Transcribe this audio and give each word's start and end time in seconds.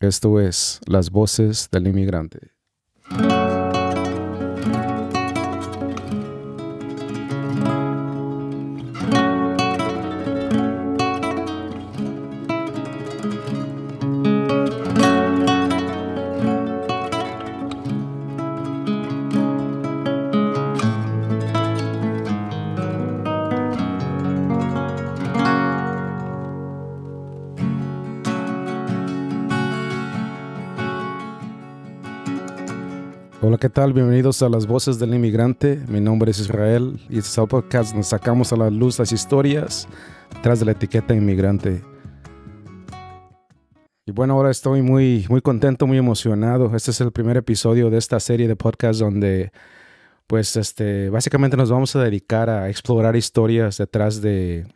Esto 0.00 0.40
es 0.40 0.78
Las 0.86 1.10
Voces 1.10 1.70
del 1.72 1.86
Inmigrante. 1.88 2.55
Tal? 33.76 33.92
Bienvenidos 33.92 34.42
a 34.42 34.48
Las 34.48 34.66
Voces 34.66 34.98
del 34.98 35.12
Inmigrante. 35.12 35.78
Mi 35.88 36.00
nombre 36.00 36.30
es 36.30 36.38
Israel 36.38 36.98
y 37.10 37.18
este 37.18 37.28
es 37.28 37.36
el 37.36 37.46
podcast 37.46 37.90
donde 37.90 38.04
sacamos 38.04 38.50
a 38.54 38.56
la 38.56 38.70
luz 38.70 38.98
las 38.98 39.12
historias 39.12 39.86
detrás 40.34 40.60
de 40.60 40.64
la 40.64 40.72
etiqueta 40.72 41.12
inmigrante. 41.12 41.82
Y 44.06 44.12
bueno, 44.12 44.32
ahora 44.32 44.50
estoy 44.50 44.80
muy, 44.80 45.26
muy 45.28 45.42
contento, 45.42 45.86
muy 45.86 45.98
emocionado. 45.98 46.74
Este 46.74 46.90
es 46.90 47.02
el 47.02 47.12
primer 47.12 47.36
episodio 47.36 47.90
de 47.90 47.98
esta 47.98 48.18
serie 48.18 48.48
de 48.48 48.56
podcast 48.56 48.98
donde, 48.98 49.52
pues, 50.26 50.56
este, 50.56 51.10
básicamente 51.10 51.58
nos 51.58 51.70
vamos 51.70 51.94
a 51.96 52.02
dedicar 52.02 52.48
a 52.48 52.70
explorar 52.70 53.14
historias 53.14 53.76
detrás 53.76 54.22
de, 54.22 54.66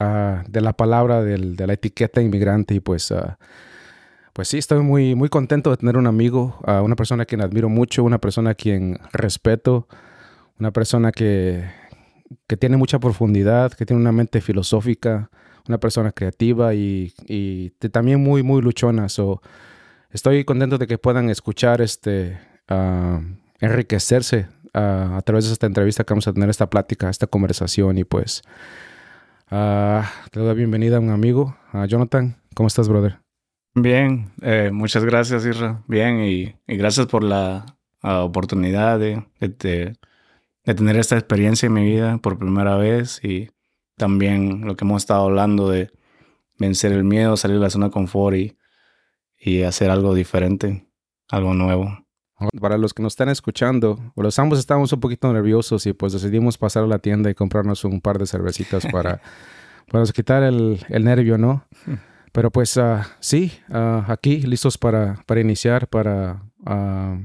ah, 0.00 0.42
de 0.48 0.60
la 0.62 0.72
palabra 0.72 1.22
del- 1.22 1.54
de 1.54 1.64
la 1.68 1.74
etiqueta 1.74 2.20
inmigrante 2.20 2.74
y 2.74 2.80
pues... 2.80 3.12
ah, 3.12 3.38
pues 4.36 4.48
sí, 4.48 4.58
estoy 4.58 4.80
muy, 4.80 5.14
muy 5.14 5.30
contento 5.30 5.70
de 5.70 5.78
tener 5.78 5.96
un 5.96 6.06
amigo, 6.06 6.58
a 6.66 6.82
una 6.82 6.94
persona 6.94 7.22
a 7.22 7.26
quien 7.26 7.40
admiro 7.40 7.70
mucho, 7.70 8.04
una 8.04 8.18
persona 8.18 8.50
a 8.50 8.54
quien 8.54 8.98
respeto, 9.10 9.88
una 10.60 10.72
persona 10.72 11.10
que, 11.10 11.64
que 12.46 12.58
tiene 12.58 12.76
mucha 12.76 12.98
profundidad, 12.98 13.72
que 13.72 13.86
tiene 13.86 14.02
una 14.02 14.12
mente 14.12 14.42
filosófica, 14.42 15.30
una 15.66 15.78
persona 15.78 16.12
creativa 16.12 16.74
y, 16.74 17.14
y 17.26 17.70
también 17.88 18.22
muy, 18.22 18.42
muy 18.42 18.60
luchona. 18.60 19.08
So, 19.08 19.40
estoy 20.10 20.44
contento 20.44 20.76
de 20.76 20.86
que 20.86 20.98
puedan 20.98 21.30
escuchar, 21.30 21.80
este, 21.80 22.38
ah, 22.68 23.22
enriquecerse 23.58 24.48
ah, 24.74 25.14
a 25.16 25.22
través 25.22 25.46
de 25.46 25.54
esta 25.54 25.64
entrevista 25.64 26.04
que 26.04 26.12
vamos 26.12 26.28
a 26.28 26.34
tener, 26.34 26.50
esta 26.50 26.68
plática, 26.68 27.08
esta 27.08 27.26
conversación 27.26 27.96
y 27.96 28.04
pues 28.04 28.42
ah, 29.50 30.06
te 30.30 30.40
doy 30.40 30.48
la 30.48 30.54
bienvenida 30.54 30.98
a 30.98 31.00
un 31.00 31.08
amigo, 31.08 31.56
a 31.72 31.86
Jonathan. 31.86 32.36
¿Cómo 32.54 32.66
estás, 32.66 32.86
brother? 32.86 33.25
Bien, 33.78 34.32
eh, 34.40 34.70
muchas 34.72 35.04
gracias, 35.04 35.44
Isra. 35.44 35.82
Bien, 35.86 36.20
y, 36.24 36.54
y 36.66 36.76
gracias 36.78 37.06
por 37.08 37.22
la 37.22 37.66
ah, 38.02 38.22
oportunidad 38.22 38.98
de, 38.98 39.22
de, 39.38 39.48
de- 40.64 40.74
tener 40.74 40.96
esta 40.96 41.16
experiencia 41.18 41.66
en 41.66 41.74
mi 41.74 41.84
vida 41.84 42.16
por 42.18 42.38
primera 42.38 42.76
vez 42.76 43.22
y 43.22 43.50
también 43.96 44.62
lo 44.66 44.76
que 44.76 44.84
hemos 44.86 45.02
estado 45.02 45.24
hablando 45.24 45.68
de 45.68 45.90
vencer 46.58 46.92
el 46.92 47.04
miedo, 47.04 47.36
salir 47.36 47.58
de 47.58 47.62
la 47.64 47.70
zona 47.70 47.86
de 47.86 47.92
confort 47.92 48.36
y, 48.36 48.56
y 49.38 49.62
hacer 49.62 49.90
algo 49.90 50.14
diferente, 50.14 50.86
algo 51.30 51.54
nuevo. 51.54 51.98
Para 52.60 52.78
los 52.78 52.94
que 52.94 53.02
nos 53.02 53.12
están 53.14 53.28
escuchando, 53.30 53.98
los 54.16 54.38
ambos 54.38 54.58
estábamos 54.58 54.92
un 54.92 55.00
poquito 55.00 55.32
nerviosos 55.32 55.86
y 55.86 55.92
pues 55.92 56.14
decidimos 56.14 56.58
pasar 56.58 56.84
a 56.84 56.88
la 56.88 56.98
tienda 57.00 57.30
y 57.30 57.34
comprarnos 57.34 57.84
un 57.84 58.00
par 58.00 58.18
de 58.18 58.26
cervecitas 58.26 58.86
para, 58.86 59.20
para 59.92 60.04
quitar 60.06 60.42
el, 60.44 60.80
el 60.88 61.04
nervio, 61.04 61.38
¿no? 61.38 61.66
Pero 62.36 62.50
pues 62.50 62.76
ah, 62.76 63.16
sí, 63.18 63.50
ah, 63.70 64.04
aquí 64.08 64.42
listos 64.42 64.76
para, 64.76 65.22
para 65.24 65.40
iniciar, 65.40 65.88
para 65.88 66.42
ah, 66.66 67.18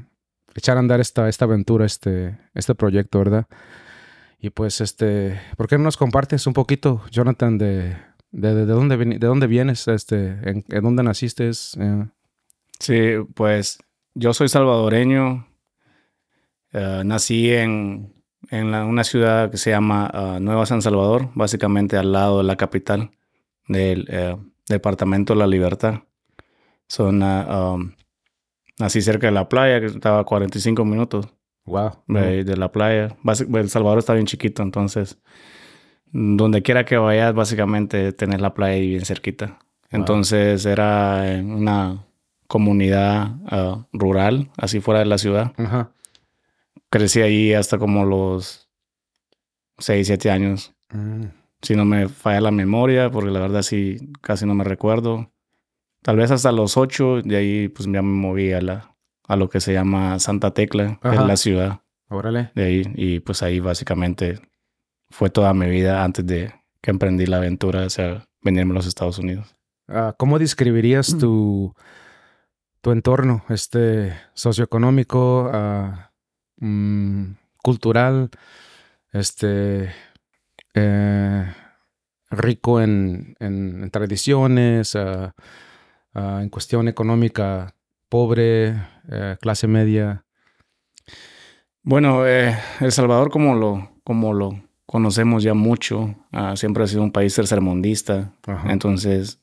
echar 0.56 0.78
a 0.78 0.80
andar 0.80 1.02
esta, 1.02 1.28
esta 1.28 1.44
aventura, 1.44 1.86
este, 1.86 2.38
este 2.54 2.76
proyecto, 2.76 3.20
¿verdad? 3.20 3.46
Y 4.40 4.52
pues, 4.52 4.80
este, 4.80 5.38
¿por 5.58 5.68
qué 5.68 5.78
no 5.78 5.84
nos 5.84 5.98
compartes 5.98 6.48
un 6.48 6.54
poquito, 6.54 7.04
Jonathan, 7.12 7.58
de, 7.58 7.98
de, 8.32 8.56
de 8.56 8.66
dónde, 8.66 8.96
veni- 8.98 9.20
de 9.20 9.28
dónde 9.28 9.48
vienes, 9.48 9.86
este, 9.90 10.38
en, 10.50 10.64
dónde 10.82 11.04
naciste? 11.04 11.50
Eh, 11.50 12.06
Sí, 12.80 13.02
pues 13.36 13.80
yo 14.16 14.34
soy 14.34 14.48
salvadoreño. 14.48 15.46
Eh, 16.72 17.02
nací 17.04 17.52
en, 17.52 18.14
en 18.50 18.72
la- 18.72 18.86
una 18.86 19.04
ciudad 19.04 19.52
que 19.52 19.58
se 19.58 19.72
llama 19.72 20.10
Nueva 20.40 20.66
San 20.66 20.82
Salvador, 20.82 21.32
básicamente 21.36 21.98
al 21.98 22.14
lado 22.14 22.38
de 22.38 22.46
la 22.46 22.56
capital 22.56 23.12
del 23.68 24.08
eh, 24.10 24.38
Departamento 24.72 25.34
de 25.34 25.40
la 25.40 25.48
Libertad. 25.48 26.02
Son, 26.88 27.22
ah, 27.24 27.74
um, 27.74 27.92
nací 28.80 29.02
cerca 29.02 29.28
de 29.28 29.34
la 29.34 29.48
playa, 29.48 29.80
que 29.80 29.86
estaba 29.88 30.20
a 30.20 30.24
45 30.24 30.84
minutos 30.86 31.28
wow. 31.66 31.92
de, 32.08 32.44
de 32.44 32.58
la 32.58 32.72
playa. 32.72 33.16
Basi- 33.24 33.48
El 33.58 33.70
Salvador 33.70 34.00
está 34.00 34.14
bien 34.14 34.26
chiquito, 34.26 34.64
entonces 34.64 35.18
donde 36.14 36.62
quiera 36.62 36.84
que 36.84 36.98
vayas, 36.98 37.34
básicamente 37.34 38.12
tenés 38.12 38.42
la 38.42 38.54
playa 38.54 38.74
ahí 38.74 38.90
bien 38.90 39.06
cerquita. 39.06 39.60
Entonces 39.90 40.66
era 40.66 41.24
una 41.44 42.06
comunidad 42.48 43.36
ah, 43.46 43.86
rural, 43.94 44.50
así 44.58 44.82
fuera 44.82 45.00
de 45.00 45.06
la 45.06 45.18
ciudad. 45.18 45.54
Ajá. 45.58 45.92
Crecí 46.90 47.22
ahí 47.22 47.54
hasta 47.54 47.78
como 47.78 48.04
los 48.04 48.70
6, 49.78 50.08
7 50.08 50.32
años. 50.32 50.74
Mm. 50.92 51.24
Si 51.62 51.76
no 51.76 51.86
me 51.86 52.10
falla 52.10 52.42
la 52.42 52.52
memoria, 52.52 53.12
porque 53.12 53.30
la 53.30 53.40
verdad 53.40 53.62
sí, 53.62 53.98
casi 54.22 54.46
no 54.46 54.56
me 54.56 54.64
recuerdo. 54.64 55.32
Tal 56.02 56.18
vez 56.18 56.32
hasta 56.32 56.52
los 56.52 56.78
8, 56.78 57.22
de 57.24 57.38
ahí 57.38 57.68
pues 57.68 57.86
ya 57.86 58.02
me 58.02 58.14
moví 58.14 58.52
a, 58.52 58.62
la, 58.62 58.96
a 59.28 59.36
lo 59.36 59.50
que 59.50 59.60
se 59.60 59.74
llama 59.74 60.18
Santa 60.20 60.52
Tecla, 60.54 61.00
que 61.02 61.10
es 61.10 61.22
la 61.22 61.38
ciudad 61.38 61.82
Órale. 62.10 62.52
de 62.56 62.64
ahí. 62.64 62.84
Y 62.96 63.20
pues 63.20 63.44
ahí 63.44 63.60
básicamente 63.60 64.40
fue 65.12 65.30
toda 65.30 65.54
mi 65.54 65.70
vida 65.70 66.04
antes 66.04 66.26
de 66.26 66.54
que 66.82 66.90
emprendí 66.92 67.28
la 67.28 67.38
aventura 67.38 67.86
hacia 67.86 68.26
venirme 68.42 68.72
a 68.72 68.76
los 68.76 68.88
Estados 68.88 69.20
Unidos. 69.20 69.56
Ah, 69.88 70.16
¿Cómo 70.18 70.40
describirías 70.40 71.18
tu, 71.18 71.76
tu 72.82 72.92
entorno 72.92 73.44
este, 73.50 74.14
socioeconómico, 74.34 75.50
ah, 75.54 76.12
mm, 76.58 77.34
cultural, 77.62 78.30
este, 79.12 79.92
eh, 80.74 81.46
rico 82.30 82.82
en, 82.82 83.36
en- 83.40 83.84
en 83.84 83.90
tradiciones, 83.92 84.96
ah, 84.96 85.34
ah, 86.14 86.40
en 86.42 86.50
cuestión 86.50 86.88
económica, 86.88 87.76
pobre, 88.10 88.76
eh, 89.10 89.38
clase 89.42 89.68
media? 89.68 90.26
Bueno, 91.84 92.28
eh, 92.28 92.56
El 92.80 92.92
Salvador 92.92 93.32
como 93.32 93.56
lo, 93.56 93.92
como 94.04 94.34
lo 94.34 94.62
conocemos 94.86 95.44
ya 95.44 95.54
mucho, 95.54 96.16
ah, 96.32 96.56
siempre 96.56 96.84
ha 96.84 96.88
sido 96.88 97.04
un 97.04 97.12
país 97.12 97.34
tercermundista. 97.36 98.34
Ajá. 98.46 98.72
Entonces, 98.72 99.40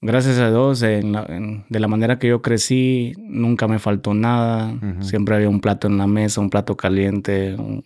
gracias 0.00 0.38
a 0.38 0.50
Dios, 0.50 0.82
en 0.82 1.12
la- 1.12 1.26
en- 1.28 1.64
de 1.68 1.78
la 1.80 1.88
manera 1.88 2.18
que 2.18 2.28
yo 2.28 2.42
crecí, 2.42 3.12
nunca 3.18 3.68
me 3.68 3.78
faltó 3.78 4.14
nada. 4.14 4.74
Siempre 5.00 5.36
había 5.36 5.48
un 5.48 5.60
plato 5.60 5.86
en 5.86 5.98
la 5.98 6.06
mesa, 6.06 6.40
un 6.40 6.50
plato 6.50 6.76
caliente, 6.76 7.54
un- 7.54 7.84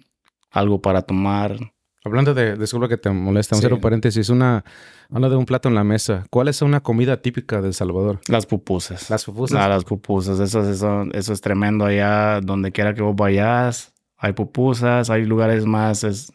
algo 0.51 0.81
para 0.81 1.03
tomar. 1.03 1.57
Hablando 2.07 2.35
de, 2.35 2.57
disculpa 2.57 2.87
que 2.87 2.99
te 2.99 3.09
molesta, 3.09 3.57
un 3.57 3.63
Sí. 3.63 3.67
cero 3.67 3.81
paréntesis, 3.81 4.29
una, 4.29 4.63
habla 5.11 5.31
de 5.31 5.37
un 5.37 5.47
plato 5.47 5.71
en 5.71 5.75
la 5.75 5.85
mesa. 5.85 6.27
¿Cuál 6.29 6.49
es 6.49 6.61
una 6.61 6.83
comida 6.83 7.23
típica 7.23 7.63
de 7.63 7.69
El 7.69 7.75
Salvador? 7.75 8.21
Las 8.29 8.45
pupusas. 8.45 9.09
Las 9.09 9.25
pupusas. 9.25 9.59
Ah, 9.59 9.69
las 9.69 9.85
pupusas. 9.85 10.39
Eso, 10.39 10.69
eso, 10.69 11.05
eso 11.13 11.33
es 11.33 11.41
tremendo 11.41 11.87
allá. 11.87 12.41
Donde 12.43 12.73
quiera 12.73 12.93
que 12.95 13.01
vos 13.01 13.17
vayas, 13.17 13.95
hay 14.19 14.35
pupusas. 14.35 15.09
Hay 15.09 15.25
lugares 15.25 15.65
más 15.65 16.05
es- 16.05 16.31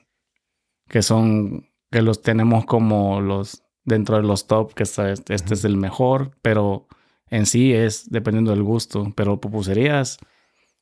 que 0.88 1.04
son, 1.04 1.70
que 1.92 2.02
los 2.02 2.24
tenemos 2.24 2.66
como 2.66 3.22
los, 3.22 3.62
dentro 3.86 4.18
de 4.18 4.24
los 4.24 4.48
top, 4.48 4.74
que 4.74 4.82
está- 4.84 5.12
este 5.12 5.36
Ujú. 5.36 5.54
es 5.54 5.64
el 5.66 5.78
mejor, 5.78 6.32
pero 6.42 6.88
en 7.28 7.46
sí 7.46 7.74
es 7.76 8.10
dependiendo 8.10 8.50
del 8.50 8.64
gusto. 8.64 9.14
Pero 9.16 9.40
pupuserías, 9.40 10.18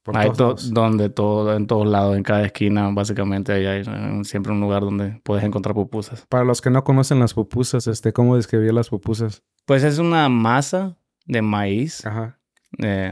Por 0.07 0.18
hay 0.18 0.31
to- 0.31 0.44
lados. 0.44 0.74
donde 0.74 1.09
todo, 1.09 1.54
en 1.56 1.68
todos 1.68 1.86
lados, 1.86 2.15
en 2.15 2.24
cada 2.24 2.45
esquina, 2.45 2.89
básicamente 2.94 3.51
ahí 3.51 3.65
hay 3.65 3.81
eh, 3.86 4.19
siempre 4.24 4.54
un 4.54 4.62
lugar 4.62 4.81
donde 4.83 5.19
puedes 5.24 5.44
encontrar 5.44 5.75
pupusas. 5.75 6.25
Para 6.30 6.45
los 6.45 6.62
que 6.62 6.69
no 6.69 6.83
conocen 6.86 7.19
las 7.19 7.33
pupusas, 7.33 7.88
este, 7.88 8.13
¿cómo 8.13 8.38
describir 8.38 8.74
las 8.74 8.88
pupusas? 8.89 9.44
Pues 9.65 9.83
es 9.83 10.00
una 10.00 10.30
masa 10.30 10.95
de 11.25 11.42
maíz. 11.42 12.06
Ajá. 12.06 12.39
Eh, 12.80 13.12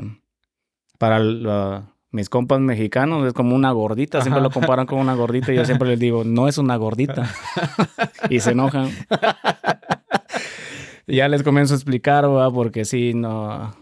para 0.97 1.19
la- 1.19 1.91
mis 2.11 2.29
compas 2.29 2.61
mexicanos 2.61 3.27
es 3.27 3.33
como 3.33 3.55
una 3.55 3.71
gordita, 3.71 4.21
siempre 4.21 4.39
Ajá. 4.39 4.47
lo 4.47 4.51
comparan 4.53 4.85
con 4.85 4.99
una 4.99 5.15
gordita 5.15 5.51
y 5.51 5.57
yo 5.57 5.65
siempre 5.65 5.89
les 5.89 5.99
digo, 5.99 6.23
no 6.23 6.47
es 6.47 6.57
una 6.57 6.77
gordita. 6.77 7.29
y 8.29 8.39
se 8.39 8.51
enojan. 8.51 8.89
Ya 11.07 11.27
les 11.27 11.43
comienzo 11.43 11.73
a 11.73 11.77
explicar, 11.77 12.27
¿verdad? 12.27 12.51
porque 12.53 12.85
sí, 12.85 13.13
no... 13.13 13.73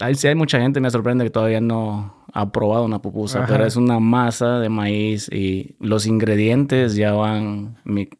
hay, 0.00 0.14
sí 0.14 0.28
hay 0.28 0.34
mucha 0.34 0.60
gente, 0.60 0.80
me 0.80 0.90
sorprende 0.90 1.24
que 1.24 1.30
todavía 1.30 1.60
no 1.60 2.24
ha 2.32 2.50
probado 2.50 2.84
una 2.84 3.00
pupusa, 3.00 3.38
Ajá. 3.38 3.46
pero 3.48 3.64
es 3.64 3.76
una 3.76 4.00
masa 4.00 4.58
de 4.58 4.68
maíz 4.68 5.28
y 5.32 5.76
los 5.78 6.06
ingredientes 6.06 6.96
ya 6.96 7.12
van, 7.12 7.76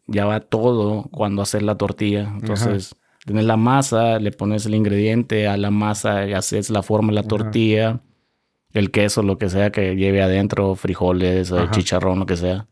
ya 0.07 0.25
va 0.25 0.39
todo 0.39 1.09
cuando 1.11 1.41
haces 1.41 1.61
la 1.63 1.75
tortilla. 1.75 2.31
Entonces, 2.33 2.95
tienes 3.25 3.43
la 3.43 3.57
masa, 3.57 4.19
le 4.19 4.31
pones 4.31 4.65
el 4.65 4.75
ingrediente 4.75 5.49
a 5.49 5.57
la 5.57 5.69
masa 5.69 6.25
y 6.27 6.33
haces 6.33 6.69
la 6.69 6.81
forma 6.81 7.09
de 7.09 7.15
la 7.15 7.23
tortilla, 7.23 7.99
el 8.71 8.89
queso, 8.91 9.21
lo 9.21 9.37
que 9.37 9.49
sea 9.49 9.71
que 9.71 9.97
lleve 9.97 10.21
adentro, 10.21 10.75
frijoles, 10.75 11.51
eh, 11.51 11.67
chicharrón, 11.71 12.19
lo 12.19 12.25
que 12.25 12.37
sea. 12.37 12.67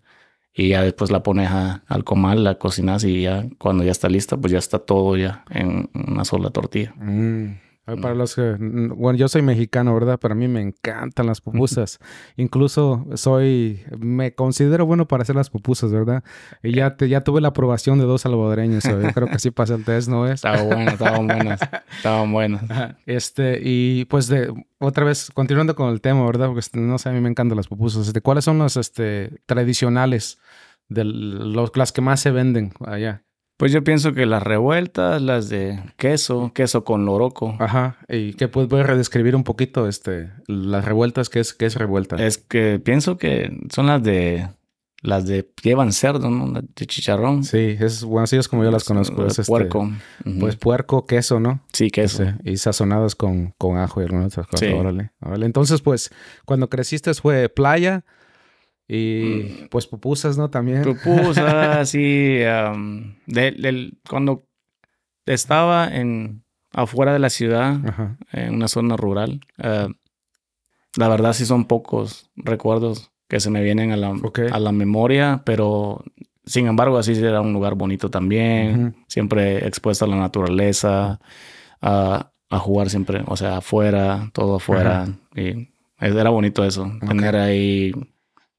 Y 0.55 0.69
ya 0.69 0.83
después 0.83 1.09
la 1.09 1.23
pones 1.23 1.50
al 1.51 2.03
comal, 2.03 2.44
la 2.44 2.59
cocinas 2.59 3.03
y 3.03 3.23
ya 3.23 3.45
cuando 3.57 3.83
ya 3.83 3.91
está 3.91 4.07
lista, 4.07 4.38
pues 4.38 4.51
ya 4.53 4.59
está 4.59 4.79
todo 4.79 5.17
ya 5.17 5.44
en 5.50 5.89
una 5.94 6.25
sola 6.25 6.51
tortilla. 6.51 6.94
Mm. 6.97 7.55
Para 7.85 8.15
los 8.15 8.35
que, 8.35 8.56
bueno, 8.59 9.18
yo 9.18 9.27
soy 9.27 9.41
mexicano, 9.41 9.94
¿verdad? 9.94 10.18
Para 10.18 10.35
mí 10.35 10.47
me 10.47 10.62
encantan 10.62 11.25
las 11.25 11.41
pupusas. 11.41 12.00
Incluso 12.38 13.06
soy, 13.15 13.81
me 13.97 14.33
considero 14.33 14.85
bueno 14.85 15.06
para 15.06 15.24
hacer 15.24 15.35
las 15.35 15.50
pupusas, 15.50 15.91
¿verdad? 15.91 16.24
Y 16.62 16.74
ya, 16.74 16.95
te, 16.95 17.09
ya 17.09 17.21
tuve 17.21 17.41
la 17.41 17.50
aprobación 17.50 18.00
de 18.00 18.06
dos 18.06 18.21
salvadoreños. 18.21 18.85
Yo 18.85 19.00
creo 19.13 19.27
que 19.27 19.38
sí 19.38 19.51
pasa 19.51 19.75
el 19.75 19.83
test, 19.83 20.07
¿no 20.07 20.25
es? 20.25 20.35
Estaba 20.35 20.62
bueno, 20.63 20.91
estaban 20.91 21.27
buenas. 21.27 21.59
Estaban 21.97 22.31
buenas. 22.31 22.63
Este, 23.06 23.59
y 23.62 24.06
pues 24.06 24.27
de, 24.27 24.53
otra 24.79 25.03
vez, 25.03 25.29
continuando 25.33 25.75
con 25.75 25.89
el 25.91 26.00
tema, 26.00 26.25
¿verdad? 26.25 26.47
Porque 26.47 26.62
este, 26.62 26.79
no 26.79 26.97
sé, 26.97 27.09
a 27.09 27.12
mí 27.12 27.19
me 27.19 27.29
encantan 27.29 27.57
las 27.57 27.68
pupusas. 27.68 28.07
Este, 28.07 28.21
¿Cuáles 28.21 28.45
son 28.45 28.59
las 28.59 28.77
este, 28.77 29.41
tradicionales 29.45 30.39
de 30.88 31.03
los, 31.03 31.75
las 31.75 31.91
que 31.91 32.01
más 32.01 32.21
se 32.21 32.31
venden 32.31 32.71
allá? 32.86 33.24
Pues 33.63 33.71
yo 33.71 33.81
pienso 33.81 34.12
que 34.12 34.25
las 34.25 34.44
revueltas, 34.44 35.21
las 35.21 35.48
de 35.48 35.81
queso, 35.95 36.51
queso 36.54 36.83
con 36.83 37.06
loroco. 37.06 37.56
Ajá. 37.60 37.95
¿Y 38.10 38.33
qué 38.33 38.50
puedes 38.50 38.86
redescribir 38.86 39.38
un 39.38 39.45
poquito 39.45 39.88
este 39.88 40.31
las 40.48 40.83
revueltas? 40.83 41.30
¿Qué 41.30 41.39
es, 41.39 41.54
qué 41.54 41.68
es 41.68 41.75
revuelta? 41.75 42.18
Es 42.18 42.38
que 42.38 42.81
pienso 42.83 43.15
que 43.15 43.57
son 43.74 43.88
las 43.88 44.04
de 44.04 44.50
las 45.01 45.25
de 45.25 45.50
llevan 45.63 45.94
cerdo, 45.94 46.30
¿no? 46.30 46.51
de 46.62 46.86
chicharrón. 46.86 47.45
Sí, 47.45 47.77
es 47.80 48.04
bueno, 48.04 48.25
así 48.25 48.36
es 48.36 48.50
como 48.50 48.65
yo 48.65 48.71
las 48.71 48.83
conozco. 48.83 49.25
Es 49.25 49.39
este, 49.39 49.50
puerco. 49.50 49.89
Pues 50.42 50.57
puerco, 50.57 51.06
queso, 51.06 51.39
¿no? 51.39 51.62
Sí, 51.71 51.89
queso. 51.89 52.25
y 52.44 52.57
sazonadas 52.57 53.15
con, 53.15 53.54
con 53.57 53.77
ajo 53.77 54.01
y 54.01 54.04
algunas 54.04 54.25
otras 54.25 54.48
cosas. 54.48 54.68
Sí. 54.68 54.75
Órale, 54.75 55.12
órale. 55.21 55.45
Entonces, 55.45 55.80
pues, 55.80 56.12
cuando 56.44 56.69
creciste 56.69 57.13
fue 57.13 57.48
playa 57.48 58.04
y 58.88 59.63
mm. 59.63 59.68
pues 59.69 59.88
pupusas, 59.88 60.38
¿no? 60.38 60.50
También. 60.50 60.83
Pupusas, 60.83 61.89
sí. 61.89 62.39
cuando 64.09 64.45
estaba 65.25 65.88
en 65.88 66.44
afuera 66.71 67.13
de 67.13 67.19
la 67.19 67.30
ciudad, 67.30 68.18
en 68.31 68.56
una 68.56 68.68
zona 68.68 68.97
rural, 68.97 69.41
eh, 69.57 69.88
la 70.97 71.07
verdad 71.07 71.33
sí 71.33 71.45
son 71.45 71.65
pocos 71.65 72.30
recuerdos 72.35 73.12
que 73.27 73.39
se 73.39 73.50
me 73.50 73.63
vienen 73.63 73.91
a 73.91 73.97
la, 73.97 74.13
a 74.51 74.59
la 74.59 74.71
memoria, 74.71 75.41
pero 75.45 76.03
sin 76.45 76.68
embargo 76.68 76.97
así 76.97 77.13
era 77.13 77.41
un 77.41 77.53
lugar 77.53 77.75
bonito 77.75 78.09
también, 78.09 78.95
siempre 79.07 79.65
expuesto 79.65 80.06
a 80.06 80.07
la 80.07 80.18
naturaleza, 80.18 81.19
a, 81.81 82.31
a, 82.50 82.59
jugar 82.59 82.89
siempre, 82.89 83.24
o 83.25 83.38
sea, 83.38 83.57
afuera, 83.57 84.29
todo 84.33 84.56
afuera. 84.57 85.07
Y 85.36 85.69
era 86.00 86.29
bonito 86.29 86.63
eso, 86.65 86.91
tener 87.07 87.36
ahí 87.36 87.94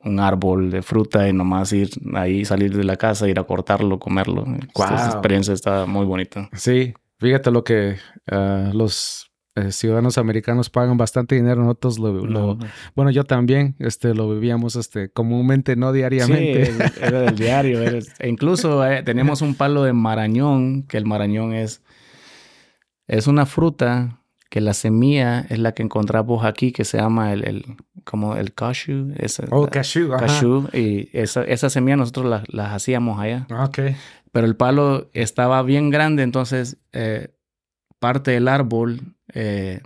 un 0.05 0.21
árbol 0.21 0.71
de 0.71 0.83
fruta 0.83 1.29
y 1.29 1.33
nomás 1.33 1.73
ir 1.73 1.91
ahí, 2.15 2.45
salir 2.45 2.77
de 2.77 2.85
la 2.85 2.97
casa, 2.97 3.29
ir 3.29 3.39
a 3.39 3.45
cortarlo, 3.45 3.99
comerlo. 3.99 4.45
Esa 4.75 5.07
experiencia 5.07 5.55
está 5.55 5.87
muy 5.87 6.05
bonita. 6.05 6.49
Sí, 6.53 6.95
fíjate 7.19 7.51
lo 7.51 7.65
que 7.65 7.97
ah, 8.31 8.71
los 8.73 9.31
eh, 9.57 9.71
ciudadanos 9.71 10.19
americanos 10.19 10.69
pagan 10.69 10.97
bastante 10.97 11.37
dinero, 11.37 11.63
nosotros 11.63 12.01
lo, 12.01 12.59
bueno, 12.97 13.13
yo 13.13 13.23
también, 13.23 13.77
este, 13.79 14.13
lo 14.13 14.29
vivíamos, 14.29 14.75
este, 14.75 15.11
comúnmente, 15.11 15.77
no 15.77 15.93
diariamente. 15.93 16.67
Sí, 16.67 16.73
era 17.01 17.21
del 17.21 17.37
diario, 17.37 17.81
e 17.83 18.29
incluso 18.29 18.85
eh, 18.85 19.05
tenemos 19.05 19.43
un 19.43 19.55
palo 19.55 19.85
de 19.85 19.93
marañón, 19.93 20.83
que 20.83 20.97
el 20.97 21.07
marañón 21.07 21.53
es, 21.53 21.85
es 23.07 23.29
una 23.29 23.47
fruta 23.47 24.24
que 24.55 24.61
la 24.61 24.73
semilla 24.73 25.41
es 25.51 25.59
la 25.59 25.73
que 25.73 25.83
encontramos 25.83 26.45
aquí, 26.45 26.71
que 26.71 26.85
se 26.85 26.97
llama 26.97 27.33
el, 27.33 27.43
el 27.45 27.65
como 28.05 28.37
el 28.37 28.55
cashew. 28.55 29.13
Esa, 29.17 29.47
oh, 29.51 29.67
cashew, 29.67 30.11
Cashew. 30.17 30.69
Y 30.73 31.09
esa, 31.13 31.43
esa 31.43 31.69
semilla 31.71 31.97
nosotros 31.97 32.45
las 32.47 32.73
hacíamos 32.73 33.19
allá. 33.19 33.49
Ah, 33.51 33.65
ok. 33.65 33.79
Pero 34.31 34.47
el 34.47 34.55
palo 34.55 35.11
estaba 35.13 35.61
bien 35.65 35.91
grande, 35.91 36.23
entonces 36.23 36.77
eh, 36.93 37.35
parte 37.99 38.31
del 38.31 38.47
árbol 38.47 39.01
eh, 39.33 39.81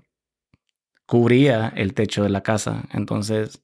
cubría 1.06 1.73
el 1.75 1.94
techo 1.94 2.23
de 2.23 2.29
la 2.29 2.43
casa. 2.43 2.82
Entonces, 2.93 3.62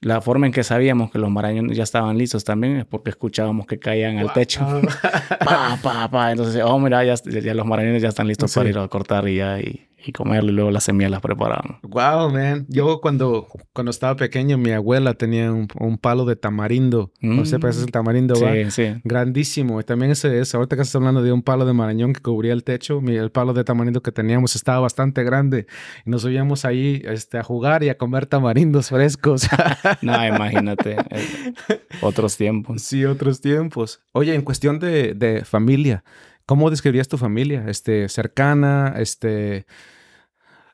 la 0.00 0.22
forma 0.22 0.46
en 0.46 0.52
que 0.52 0.64
sabíamos 0.64 1.10
que 1.10 1.18
los 1.18 1.30
marañones 1.30 1.76
ya 1.76 1.82
estaban 1.82 2.16
listos 2.16 2.42
también 2.42 2.78
es 2.78 2.86
porque 2.86 3.10
escuchábamos 3.10 3.66
que 3.66 3.78
caían 3.78 4.16
al 4.16 4.32
techo. 4.32 4.66
pa, 5.44 5.78
pa, 5.82 6.10
pa. 6.10 6.30
Entonces, 6.30 6.62
oh, 6.64 6.78
mira, 6.78 7.04
ya, 7.04 7.16
ya 7.16 7.52
los 7.52 7.66
marañones 7.66 8.00
ya 8.00 8.08
están 8.08 8.28
listos 8.28 8.54
para 8.54 8.70
ir 8.70 8.78
a 8.78 8.88
cortar 8.88 9.28
y 9.28 9.36
ya. 9.36 9.60
Y, 9.60 9.91
y 10.04 10.12
comerlo 10.12 10.50
y 10.50 10.54
luego 10.54 10.70
las 10.70 10.84
semillas 10.84 11.10
las 11.10 11.20
preparaban. 11.20 11.78
Wow, 11.82 12.30
man. 12.30 12.66
Yo 12.68 13.00
cuando, 13.00 13.46
cuando 13.72 13.90
estaba 13.90 14.16
pequeño, 14.16 14.58
mi 14.58 14.70
abuela 14.72 15.14
tenía 15.14 15.52
un, 15.52 15.68
un 15.78 15.98
palo 15.98 16.24
de 16.24 16.36
tamarindo. 16.36 17.12
No 17.20 17.44
sé, 17.44 17.58
pero 17.58 17.70
ese 17.70 17.80
es 17.80 17.86
el 17.86 17.92
tamarindo, 17.92 18.34
Sí, 18.34 18.70
sí. 18.70 18.94
Grandísimo. 19.04 19.80
Y 19.80 19.84
también 19.84 20.10
ese 20.10 20.40
es, 20.40 20.54
ahorita 20.54 20.76
que 20.76 20.82
estás 20.82 20.96
hablando 20.96 21.22
de 21.22 21.32
un 21.32 21.42
palo 21.42 21.64
de 21.66 21.72
marañón 21.72 22.12
que 22.12 22.20
cubría 22.20 22.52
el 22.52 22.64
techo, 22.64 23.00
mi, 23.00 23.16
el 23.16 23.30
palo 23.30 23.52
de 23.52 23.64
tamarindo 23.64 24.02
que 24.02 24.12
teníamos 24.12 24.56
estaba 24.56 24.80
bastante 24.80 25.22
grande. 25.24 25.66
Y 26.04 26.10
nos 26.10 26.22
subíamos 26.22 26.64
ahí 26.64 27.02
este, 27.04 27.38
a 27.38 27.42
jugar 27.42 27.82
y 27.82 27.88
a 27.88 27.98
comer 27.98 28.26
tamarindos 28.26 28.88
frescos. 28.88 29.48
no, 30.02 30.26
imagínate. 30.26 30.96
Eh, 31.10 31.82
otros 32.00 32.36
tiempos. 32.36 32.82
Sí, 32.82 33.04
otros 33.04 33.40
tiempos. 33.40 34.02
Oye, 34.12 34.34
en 34.34 34.42
cuestión 34.42 34.78
de, 34.78 35.14
de 35.14 35.44
familia, 35.44 36.04
¿cómo 36.46 36.70
describirías 36.70 37.08
tu 37.08 37.18
familia? 37.18 37.64
Este, 37.68 38.08
cercana, 38.08 38.94
este 38.98 39.66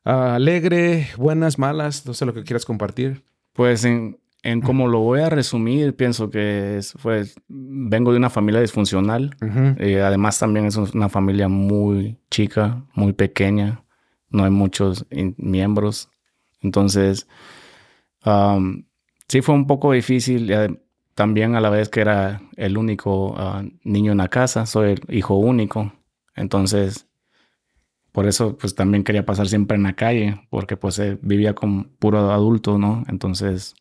alegre, 0.04 1.08
buenas, 1.16 1.58
malas, 1.58 2.06
no 2.06 2.14
sé 2.14 2.24
lo 2.24 2.34
que 2.34 2.44
quieras 2.44 2.64
compartir. 2.64 3.24
Pues 3.52 3.84
en, 3.84 4.18
en 4.42 4.60
como 4.60 4.88
lo 4.88 5.00
voy 5.00 5.20
a 5.20 5.28
resumir, 5.28 5.94
pienso 5.96 6.30
que 6.30 6.80
fue, 6.96 7.24
vengo 7.48 8.12
de 8.12 8.18
una 8.18 8.30
familia 8.30 8.60
disfuncional. 8.60 9.36
Eh, 9.78 10.00
además 10.00 10.38
también 10.38 10.66
es 10.66 10.76
una 10.76 11.08
familia 11.08 11.48
muy 11.48 12.18
chica, 12.30 12.84
muy 12.94 13.12
pequeña. 13.12 13.84
No 14.30 14.44
hay 14.44 14.50
muchos 14.50 15.06
miembros. 15.36 16.10
Entonces, 16.60 17.26
sí 19.28 19.42
fue 19.42 19.54
un 19.54 19.66
poco 19.66 19.92
difícil. 19.92 20.50
También 21.18 21.56
a 21.56 21.60
la 21.60 21.68
vez 21.68 21.88
que 21.88 22.00
era 22.00 22.42
el 22.54 22.78
único 22.78 23.34
ah, 23.36 23.64
niño 23.82 24.12
en 24.12 24.18
la 24.18 24.28
casa, 24.28 24.66
soy 24.66 24.92
el 24.92 25.00
hijo 25.08 25.34
único. 25.34 25.92
Entonces, 26.36 27.08
por 28.12 28.28
eso, 28.28 28.56
pues 28.56 28.76
también 28.76 29.02
quería 29.02 29.26
pasar 29.26 29.48
siempre 29.48 29.76
en 29.76 29.82
la 29.82 29.94
calle, 29.94 30.40
porque 30.48 30.76
pues 30.76 30.96
eh, 31.00 31.18
vivía 31.20 31.56
con 31.56 31.88
puro 31.98 32.30
adulto, 32.30 32.78
¿no? 32.78 33.02
Entonces, 33.08 33.74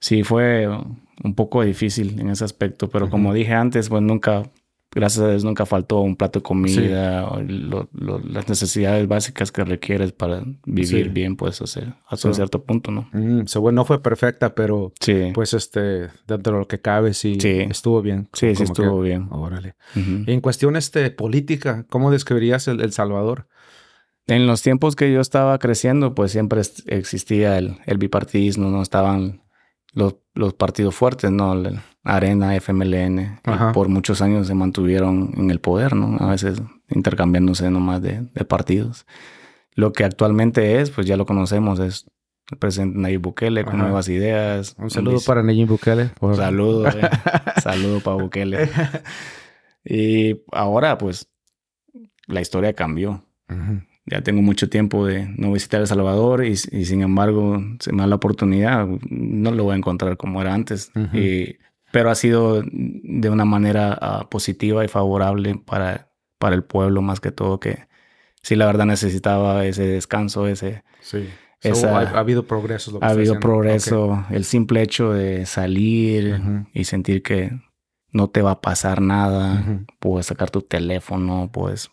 sí 0.00 0.22
fue 0.22 0.66
un 1.22 1.34
poco 1.34 1.62
difícil 1.62 2.18
en 2.18 2.30
ese 2.30 2.44
aspecto, 2.46 2.88
pero 2.88 3.10
como 3.10 3.34
dije 3.34 3.52
antes, 3.52 3.90
pues 3.90 4.00
nunca, 4.00 4.50
gracias 4.94 5.24
a 5.24 5.30
Dios, 5.30 5.44
nunca 5.44 5.66
faltó 5.66 6.00
un 6.00 6.16
plato 6.16 6.38
de 6.38 6.42
comida, 6.42 7.26
o 7.28 7.42
las 7.42 8.48
necesidades 8.48 9.06
básicas 9.08 9.52
que 9.52 9.64
requieres 9.64 10.12
para 10.12 10.42
vivir 10.64 11.10
bien, 11.10 11.36
pues, 11.36 11.60
o 11.60 11.66
sea, 11.66 12.00
hasta 12.06 12.28
un 12.28 12.34
cierto 12.34 12.64
punto, 12.64 12.90
¿no? 12.90 13.08
Mm, 13.12 13.44
no 13.72 13.84
fue 13.84 14.02
perfecta, 14.02 14.54
pero 14.54 14.92
pues, 15.34 15.54
este, 15.54 16.08
dentro 16.26 16.54
de 16.54 16.58
lo 16.60 16.68
que 16.68 16.80
cabe, 16.80 17.14
sí, 17.14 17.38
estuvo 17.42 18.02
bien. 18.02 18.28
Sí, 18.32 18.54
sí 18.54 18.62
estuvo 18.62 19.00
bien. 19.00 19.28
Órale. 19.30 19.74
En 19.94 20.40
cuestión, 20.40 20.76
este, 20.76 21.10
política, 21.10 21.86
¿cómo 21.88 22.10
describirías 22.10 22.68
el, 22.68 22.80
el 22.80 22.92
Salvador? 22.92 23.48
En 24.26 24.46
los 24.46 24.62
tiempos 24.62 24.96
que 24.96 25.12
yo 25.12 25.20
estaba 25.20 25.58
creciendo, 25.58 26.14
pues 26.14 26.32
siempre 26.32 26.62
existía 26.86 27.58
el, 27.58 27.76
el 27.84 27.98
bipartidismo, 27.98 28.70
¿no? 28.70 28.80
Estaban 28.80 29.43
los, 29.94 30.16
los 30.34 30.54
partidos 30.54 30.94
fuertes, 30.94 31.30
¿no? 31.30 31.54
Arena, 32.02 32.54
FMLN, 32.56 33.40
por 33.72 33.88
muchos 33.88 34.20
años 34.20 34.46
se 34.46 34.54
mantuvieron 34.54 35.32
en 35.36 35.50
el 35.50 35.60
poder, 35.60 35.96
¿no? 35.96 36.18
A 36.22 36.30
veces 36.30 36.60
intercambiándose 36.90 37.70
nomás 37.70 38.02
de, 38.02 38.20
de 38.20 38.44
partidos. 38.44 39.06
Lo 39.74 39.92
que 39.92 40.04
actualmente 40.04 40.80
es, 40.80 40.90
pues 40.90 41.06
ya 41.06 41.16
lo 41.16 41.24
conocemos, 41.24 41.78
es 41.80 42.06
el 42.50 42.58
presidente 42.58 42.98
Nayib 42.98 43.22
Bukele 43.22 43.64
con 43.64 43.78
nuevas 43.78 44.08
ideas. 44.08 44.76
Un 44.78 44.90
saludo 44.90 45.18
para 45.24 45.42
Nayib 45.42 45.68
Bukele. 45.68 46.10
Saludo, 46.36 46.88
eh. 46.88 47.08
saludo 47.62 48.00
para 48.00 48.16
Bukele. 48.16 48.68
Y 49.86 50.42
ahora, 50.50 50.96
pues, 50.96 51.28
la 52.26 52.40
historia 52.40 52.72
cambió 52.72 53.22
ya 54.06 54.22
tengo 54.22 54.42
mucho 54.42 54.68
tiempo 54.68 55.06
de 55.06 55.26
no 55.36 55.52
visitar 55.52 55.80
El 55.80 55.86
Salvador 55.86 56.44
y, 56.44 56.56
sin 56.56 57.02
embargo 57.02 57.62
se 57.80 57.92
me 57.92 58.02
da 58.02 58.06
la 58.06 58.16
oportunidad, 58.16 58.86
no 59.08 59.50
lo 59.50 59.64
voy 59.64 59.74
a 59.74 59.78
encontrar 59.78 60.16
como 60.16 60.40
era 60.40 60.54
antes. 60.54 60.92
pero 61.90 62.10
ha 62.10 62.14
sido 62.14 62.62
de 62.62 63.30
una 63.30 63.44
manera 63.44 63.96
ah, 64.00 64.28
positiva 64.28 64.84
y 64.84 64.88
favorable 64.88 65.60
para, 65.64 66.10
para 66.38 66.54
el 66.54 66.64
pueblo 66.64 67.02
más 67.02 67.20
que 67.20 67.30
todo 67.30 67.60
que 67.60 67.86
sí 68.42 68.56
la 68.56 68.66
verdad 68.66 68.84
necesitaba 68.84 69.64
ese 69.64 69.86
descanso, 69.86 70.46
ese... 70.46 70.84
Sí. 71.00 71.28
ha, 71.62 72.18
habido 72.18 72.46
progreso. 72.46 72.98
ha 73.00 73.08
habido 73.08 73.40
progreso. 73.40 74.24
El 74.30 74.44
simple 74.44 74.82
hecho 74.82 75.12
de 75.12 75.46
salir 75.46 76.40
y 76.74 76.84
sentir 76.84 77.22
que 77.22 77.52
no 78.12 78.28
te 78.28 78.42
va 78.42 78.52
a 78.52 78.60
pasar 78.60 79.00
nada. 79.00 79.64
Puedes 79.98 80.26
sacar 80.26 80.50
tu 80.50 80.60
teléfono, 80.60 81.50
puedes 81.50 81.90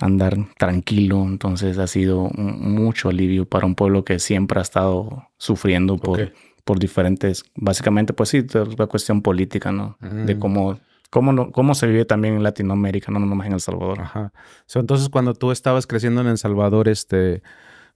andar 0.00 0.36
tranquilo. 0.58 1.22
Entonces 1.22 1.78
ha 1.78 1.86
sido 1.86 2.30
mucho 2.34 3.08
alivio 3.08 3.46
para 3.46 3.66
un 3.66 3.74
pueblo 3.74 4.04
que 4.04 4.18
siempre 4.18 4.58
ha 4.58 4.62
estado 4.62 5.28
sufriendo 5.36 5.96
por, 5.98 6.32
por 6.64 6.78
diferentes, 6.78 7.44
básicamente, 7.54 8.12
pues 8.12 8.30
sí, 8.30 8.44
la 8.76 8.86
cuestión 8.86 9.22
política, 9.22 9.72
¿no? 9.72 9.96
De 10.00 10.34
mm. 10.34 10.38
cómo, 10.38 10.80
cómo, 11.10 11.52
cómo 11.52 11.74
se 11.74 11.86
vive 11.86 12.04
también 12.04 12.34
en 12.34 12.42
Latinoamérica, 12.42 13.12
no 13.12 13.20
nomás 13.20 13.46
en 13.46 13.54
El 13.54 13.60
Salvador. 13.60 14.00
Ajá. 14.00 14.32
entonces, 14.74 15.08
cuando 15.08 15.34
tú 15.34 15.52
estabas 15.52 15.86
creciendo 15.86 16.20
en 16.20 16.28
El 16.28 16.38
Salvador, 16.38 16.88
este 16.88 17.42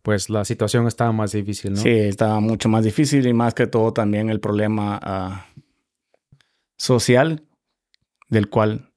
pues 0.03 0.29
la 0.29 0.45
situación 0.45 0.87
estaba 0.87 1.13
más 1.13 1.33
difícil, 1.33 1.73
¿no? 1.73 1.79
Sí, 1.79 1.89
estaba 1.89 2.39
mucho 2.39 2.69
más 2.69 2.85
difícil 2.85 3.27
y 3.27 3.33
más 3.33 3.55
que 3.55 3.67
todo 3.67 3.95
también 3.95 4.29
el 4.29 4.39
problema 4.39 5.01
ah, 5.03 5.47
social 6.77 7.43
del 8.29 8.51
cual 8.51 8.93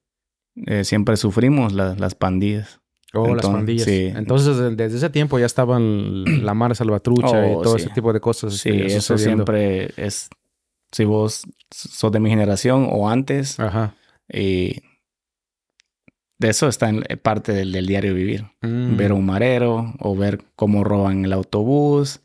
eh, 0.66 0.84
siempre 0.84 1.16
sufrimos 1.16 1.72
las 1.72 2.14
pandillas. 2.14 2.80
Oh, 3.14 3.34
las 3.34 3.46
pandillas. 3.46 3.86
Sí. 3.86 4.12
Entonces, 4.14 4.76
desde 4.76 4.96
ese 4.96 5.10
tiempo 5.10 5.38
ya 5.38 5.46
estaban 5.46 6.44
la 6.44 6.54
mar 6.54 6.76
salvatrucha 6.76 7.48
y 7.48 7.54
oh, 7.54 7.62
todo 7.62 7.76
ese 7.76 7.88
tipo 7.90 8.12
de 8.12 8.20
cosas. 8.20 8.54
Sí, 8.54 8.70
eso 8.70 9.16
siempre 9.16 9.92
es. 9.96 10.28
Si 10.90 11.04
vos 11.04 11.42
sos 11.70 12.12
de 12.12 12.20
mi 12.20 12.30
generación 12.30 12.88
o 12.90 13.10
antes, 13.10 13.60
Ajá. 13.60 13.94
y 14.32 14.80
de 16.38 16.48
eso 16.48 16.68
está 16.68 16.88
en 16.88 17.04
parte 17.20 17.52
del, 17.52 17.86
diario 17.86 18.14
vivir. 18.14 18.46
Mm. 18.62 18.96
Ver 18.96 19.10
a 19.10 19.14
un 19.14 19.26
marero 19.26 19.94
o 19.98 20.16
ver 20.16 20.44
cómo 20.56 20.84
roban 20.84 21.24
el 21.24 21.32
autobús. 21.32 22.20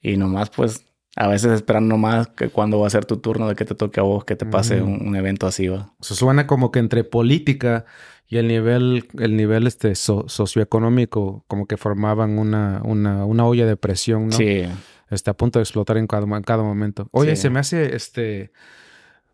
Y 0.00 0.16
nomás, 0.16 0.50
pues, 0.50 0.85
a 1.16 1.28
veces 1.28 1.52
esperan 1.52 1.88
nomás 1.88 2.28
que 2.28 2.50
cuando 2.50 2.78
va 2.78 2.86
a 2.86 2.90
ser 2.90 3.06
tu 3.06 3.16
turno 3.16 3.48
de 3.48 3.54
que 3.54 3.64
te 3.64 3.74
toque 3.74 4.00
a 4.00 4.02
vos, 4.02 4.24
que 4.24 4.36
te 4.36 4.44
pase 4.44 4.82
un, 4.82 5.16
evento 5.16 5.46
así. 5.46 5.66
¿va? 5.66 5.94
Eso 5.98 6.14
suena 6.14 6.46
como 6.46 6.70
que 6.70 6.78
entre 6.78 7.04
política 7.04 7.86
y 8.28 8.36
el 8.36 8.48
nivel, 8.48 9.08
el 9.18 9.34
nivel 9.34 9.66
este 9.66 9.94
socioeconómico, 9.94 11.44
como 11.48 11.66
que 11.66 11.78
formaban 11.78 12.38
una, 12.38 12.82
una, 12.84 13.24
una 13.24 13.46
olla 13.46 13.64
de 13.64 13.78
presión, 13.78 14.28
¿no? 14.28 14.36
Sí. 14.36 14.64
Está 15.08 15.30
a 15.30 15.36
punto 15.36 15.58
de 15.58 15.62
explotar 15.62 15.96
en 15.96 16.06
cada, 16.06 16.26
en 16.26 16.42
cada 16.42 16.62
momento. 16.62 17.08
Oye, 17.12 17.36
se 17.36 17.48
me 17.48 17.60
hace 17.60 17.96
este 17.96 18.52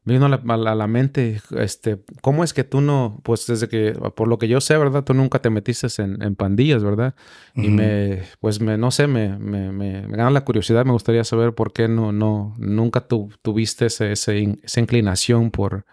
vino 0.04 0.26
a 0.26 0.74
la, 0.74 0.86
mente, 0.86 1.40
este, 1.56 2.02
¿cómo 2.22 2.42
es 2.42 2.52
que 2.52 2.64
tú 2.64 2.80
no, 2.80 3.20
pues 3.22 3.46
desde 3.46 3.68
que, 3.68 3.92
por 4.16 4.26
lo 4.26 4.38
que 4.38 4.48
yo 4.48 4.60
sé, 4.60 4.76
¿verdad? 4.76 5.04
Tú 5.04 5.14
nunca 5.14 5.40
te 5.40 5.50
metiste 5.50 5.86
en, 6.02 6.34
pandillas, 6.34 6.82
¿verdad? 6.82 7.14
Y 7.54 7.68
me, 7.68 8.22
pues 8.40 8.60
me, 8.60 8.76
no 8.78 8.90
sé, 8.90 9.06
me, 9.06 9.38
me, 9.38 9.70
me, 9.70 10.02
gana 10.08 10.30
la 10.30 10.44
curiosidad, 10.44 10.84
me 10.84 10.92
gustaría 10.92 11.24
saber 11.24 11.54
por 11.54 11.72
qué 11.72 11.86
no, 11.86 12.12
no, 12.12 12.54
nunca 12.58 13.06
tuviste 13.06 13.86
ese, 13.86 14.12
esa 14.12 14.80
inclinación 14.80 15.50
por, 15.50 15.86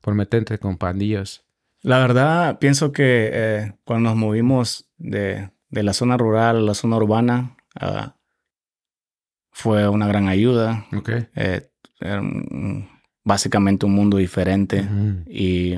por 0.00 0.14
meterte 0.14 0.58
con 0.58 0.76
pandillas. 0.76 1.44
La 1.82 1.98
verdad, 1.98 2.58
pienso 2.58 2.92
que 2.92 3.30
eh, 3.32 3.72
cuando 3.84 4.10
nos 4.10 4.18
movimos 4.18 4.90
de, 4.96 5.50
de, 5.70 5.82
la 5.82 5.92
zona 5.92 6.16
rural 6.16 6.56
a 6.56 6.60
la 6.60 6.74
zona 6.74 6.96
urbana, 6.96 7.56
ah, 7.78 8.16
fue 9.52 9.88
una 9.88 10.06
gran 10.06 10.28
ayuda. 10.28 10.86
Ok. 10.96 11.10
Eh, 11.34 11.70
básicamente 13.26 13.84
un 13.84 13.94
mundo 13.94 14.16
diferente. 14.16 14.88
Y 15.26 15.74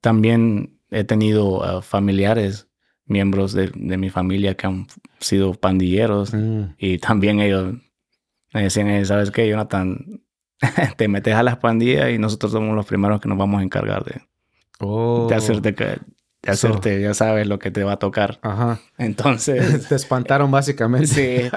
también 0.00 0.80
he 0.90 1.04
tenido 1.04 1.62
ah, 1.62 1.82
familiares, 1.82 2.66
miembros 3.04 3.52
de, 3.52 3.70
mi 3.74 4.08
familia 4.08 4.56
que 4.56 4.66
han 4.66 4.86
sido 5.20 5.52
pandilleros. 5.52 6.32
Mm. 6.32 6.74
Y 6.78 6.98
también 6.98 7.40
ellos 7.40 7.74
me 8.54 8.62
decían, 8.62 9.04
¿sabes 9.04 9.30
qué, 9.30 9.46
Jonathan? 9.46 10.22
te 10.96 11.08
metes 11.08 11.34
a 11.34 11.42
las 11.42 11.58
pandillas 11.58 12.10
y 12.10 12.18
nosotros 12.18 12.52
somos 12.52 12.74
los 12.74 12.86
primeros 12.86 13.20
que 13.20 13.28
nos 13.28 13.36
vamos 13.36 13.60
a 13.60 13.62
encargar 13.62 14.04
de, 14.04 14.22
oh. 14.80 15.26
de 15.28 15.34
hacerte 15.34 15.74
de 16.42 16.52
hacerte, 16.52 17.00
ya 17.02 17.12
sabes 17.12 17.46
lo 17.46 17.58
que 17.58 17.70
te 17.70 17.84
va 17.84 17.92
a 17.92 17.98
tocar. 17.98 18.38
Ajá. 18.40 18.80
Entonces. 18.96 19.88
te 19.88 19.94
espantaron 19.94 20.50
básicamente. 20.50 21.50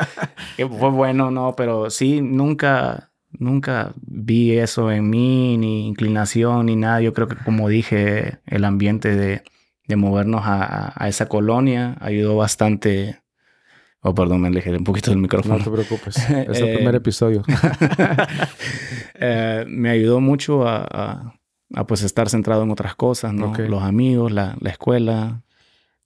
Sí. 0.57 0.65
fue 0.67 0.89
bueno, 0.89 1.31
no, 1.31 1.55
pero 1.55 1.89
sí, 1.89 2.21
nunca 2.21 3.08
nunca 3.31 3.93
vi 4.01 4.57
eso 4.57 4.91
en 4.91 5.09
mí, 5.09 5.57
ni 5.57 5.87
inclinación, 5.87 6.65
ni 6.67 6.75
nada. 6.75 7.01
Yo 7.01 7.13
creo 7.13 7.27
que, 7.27 7.35
como 7.35 7.69
dije, 7.69 8.39
el 8.45 8.65
ambiente 8.65 9.15
de, 9.15 9.43
de 9.87 9.95
movernos 9.95 10.41
a, 10.45 10.93
a, 10.95 11.07
esa 11.07 11.27
colonia 11.27 11.97
ayudó 11.99 12.35
bastante. 12.37 13.21
Oh, 14.01 14.15
perdón, 14.15 14.41
me 14.41 14.47
alejé 14.47 14.71
un 14.71 14.83
poquito 14.83 15.11
del 15.11 15.19
micrófono. 15.19 15.57
No 15.57 15.63
te 15.63 15.71
preocupes, 15.71 16.17
es 16.29 16.59
el 16.61 16.75
primer 16.75 16.95
episodio. 16.95 17.43
Eh, 19.21 19.65
me 19.67 19.89
ayudó 19.89 20.21
mucho 20.21 20.65
a, 20.65 21.35
a, 21.75 21.87
pues 21.87 22.03
estar 22.03 22.29
centrado 22.29 22.63
en 22.63 22.71
otras 22.71 22.95
cosas, 22.95 23.33
¿no? 23.33 23.53
Los 23.53 23.83
amigos, 23.83 24.31
la, 24.31 24.55
la 24.61 24.69
escuela. 24.69 25.43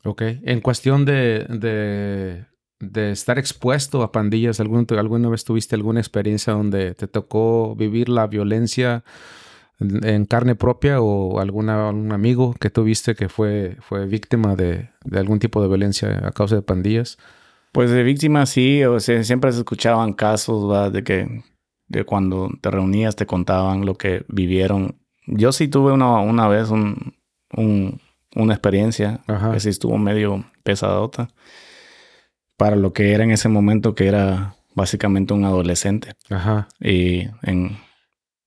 Ok. 0.03 0.23
En 0.41 0.61
cuestión 0.61 1.05
de, 1.05 1.45
de 1.47 2.47
de 2.91 3.11
estar 3.11 3.39
expuesto 3.39 4.03
a 4.03 4.11
pandillas? 4.11 4.59
¿Alguna 4.59 5.29
vez 5.29 5.43
tuviste 5.43 5.75
alguna 5.75 5.99
experiencia 5.99 6.53
donde 6.53 6.93
te 6.93 7.07
tocó 7.07 7.75
vivir 7.75 8.09
la 8.09 8.27
violencia 8.27 9.03
en 9.79 10.25
carne 10.25 10.55
propia 10.55 11.01
o 11.01 11.39
alguna, 11.39 11.89
algún 11.89 12.11
amigo 12.11 12.53
que 12.59 12.69
tuviste 12.69 13.15
que 13.15 13.29
fue, 13.29 13.77
fue 13.81 14.05
víctima 14.05 14.55
de, 14.55 14.89
algún 15.13 15.39
tipo 15.39 15.61
de 15.61 15.67
violencia 15.67 16.21
a 16.25 16.31
causa 16.31 16.55
de 16.55 16.61
pandillas? 16.61 17.17
Pues 17.71 17.89
de 17.89 18.03
víctima 18.03 18.45
sí, 18.45 18.83
o 18.83 18.99
sea, 18.99 19.23
siempre 19.23 19.51
se 19.51 19.59
escuchaban 19.59 20.13
casos 20.13 20.93
de 20.93 21.03
que 21.03 21.43
de 21.87 22.03
cuando 22.05 22.49
te 22.61 22.71
reunías 22.71 23.15
te 23.15 23.25
contaban 23.25 23.85
lo 23.85 23.95
que 23.95 24.25
vivieron. 24.27 24.95
Yo 25.25 25.51
sí 25.51 25.67
tuve 25.67 25.91
una, 25.91 26.19
una 26.19 26.47
vez 26.47 26.69
un, 26.69 27.15
una 27.55 28.53
experiencia 28.53 29.21
que 29.51 29.59
sí 29.59 29.69
estuvo 29.69 29.97
medio 29.97 30.45
pesadota 30.63 31.29
para 32.63 32.77
lo 32.77 32.93
que 32.93 33.11
era 33.11 33.25
en 33.25 33.31
ese 33.31 33.49
momento, 33.49 33.93
que 33.93 34.07
era 34.07 34.55
básicamente 34.73 35.33
un 35.33 35.43
adolescente. 35.43 36.13
Ajá. 36.29 36.69
Y 36.79 37.23
en, 37.41 37.75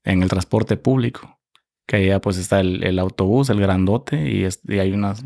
en 0.04 0.22
el 0.22 0.30
transporte 0.30 0.78
público, 0.78 1.38
que 1.84 1.96
allá 1.96 2.18
pues 2.22 2.38
está 2.38 2.60
el, 2.60 2.82
el 2.82 2.98
autobús, 2.98 3.50
el 3.50 3.60
grandote, 3.60 4.16
y, 4.16 4.48
y, 4.72 4.78
hay 4.78 4.92
unas, 4.92 5.22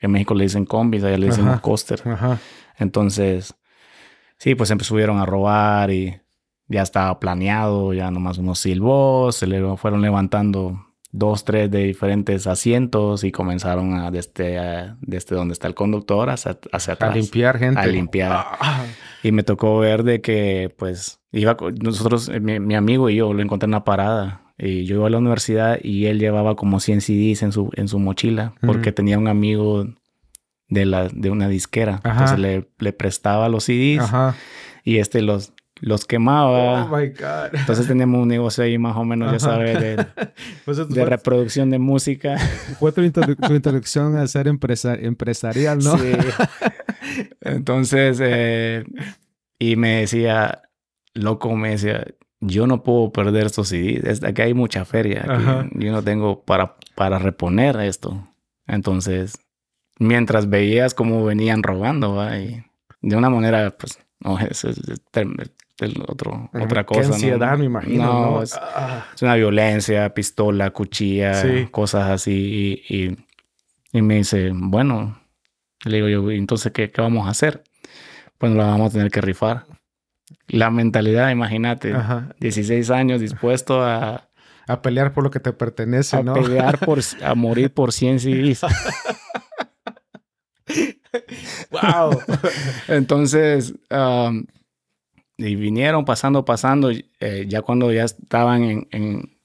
en 0.00 0.10
México 0.10 0.32
le 0.32 0.44
dicen 0.44 0.64
combis, 0.64 1.04
allá 1.04 1.18
le 1.18 1.26
dicen 1.26 1.58
coaster. 1.58 2.00
Ajá. 2.08 2.38
Entonces, 2.78 3.54
sí, 4.38 4.54
pues 4.54 4.70
empezaron 4.70 5.18
a 5.18 5.26
robar 5.26 5.90
y 5.90 6.18
ya 6.66 6.80
estaba 6.80 7.20
planeado, 7.20 7.92
ya 7.92 8.10
nomás 8.10 8.38
unos 8.38 8.58
silbos, 8.58 9.36
se 9.36 9.46
le 9.46 9.76
fueron 9.76 10.00
levantando 10.00 10.82
dos, 11.12 11.44
tres 11.44 11.70
de 11.70 11.84
diferentes 11.84 12.46
asientos 12.46 13.24
y 13.24 13.32
comenzaron 13.32 13.94
a 13.94 14.10
desde, 14.10 14.94
desde 15.00 15.36
donde 15.36 15.52
está 15.52 15.66
el 15.66 15.74
conductor 15.74 16.30
hacia, 16.30 16.58
hacia 16.72 16.94
atrás. 16.94 17.10
A 17.10 17.14
limpiar 17.14 17.58
gente. 17.58 17.80
A 17.80 17.86
limpiar. 17.86 18.32
Ah. 18.32 18.84
Y 19.22 19.32
me 19.32 19.42
tocó 19.42 19.78
ver 19.78 20.02
de 20.04 20.20
que, 20.20 20.74
pues, 20.78 21.20
iba, 21.32 21.56
nosotros, 21.82 22.28
eh, 22.28 22.40
mi, 22.40 22.74
amigo 22.74 23.10
y 23.10 23.16
yo 23.16 23.32
lo 23.32 23.42
encontré 23.42 23.66
en 23.66 23.70
una 23.70 23.84
parada. 23.84 24.42
Y 24.56 24.84
yo 24.84 24.96
iba 24.96 25.06
a 25.06 25.10
la 25.10 25.18
universidad 25.18 25.78
y 25.82 26.06
él 26.06 26.18
llevaba 26.18 26.54
como 26.54 26.80
100 26.80 27.00
CDs 27.00 27.42
en 27.42 27.52
su, 27.52 27.70
en 27.76 27.88
su 27.88 27.98
mochila 27.98 28.52
porque 28.60 28.92
tenía 28.92 29.16
un 29.16 29.26
amigo 29.26 29.86
de, 30.68 30.84
la, 30.84 31.08
de 31.08 31.30
una 31.30 31.48
disquera. 31.48 32.00
Entonces 32.04 32.38
le, 32.38 32.68
le, 32.78 32.92
prestaba 32.92 33.48
los 33.48 33.64
CDs 33.64 34.02
y 34.84 34.98
este 34.98 35.22
los, 35.22 35.54
los 35.80 36.04
quemaba. 36.04 36.84
Oh 36.84 36.96
my 36.96 37.08
God. 37.08 37.54
Entonces 37.54 37.86
teníamos 37.86 38.22
un 38.22 38.28
negocio 38.28 38.64
ahí 38.64 38.78
más 38.78 38.96
o 38.96 39.04
menos, 39.04 39.32
ya 39.32 39.38
sabes, 39.38 39.80
de, 39.80 40.06
pues 40.64 40.88
de 40.88 41.04
reproducción 41.04 41.70
de 41.70 41.78
música. 41.78 42.38
Fue 42.78 42.92
tu, 42.92 43.02
introducción 43.02 44.16
a 44.16 44.26
ser 44.26 44.48
empresarial, 44.48 45.78
¿no? 45.78 45.98
Sí. 45.98 46.12
Entonces, 47.40 48.18
eh, 48.22 48.84
y 49.58 49.76
me 49.76 50.00
decía, 50.00 50.62
loco, 51.14 51.54
me 51.56 51.70
decía, 51.70 52.06
yo 52.40 52.66
no 52.66 52.82
puedo 52.82 53.12
perder 53.12 53.46
estos 53.46 53.68
CDs. 53.68 54.22
Aquí 54.24 54.42
hay 54.42 54.54
mucha 54.54 54.84
feria. 54.84 55.68
Yo 55.72 55.92
no 55.92 56.02
tengo 56.02 56.42
para, 56.42 56.76
para 56.94 57.18
reponer 57.18 57.76
esto. 57.80 58.26
Entonces, 58.66 59.38
mientras 59.98 60.48
veías 60.48 60.94
cómo 60.94 61.24
venían 61.24 61.62
robando, 61.62 62.14
¿va? 62.14 62.38
y 62.38 62.64
de 63.02 63.16
una 63.16 63.30
manera, 63.30 63.70
pues, 63.78 63.98
no, 64.20 64.38
es, 64.38 64.64
es, 64.64 64.80
otro, 66.06 66.50
otra 66.52 66.84
cosa. 66.84 67.00
Qué 67.00 67.06
ansiedad, 67.06 67.58
me 67.58 67.66
imagino. 67.66 68.42
Ah. 68.54 69.06
Es, 69.14 69.22
una 69.22 69.34
violencia, 69.34 70.12
pistola, 70.14 70.70
cuchilla, 70.70 71.32
cosas 71.70 72.10
así. 72.10 72.82
Y, 72.88 73.16
y, 73.92 74.02
me 74.02 74.16
dice, 74.16 74.50
bueno, 74.54 75.20
le 75.84 75.96
digo 75.96 76.08
yo, 76.08 76.30
entonces, 76.30 76.72
¿qué, 76.72 76.90
¿qué, 76.90 77.00
vamos 77.00 77.26
a 77.26 77.30
hacer? 77.30 77.64
Pues 78.38 78.52
la 78.52 78.66
vamos 78.66 78.90
a 78.90 78.92
tener 78.92 79.10
que 79.10 79.20
rifar. 79.20 79.66
La 80.48 80.70
mentalidad, 80.70 81.30
imagínate, 81.30 81.94
16 82.38 82.90
años 82.90 83.20
dispuesto 83.20 83.82
a... 83.82 84.28
A 84.66 84.82
pelear 84.82 85.12
por 85.12 85.24
lo 85.24 85.30
que 85.32 85.40
te 85.40 85.52
pertenece, 85.52 86.22
¿no? 86.22 86.32
A 86.32 86.34
pelear 86.34 86.78
por... 86.78 87.00
a 87.24 87.34
morir 87.34 87.74
por 87.74 87.92
100 87.92 88.20
civiles. 88.20 88.60
wow. 91.70 92.20
Entonces, 92.88 93.74
um, 93.90 94.44
y 95.40 95.56
vinieron 95.56 96.04
pasando, 96.04 96.44
pasando, 96.44 96.90
eh, 96.90 97.46
ya 97.48 97.62
cuando 97.62 97.92
ya 97.92 98.04
estaban 98.04 98.62
en, 98.64 98.88
en, 98.90 99.38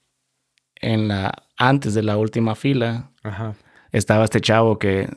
en, 0.76 1.08
la, 1.08 1.32
antes 1.56 1.94
de 1.94 2.02
la 2.02 2.16
última 2.18 2.54
fila, 2.54 3.10
estaba 3.92 4.24
este 4.24 4.40
chavo 4.40 4.78
que 4.78 5.08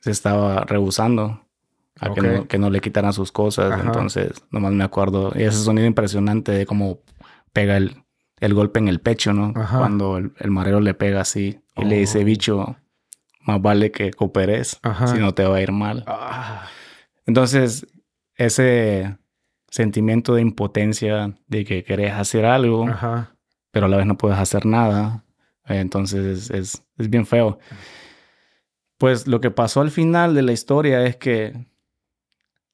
se 0.00 0.10
estaba 0.10 0.64
rehusando 0.64 1.40
a 2.00 2.12
que, 2.12 2.20
no, 2.22 2.48
que, 2.48 2.58
no, 2.58 2.70
le 2.70 2.80
quitaran 2.80 3.12
sus 3.12 3.30
cosas. 3.30 3.78
Entonces, 3.84 4.32
nomás 4.50 4.72
me 4.72 4.84
acuerdo. 4.84 5.32
Y 5.34 5.42
ese 5.42 5.62
sonido 5.62 5.86
impresionante 5.86 6.52
de 6.52 6.66
cómo 6.66 7.00
pega 7.52 7.76
el, 7.76 8.02
el 8.40 8.54
golpe 8.54 8.78
en 8.78 8.88
el 8.88 9.00
pecho, 9.00 9.32
¿no? 9.32 9.52
Cuando 9.52 10.16
el, 10.16 10.50
marero 10.50 10.80
le 10.80 10.94
pega 10.94 11.20
así 11.20 11.60
y 11.76 11.84
le 11.84 11.98
dice, 11.98 12.22
oh. 12.22 12.24
bicho, 12.24 12.76
más 13.40 13.60
vale 13.60 13.92
que 13.92 14.12
cooperes, 14.12 14.80
si 15.06 15.18
no 15.18 15.34
te 15.34 15.44
va 15.44 15.56
a 15.56 15.60
ir 15.60 15.72
mal. 15.72 16.04
Ah. 16.06 16.68
Entonces, 17.26 17.86
ese 18.36 19.18
sentimiento 19.74 20.36
de 20.36 20.42
impotencia 20.42 21.34
de 21.48 21.64
que 21.64 21.82
querés 21.82 22.12
hacer 22.12 22.44
algo, 22.44 22.86
pero 23.72 23.86
a 23.86 23.88
la 23.88 23.96
vez 23.96 24.06
no 24.06 24.16
puedes 24.16 24.38
hacer 24.38 24.66
nada, 24.66 25.24
entonces 25.66 26.48
es, 26.50 26.84
es 26.96 27.10
bien 27.10 27.26
feo. 27.26 27.58
Pues 28.98 29.26
lo 29.26 29.40
que 29.40 29.50
pasó 29.50 29.80
al 29.80 29.90
final 29.90 30.32
de 30.32 30.42
la 30.42 30.52
historia 30.52 31.04
es 31.04 31.16
que 31.16 31.66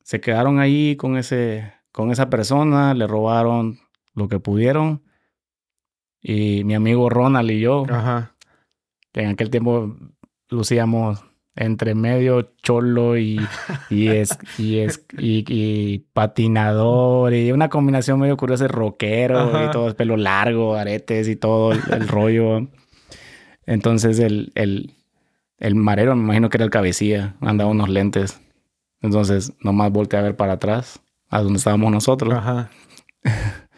se 0.02 0.20
quedaron 0.20 0.58
ahí 0.58 0.94
con, 0.96 1.16
ese, 1.16 1.72
con 1.90 2.10
esa 2.10 2.28
persona, 2.28 2.92
le 2.92 3.06
robaron 3.06 3.78
lo 4.12 4.28
que 4.28 4.38
pudieron. 4.38 5.02
Y 6.20 6.64
mi 6.64 6.74
amigo 6.74 7.08
Ronald 7.08 7.50
y 7.50 7.60
yo, 7.60 7.84
que 9.12 9.22
en 9.22 9.30
aquel 9.30 9.48
tiempo 9.48 9.96
lucíamos 10.50 11.24
entre 11.56 11.94
medio 11.94 12.52
cholo 12.62 13.18
y, 13.18 13.40
y, 13.90 14.08
es, 14.08 14.38
y, 14.58 14.78
es, 14.78 15.04
y, 15.18 15.98
patinador 16.12 17.34
y 17.34 17.52
una 17.52 17.68
combinación 17.68 18.20
medio 18.20 18.36
curiosa 18.36 18.64
de 18.64 18.68
rockero 18.68 19.66
y 19.66 19.70
todo 19.70 19.88
el 19.88 19.96
pelo 19.96 20.16
largo, 20.16 20.76
aretes 20.76 21.28
y 21.28 21.36
todo 21.36 21.72
el, 21.72 22.08
rollo. 22.08 22.68
Entonces 23.66 24.18
el, 24.20 24.52
el, 24.54 24.94
el 25.58 25.74
marero, 25.74 26.14
me 26.16 26.22
imagino 26.22 26.48
que 26.48 26.56
era 26.56 26.64
el 26.64 26.70
cabecilla, 26.70 27.36
andaba 27.40 27.70
unos 27.70 27.88
lentes. 27.88 28.40
Entonces, 29.02 29.54
nomás 29.60 29.90
volteé 29.90 30.18
a 30.18 30.22
ver 30.22 30.36
para 30.36 30.54
atrás, 30.54 31.00
a 31.28 31.40
donde 31.40 31.58
estábamos 31.58 31.90
nosotros. 31.90 32.34
Ajá. 32.34 32.70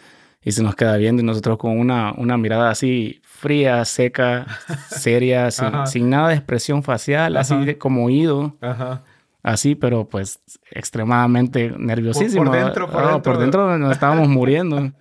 y 0.44 0.52
se 0.52 0.62
nos 0.62 0.74
queda 0.74 0.96
viendo 0.96 1.22
y 1.22 1.24
nosotros 1.24 1.58
con 1.58 1.78
una, 1.78 2.12
una 2.16 2.36
mirada 2.36 2.70
así 2.70 3.21
fría, 3.42 3.84
seca, 3.84 4.46
seria, 4.88 5.50
sin, 5.50 6.08
nada 6.08 6.28
de 6.28 6.36
expresión 6.36 6.84
facial, 6.84 7.36
así 7.36 7.74
como 7.74 8.04
oído. 8.04 8.56
Ajá. 8.60 9.02
Así, 9.42 9.74
pero 9.74 10.08
pues 10.08 10.40
extremadamente 10.70 11.74
nerviosísimo. 11.76 12.44
Por, 12.44 12.52
dentro, 12.54 12.88
por, 12.88 13.02
dentro. 13.02 13.22
por 13.22 13.38
dentro 13.38 13.78
nos 13.78 13.92
estábamos 13.92 14.28
muriendo. 14.28 14.92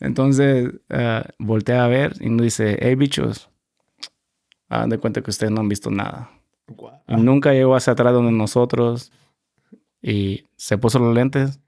Entonces, 0.00 0.70
uh, 0.88 1.28
volteé 1.38 1.76
a 1.76 1.86
ver 1.86 2.14
y 2.20 2.30
nos 2.30 2.42
dice, 2.42 2.78
hey 2.80 2.94
bichos, 2.94 3.50
hagan 4.70 4.88
de 4.88 4.98
cuenta 4.98 5.20
que 5.20 5.30
ustedes 5.30 5.52
no 5.52 5.60
han 5.60 5.68
visto 5.68 5.90
nada. 5.90 6.30
nunca 7.06 7.52
llegó 7.52 7.76
hacia 7.76 7.92
atrás 7.92 8.14
donde 8.14 8.32
nosotros 8.32 9.12
y 10.00 10.46
se 10.56 10.78
puso 10.78 10.98
los 10.98 11.14
lentes. 11.14 11.60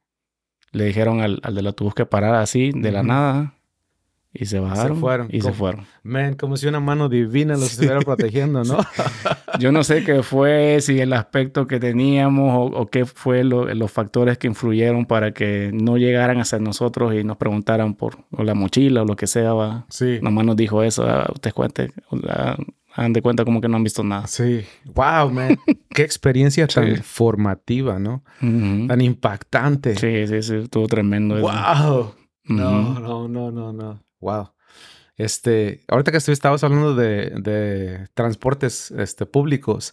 Le 0.72 0.84
dijeron 0.84 1.20
al, 1.20 1.40
al 1.42 1.54
del 1.54 1.66
autobús 1.66 1.94
que 1.94 2.06
parara 2.06 2.40
así, 2.40 2.72
de 2.72 2.92
la 2.92 3.02
nada. 3.02 3.57
Y 4.40 4.46
se 4.46 4.60
bajaron. 4.60 4.96
Se 4.96 5.00
fueron. 5.00 5.28
Y 5.32 5.40
se 5.40 5.52
fueron. 5.52 5.84
Man, 6.04 6.34
como 6.34 6.56
si 6.56 6.68
una 6.68 6.78
mano 6.78 7.08
divina 7.08 7.54
los 7.54 7.64
estuviera 7.72 8.00
protegiendo, 8.00 8.62
¿no? 8.62 8.78
Yo 9.58 9.72
no 9.72 9.82
sé 9.82 10.04
qué 10.04 10.22
fue, 10.22 10.78
si 10.80 11.00
el 11.00 11.12
aspecto 11.12 11.66
que 11.66 11.80
teníamos 11.80 12.70
o, 12.72 12.86
qué 12.86 13.04
fue 13.04 13.42
los 13.42 13.90
factores 13.90 14.38
que 14.38 14.46
influyeron 14.46 15.06
para 15.06 15.32
que 15.32 15.72
no 15.74 15.96
llegaran 15.96 16.38
hacia 16.38 16.60
nosotros 16.60 17.14
y 17.14 17.24
nos 17.24 17.36
preguntaran 17.36 17.94
por 17.94 18.18
la 18.30 18.54
mochila 18.54 19.02
o 19.02 19.04
lo 19.04 19.16
que 19.16 19.26
sea. 19.26 19.54
¿va? 19.54 19.86
Sí. 19.88 20.20
Nomás 20.22 20.44
nos 20.44 20.56
dijo 20.56 20.84
eso. 20.84 21.04
Ah, 21.04 21.28
usted 21.34 21.52
cuente, 21.52 21.90
ah, 22.28 22.56
hagan 22.94 23.12
de 23.12 23.22
cuenta 23.22 23.44
como 23.44 23.60
que 23.60 23.68
no 23.68 23.76
han 23.76 23.84
visto 23.84 24.04
nada. 24.04 24.28
Sí. 24.28 24.64
Wow, 24.94 25.30
man. 25.30 25.58
Qué 25.90 26.02
experiencia 26.02 26.68
tan 26.68 26.96
formativa, 26.98 27.98
¿no? 27.98 28.22
Tan 28.40 29.00
impactante. 29.00 29.96
Sí, 29.96 30.28
sí, 30.28 30.42
sí. 30.42 30.54
Estuvo 30.62 30.86
tremendo. 30.86 31.40
Wow. 31.40 32.14
No, 32.44 33.00
no, 33.00 33.28
no, 33.28 33.50
no, 33.50 33.72
no. 33.72 34.07
Wow. 34.20 34.52
Este, 35.18 35.80
ahorita 35.88 36.12
que 36.12 36.18
estabas 36.18 36.62
hablando 36.62 36.94
de, 36.94 37.32
de 37.40 38.06
transportes 38.14 38.92
este, 38.92 39.26
públicos, 39.26 39.92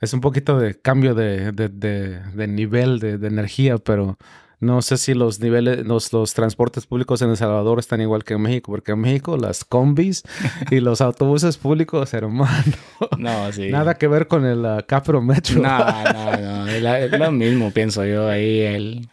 es 0.00 0.12
un 0.12 0.20
poquito 0.20 0.58
de 0.58 0.74
cambio 0.74 1.14
de, 1.14 1.52
de, 1.52 1.68
de 1.68 2.48
nivel 2.48 2.98
de, 2.98 3.24
energía, 3.24 3.78
pero 3.78 4.18
no 4.58 4.82
sé 4.82 4.96
si 4.96 5.14
los 5.14 5.38
niveles, 5.38 5.86
los, 5.86 6.12
los, 6.12 6.34
transportes 6.34 6.86
públicos 6.86 7.22
en 7.22 7.30
El 7.30 7.36
Salvador 7.36 7.78
están 7.78 8.00
igual 8.00 8.24
que 8.24 8.34
en 8.34 8.42
México, 8.42 8.72
porque 8.72 8.90
en 8.90 8.98
México 8.98 9.36
las 9.36 9.64
combis 9.64 10.24
y 10.72 10.80
los 10.80 11.00
autobuses 11.00 11.56
públicos, 11.56 12.12
hermano. 12.12 12.74
No, 13.16 13.52
sí. 13.52 13.70
Nada 13.70 13.94
que 13.94 14.08
ver 14.08 14.26
con 14.26 14.44
el 14.44 14.64
uh, 14.64 14.82
Capro 14.88 15.22
Metro. 15.22 15.62
No, 15.62 15.78
no, 15.78 16.36
no. 16.36 16.66
Es, 16.66 17.12
lo 17.12 17.30
mismo, 17.30 17.70
pienso 17.70 18.04
yo. 18.04 18.28
Ahí 18.28 18.62
el, 18.62 19.08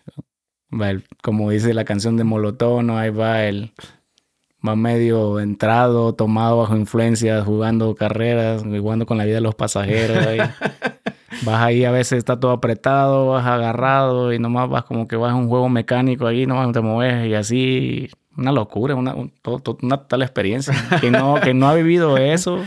como 1.22 1.52
dice 1.52 1.76
la 1.76 1.86
canción 1.86 2.18
de 2.18 2.24
Molotov, 2.24 2.82
¿no? 2.82 2.98
Ahí 2.98 3.12
va 3.12 3.44
el 3.44 3.74
va 4.68 4.76
medio 4.76 5.40
entrado, 5.40 6.14
tomado 6.14 6.58
bajo 6.58 6.76
influencia, 6.76 7.44
jugando 7.44 7.96
carreras, 7.96 8.64
jugando 8.64 9.06
con 9.06 9.18
la 9.18 9.26
vida 9.26 9.36
de 9.36 9.42
los 9.42 9.56
pasajeros. 9.56 10.26
Ahí. 10.26 10.40
vas 11.44 11.62
ahí, 11.62 11.86
a 11.86 11.92
veces 11.92 12.18
está 12.18 12.40
todo 12.40 12.52
apretado, 12.52 13.28
vas 13.28 13.46
agarrado 13.46 14.34
y 14.34 14.40
nomás 14.40 14.70
vas 14.70 14.84
como 14.86 15.08
que 15.08 15.16
vas 15.16 15.32
a 15.32 15.36
un 15.36 15.50
juego 15.50 15.70
mecánico 15.70 16.28
ahí, 16.28 16.46
nomás 16.46 16.72
te 16.72 16.82
mueves 16.82 17.28
y 17.28 17.34
así. 17.34 18.10
Una 18.38 18.52
locura, 18.52 18.96
una, 18.96 19.16
una 19.16 20.08
tal 20.08 20.22
experiencia. 20.22 20.74
Que 21.02 21.10
no, 21.10 21.36
que 21.42 21.54
no 21.54 21.70
ha 21.70 21.74
vivido 21.74 22.18
eso 22.18 22.62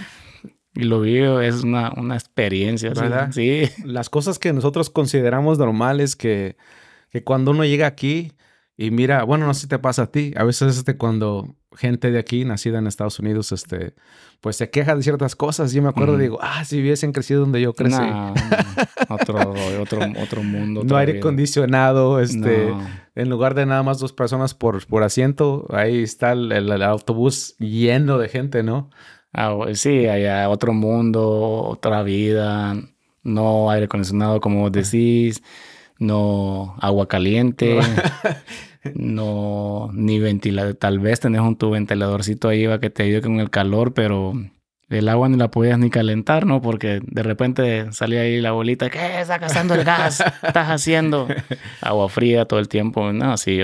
y 0.74 0.84
lo 0.84 1.00
vivo, 1.00 1.40
es 1.40 1.64
una, 1.64 1.92
una 1.96 2.14
experiencia. 2.14 2.90
¿Verdad? 2.90 3.30
Sí. 3.32 3.68
Las 3.84 4.08
cosas 4.08 4.38
que 4.38 4.52
nosotros 4.52 4.90
consideramos 4.90 5.58
normales 5.58 6.16
que, 6.16 6.56
que 7.10 7.24
cuando 7.24 7.50
uno 7.50 7.64
llega 7.64 7.86
aquí 7.86 8.32
y 8.76 8.92
mira, 8.92 9.24
bueno, 9.24 9.46
no 9.46 9.54
sé 9.54 9.62
si 9.62 9.66
te 9.66 9.80
pasa 9.80 10.04
a 10.04 10.12
ti, 10.12 10.32
a 10.36 10.44
veces 10.44 10.78
este, 10.78 10.96
cuando 10.96 11.56
gente 11.78 12.10
de 12.10 12.18
aquí, 12.18 12.44
nacida 12.44 12.78
en 12.78 12.86
Estados 12.86 13.18
Unidos, 13.20 13.52
este, 13.52 13.94
pues 14.40 14.56
se 14.56 14.68
queja 14.68 14.96
de 14.96 15.02
ciertas 15.02 15.36
cosas. 15.36 15.72
Yo 15.72 15.80
me 15.80 15.88
acuerdo, 15.88 16.18
y 16.18 16.22
digo, 16.22 16.38
ah, 16.42 16.64
si 16.64 16.80
hubiesen 16.80 17.12
crecido 17.12 17.40
donde 17.40 17.60
yo 17.60 17.72
crecí. 17.72 18.02
otro, 19.08 19.54
otro, 19.80 20.00
otro 20.20 20.42
mundo. 20.42 20.82
No 20.84 20.96
aire 20.96 21.18
acondicionado, 21.18 22.20
este, 22.20 22.74
en 23.14 23.30
lugar 23.30 23.54
de 23.54 23.66
nada 23.66 23.82
más 23.82 24.00
dos 24.00 24.12
personas 24.12 24.54
por, 24.54 24.84
por 24.86 25.04
asiento, 25.04 25.66
ahí 25.70 26.02
está 26.02 26.32
el, 26.32 26.82
autobús 26.82 27.56
lleno 27.58 28.18
de 28.18 28.28
gente, 28.28 28.62
¿no? 28.62 28.90
Ah, 29.32 29.56
sí, 29.74 30.06
hay 30.06 30.46
otro 30.46 30.72
mundo, 30.72 31.62
otra 31.62 32.02
vida, 32.02 32.76
no 33.22 33.70
aire 33.70 33.86
acondicionado 33.86 34.40
como 34.40 34.68
decís, 34.70 35.42
no 35.98 36.76
agua 36.80 37.06
caliente. 37.06 37.78
no, 38.94 39.90
ni 39.92 40.18
ventilador. 40.18 40.74
Tal 40.74 40.98
vez 40.98 41.20
tenés 41.20 41.40
un 41.40 41.56
tu 41.56 41.70
ventiladorcito 41.70 42.48
ahí 42.48 42.66
va 42.66 42.80
que 42.80 42.90
te 42.90 43.04
ayude 43.04 43.22
con 43.22 43.40
el 43.40 43.50
calor, 43.50 43.94
pero 43.94 44.34
el 44.88 45.08
agua 45.08 45.28
ni 45.28 45.36
la 45.36 45.50
podías 45.50 45.78
ni 45.78 45.90
calentar, 45.90 46.46
¿no? 46.46 46.62
Porque 46.62 47.00
de 47.04 47.22
repente 47.22 47.92
salía 47.92 48.22
ahí 48.22 48.40
la 48.40 48.52
bolita, 48.52 48.88
¿qué? 48.88 49.20
Está 49.20 49.38
cazando 49.38 49.74
el 49.74 49.84
gas, 49.84 50.20
estás 50.42 50.68
haciendo 50.68 51.28
agua 51.82 52.08
fría 52.08 52.46
todo 52.46 52.60
el 52.60 52.68
tiempo. 52.68 53.12
No, 53.12 53.36
sí, 53.36 53.60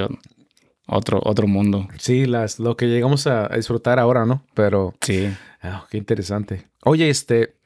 otro, 0.87 1.21
otro 1.25 1.47
mundo. 1.47 1.89
Sí, 1.99 2.27
las, 2.27 2.59
lo 2.59 2.77
que 2.77 2.87
llegamos 2.87 3.27
a 3.27 3.49
disfrutar 3.49 3.99
ahora, 3.99 4.27
¿no? 4.27 4.45
Pero... 4.55 4.95
Sí. 5.01 5.33
Ah, 5.63 5.87
qué 5.91 5.97
interesante. 5.97 6.67
Oye, 6.83 7.09
este... 7.09 7.57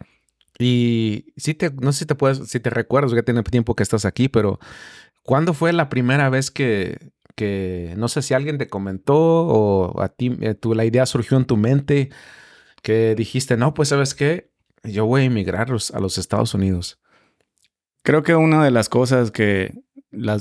Y 0.61 1.33
si 1.37 1.55
te, 1.55 1.71
no 1.71 1.93
sé 1.93 2.01
si 2.01 2.07
te 2.07 2.17
puedes, 2.17 2.49
si 2.49 2.59
te 2.59 2.71
recuerdas, 2.71 3.13
ya 3.13 3.23
tiene 3.23 3.45
tiempo 3.45 3.77
que 3.77 3.85
estás 3.85 4.05
aquí, 4.05 4.29
pero 4.29 4.59
¿cuándo 5.23 5.55
fue 5.55 5.73
la 5.73 5.89
primera 5.89 6.31
vez 6.31 6.51
que, 6.51 6.99
que 7.39 7.95
no 7.97 8.09
sé 8.09 8.21
si 8.21 8.35
alguien 8.35 8.59
te 8.59 8.69
comentó 8.69 9.17
o 9.17 10.03
a 10.03 10.09
ti 10.09 10.37
eh, 10.41 10.57
la 10.75 10.85
idea 10.85 11.07
surgió 11.07 11.37
en 11.37 11.45
tu 11.45 11.57
mente 11.57 12.11
que 12.83 13.15
dijiste, 13.15 13.57
no, 13.57 13.75
pues 13.75 13.91
sabes 13.91 14.17
qué, 14.17 14.51
yo 14.83 15.07
voy 15.07 15.23
a 15.23 15.25
emigrar 15.27 15.69
a 15.71 16.01
los 16.01 16.19
Estados 16.19 16.53
Unidos. 16.53 16.99
Creo 18.03 18.25
que 18.25 18.35
una 18.35 18.65
de 18.65 18.73
las 18.73 18.89
cosas 18.89 19.31
que 19.31 19.83
la, 20.11 20.39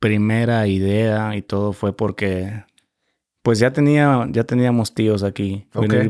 primera 0.00 0.66
idea 0.66 1.36
y 1.36 1.42
todo 1.42 1.72
fue 1.72 1.96
porque 1.96 2.64
pues 3.42 3.58
ya 3.58 3.72
tenía 3.72 4.26
ya 4.30 4.44
teníamos 4.44 4.92
tíos 4.92 5.22
aquí, 5.22 5.66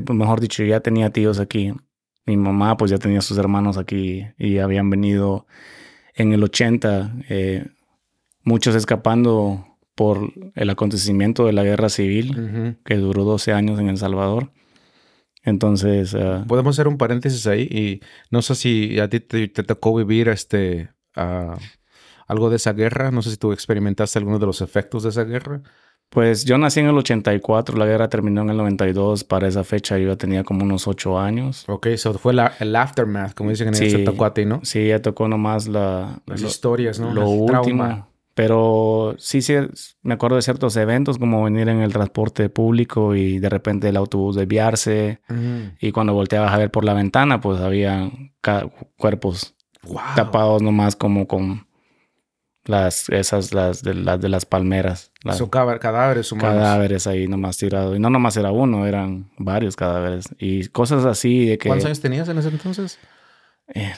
mejor 0.08 0.40
dicho, 0.40 0.64
ya 0.64 0.80
tenía 0.80 1.10
tíos 1.10 1.38
aquí. 1.40 1.72
Mi 2.26 2.36
mamá 2.36 2.76
pues 2.76 2.90
ya 2.90 2.98
tenía 2.98 3.20
sus 3.20 3.38
hermanos 3.38 3.76
aquí 3.76 4.26
y 4.38 4.58
habían 4.58 4.90
venido 4.90 5.46
en 6.14 6.32
el 6.32 6.42
80, 6.42 7.16
eh, 7.28 7.66
muchos 8.44 8.74
escapando 8.74 9.73
por 9.94 10.32
el 10.54 10.70
acontecimiento 10.70 11.46
de 11.46 11.52
la 11.52 11.62
guerra 11.62 11.88
civil 11.88 12.78
que 12.84 12.96
duró 12.96 13.24
12 13.24 13.52
años 13.52 13.78
en 13.78 13.88
El 13.88 13.98
Salvador. 13.98 14.50
Entonces... 15.42 16.14
Ah, 16.14 16.44
Podemos 16.48 16.74
hacer 16.76 16.88
un 16.88 16.96
paréntesis 16.98 17.46
ahí 17.46 17.62
y 17.62 18.00
no 18.30 18.42
sé 18.42 18.54
si 18.54 18.98
a 18.98 19.08
ti 19.08 19.20
te, 19.20 19.48
tocó 19.48 19.94
vivir 19.94 20.28
este, 20.28 20.90
ah, 21.16 21.56
algo 22.26 22.50
de 22.50 22.56
esa 22.56 22.72
guerra, 22.72 23.10
no 23.10 23.22
sé 23.22 23.30
si 23.30 23.36
tú 23.36 23.52
experimentaste 23.52 24.18
alguno 24.18 24.38
de 24.38 24.46
los 24.46 24.60
efectos 24.62 25.02
de 25.02 25.10
esa 25.10 25.24
guerra, 25.24 25.60
Pues 26.08 26.44
yo 26.44 26.56
nací 26.58 26.80
en 26.80 26.86
el 26.86 26.96
84, 26.96 27.76
la 27.76 27.86
guerra 27.86 28.08
terminó 28.08 28.42
en 28.42 28.50
el 28.50 28.56
92. 28.56 29.24
Para 29.24 29.48
esa 29.48 29.64
fecha 29.64 29.98
yo 29.98 30.08
ya 30.08 30.16
tenía 30.16 30.44
como 30.44 30.64
unos 30.64 30.86
8 30.86 31.18
años. 31.18 31.64
Ok, 31.68 31.86
eso 31.86 32.14
fue 32.14 32.32
la, 32.34 32.52
el 32.60 32.74
aftermath, 32.76 33.34
como 33.34 33.50
dicen 33.50 33.68
en 33.68 33.74
Sí. 33.74 33.86
el 33.86 34.04
tocó 34.04 34.24
a 34.24 34.32
ti, 34.34 34.44
¿no? 34.44 34.60
Sí, 34.64 34.88
ya 34.88 35.00
tocó 35.02 35.28
nomás 35.28 35.66
la, 35.66 36.20
Las 36.26 36.40
lo- 36.40 36.48
historias, 36.48 37.00
¿no? 37.00 37.12
lo 37.12 37.28
último. 37.28 37.62
trauma. 37.84 38.08
Pero 38.34 39.14
sí, 39.18 39.42
sí, 39.42 39.54
me 40.02 40.14
acuerdo 40.14 40.36
de 40.36 40.42
ciertos 40.42 40.76
eventos 40.76 41.18
como 41.18 41.44
venir 41.44 41.68
en 41.68 41.80
el 41.80 41.92
transporte 41.92 42.48
público 42.48 43.14
y 43.14 43.38
de 43.38 43.48
repente 43.48 43.88
el 43.88 43.96
autobús 43.96 44.34
desviarse. 44.34 45.20
Mm. 45.28 45.76
Y 45.80 45.92
cuando 45.92 46.14
volteabas 46.14 46.52
a 46.52 46.58
ver 46.58 46.70
por 46.72 46.84
la 46.84 46.94
ventana, 46.94 47.40
pues 47.40 47.60
había 47.60 48.10
cuerpos 48.96 49.54
Wow. 49.86 50.00
tapados 50.16 50.62
nomás 50.62 50.96
como 50.96 51.26
con 51.26 51.66
las, 52.64 53.08
esas, 53.10 53.52
las 53.52 53.82
de 53.82 53.94
las, 53.94 54.20
de 54.20 54.28
las 54.28 54.46
palmeras. 54.46 55.12
Las 55.22 55.42
cadáveres 55.42 56.32
humanos. 56.32 56.54
cadáveres 56.54 57.06
ahí 57.06 57.28
nomás 57.28 57.58
tirados. 57.58 57.96
Y 57.96 58.00
no 58.00 58.10
nomás 58.10 58.36
era 58.36 58.50
uno, 58.50 58.86
eran 58.86 59.30
varios 59.38 59.76
cadáveres. 59.76 60.26
Y 60.38 60.66
cosas 60.68 61.04
así 61.04 61.46
de 61.46 61.58
que... 61.58 61.68
¿Cuántos 61.68 61.86
años 61.86 62.00
tenías 62.00 62.28
en 62.28 62.38
ese 62.38 62.48
entonces? 62.48 62.98
Eh, 63.74 63.92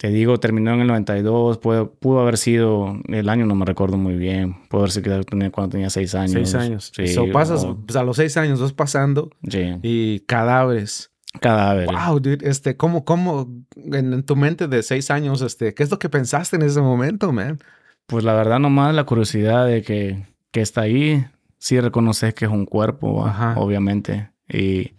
te 0.00 0.08
digo, 0.08 0.40
terminó 0.40 0.72
en 0.72 0.80
el 0.80 0.86
92, 0.86 1.58
pudo, 1.58 1.92
pudo 1.92 2.20
haber 2.20 2.38
sido, 2.38 2.96
el 3.08 3.28
año 3.28 3.44
no 3.44 3.54
me 3.54 3.66
recuerdo 3.66 3.98
muy 3.98 4.14
bien, 4.14 4.56
pudo 4.70 4.80
haber 4.82 4.92
sido 4.92 5.20
cuando 5.52 5.72
tenía 5.72 5.90
seis 5.90 6.14
años. 6.14 6.32
Seis 6.32 6.54
años. 6.54 6.90
Sí, 6.96 7.08
So, 7.08 7.30
pasas, 7.30 7.64
o- 7.64 7.76
pues, 7.84 7.96
a 7.96 8.02
los 8.02 8.16
seis 8.16 8.34
años 8.38 8.62
vas 8.62 8.72
pasando 8.72 9.30
sí, 9.46 9.74
y 9.82 10.20
cadáveres. 10.20 11.10
cadáveres. 11.38 11.90
Wow, 11.92 12.18
dude, 12.18 12.48
este, 12.48 12.78
¿cómo, 12.78 13.04
cómo 13.04 13.52
en, 13.76 14.14
en 14.14 14.22
tu 14.22 14.36
mente 14.36 14.68
de 14.68 14.82
seis 14.82 15.10
años, 15.10 15.42
este, 15.42 15.74
qué 15.74 15.82
es 15.82 15.90
lo 15.90 15.98
que 15.98 16.08
pensaste 16.08 16.56
en 16.56 16.62
ese 16.62 16.80
momento, 16.80 17.30
man? 17.30 17.58
Pues 18.06 18.24
la 18.24 18.32
verdad 18.32 18.58
nomás 18.58 18.94
la 18.94 19.04
curiosidad 19.04 19.66
de 19.66 19.82
que, 19.82 20.24
que 20.50 20.62
está 20.62 20.80
ahí, 20.80 21.26
sí 21.58 21.78
reconoces 21.78 22.32
que 22.32 22.46
es 22.46 22.50
un 22.50 22.64
cuerpo. 22.64 23.26
Ajá. 23.26 23.52
obviamente, 23.58 24.30
y, 24.48 24.94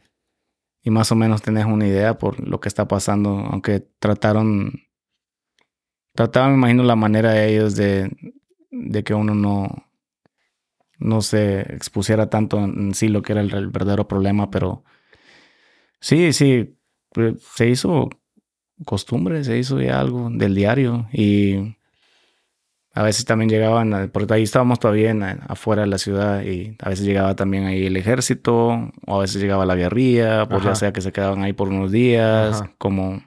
y 0.83 0.91
más 0.91 1.11
o 1.11 1.15
menos 1.15 1.41
tenés 1.41 1.65
una 1.65 1.87
idea 1.87 2.19
por 2.19 2.39
lo 2.47 2.59
que 2.59 2.69
está 2.69 2.87
pasando, 2.87 3.31
aunque 3.51 3.83
trataron, 3.99 4.73
trataban, 6.13 6.51
me 6.51 6.57
imagino, 6.57 6.83
la 6.83 6.95
manera 6.95 7.31
de 7.31 7.53
ellos 7.53 7.75
de, 7.75 8.11
de 8.71 9.03
que 9.03 9.13
uno 9.13 9.33
no, 9.35 9.85
no 10.99 11.21
se 11.21 11.61
expusiera 11.73 12.29
tanto 12.29 12.59
en 12.59 12.93
sí 12.93 13.07
lo 13.07 13.21
que 13.21 13.33
era 13.33 13.41
el, 13.41 13.53
el 13.53 13.67
verdadero 13.67 14.07
problema, 14.07 14.49
pero 14.51 14.83
sí, 15.99 16.33
sí, 16.33 16.77
pues, 17.11 17.41
se 17.55 17.69
hizo 17.69 18.09
costumbre, 18.85 19.43
se 19.43 19.57
hizo 19.57 19.79
ya 19.81 19.99
algo 19.99 20.29
del 20.31 20.55
diario 20.55 21.07
y 21.13 21.75
a 22.93 23.03
veces 23.03 23.23
también 23.25 23.49
llegaban, 23.49 23.93
a- 23.93 24.07
porque 24.11 24.33
ahí 24.33 24.43
estábamos 24.43 24.79
todavía 24.79 25.11
en- 25.11 25.23
afuera 25.23 25.83
de 25.83 25.87
la 25.87 25.97
ciudad 25.97 26.43
y 26.43 26.75
a 26.81 26.89
veces 26.89 27.05
llegaba 27.05 27.35
también 27.35 27.65
ahí 27.65 27.85
el 27.85 27.95
ejército 27.95 28.91
o 29.07 29.15
a 29.17 29.19
veces 29.21 29.41
llegaba 29.41 29.65
la 29.65 29.75
guerrilla, 29.75 30.45
pues 30.47 30.63
ya 30.63 30.75
sea 30.75 30.91
que 30.91 31.01
se 31.01 31.11
quedaban 31.11 31.41
ahí 31.43 31.53
por 31.53 31.69
unos 31.69 31.91
días, 31.91 32.61
Ajá. 32.61 32.73
como, 32.77 33.21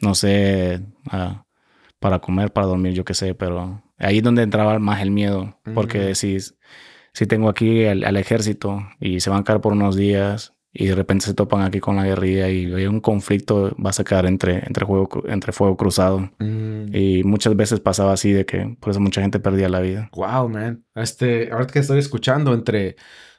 no 0.00 0.14
sé, 0.14 0.80
ah, 1.10 1.44
para 1.98 2.20
comer, 2.20 2.52
para 2.52 2.66
dormir, 2.66 2.92
yo 2.92 3.04
qué 3.04 3.14
sé, 3.14 3.34
pero 3.34 3.82
ahí 3.98 4.18
es 4.18 4.22
donde 4.22 4.42
entraba 4.42 4.78
más 4.78 5.02
el 5.02 5.10
miedo, 5.10 5.58
porque 5.74 6.10
Mm. 6.10 6.14
si, 6.14 7.26
tengo 7.26 7.48
aquí 7.48 7.84
al, 7.86 8.04
al 8.04 8.16
ejército 8.16 8.80
y 9.00 9.20
se 9.20 9.30
van 9.30 9.40
a 9.40 9.44
quedar 9.44 9.60
por 9.60 9.72
unos 9.72 9.96
días 9.96 10.54
y 10.72 10.86
de 10.86 10.94
repente 10.94 11.26
se 11.26 11.34
topan 11.34 11.62
aquí 11.62 11.80
con 11.80 11.96
la 11.96 12.04
guerrilla 12.04 12.48
y 12.48 12.72
hay 12.72 12.86
un 12.86 13.00
conflicto, 13.00 13.72
vas 13.78 13.98
a 13.98 14.04
quedar 14.04 14.26
entre, 14.26 14.62
entre, 14.66 14.84
juego, 14.84 15.08
entre 15.26 15.50
fuego 15.52 15.76
cruzado. 15.76 16.30
Mm. 16.38 16.94
Y 16.94 17.24
muchas 17.24 17.56
veces 17.56 17.80
pasaba 17.80 18.12
así 18.12 18.32
de 18.32 18.46
que 18.46 18.76
por 18.78 18.90
eso 18.90 19.00
mucha 19.00 19.20
gente 19.20 19.40
perdía 19.40 19.68
la 19.68 19.80
vida. 19.80 20.10
Wow, 20.14 20.48
man. 20.48 20.84
Este, 20.94 21.50
ahorita 21.50 21.72
que 21.72 21.78
estoy 21.80 21.98
escuchando 21.98 22.54
entre, 22.54 22.94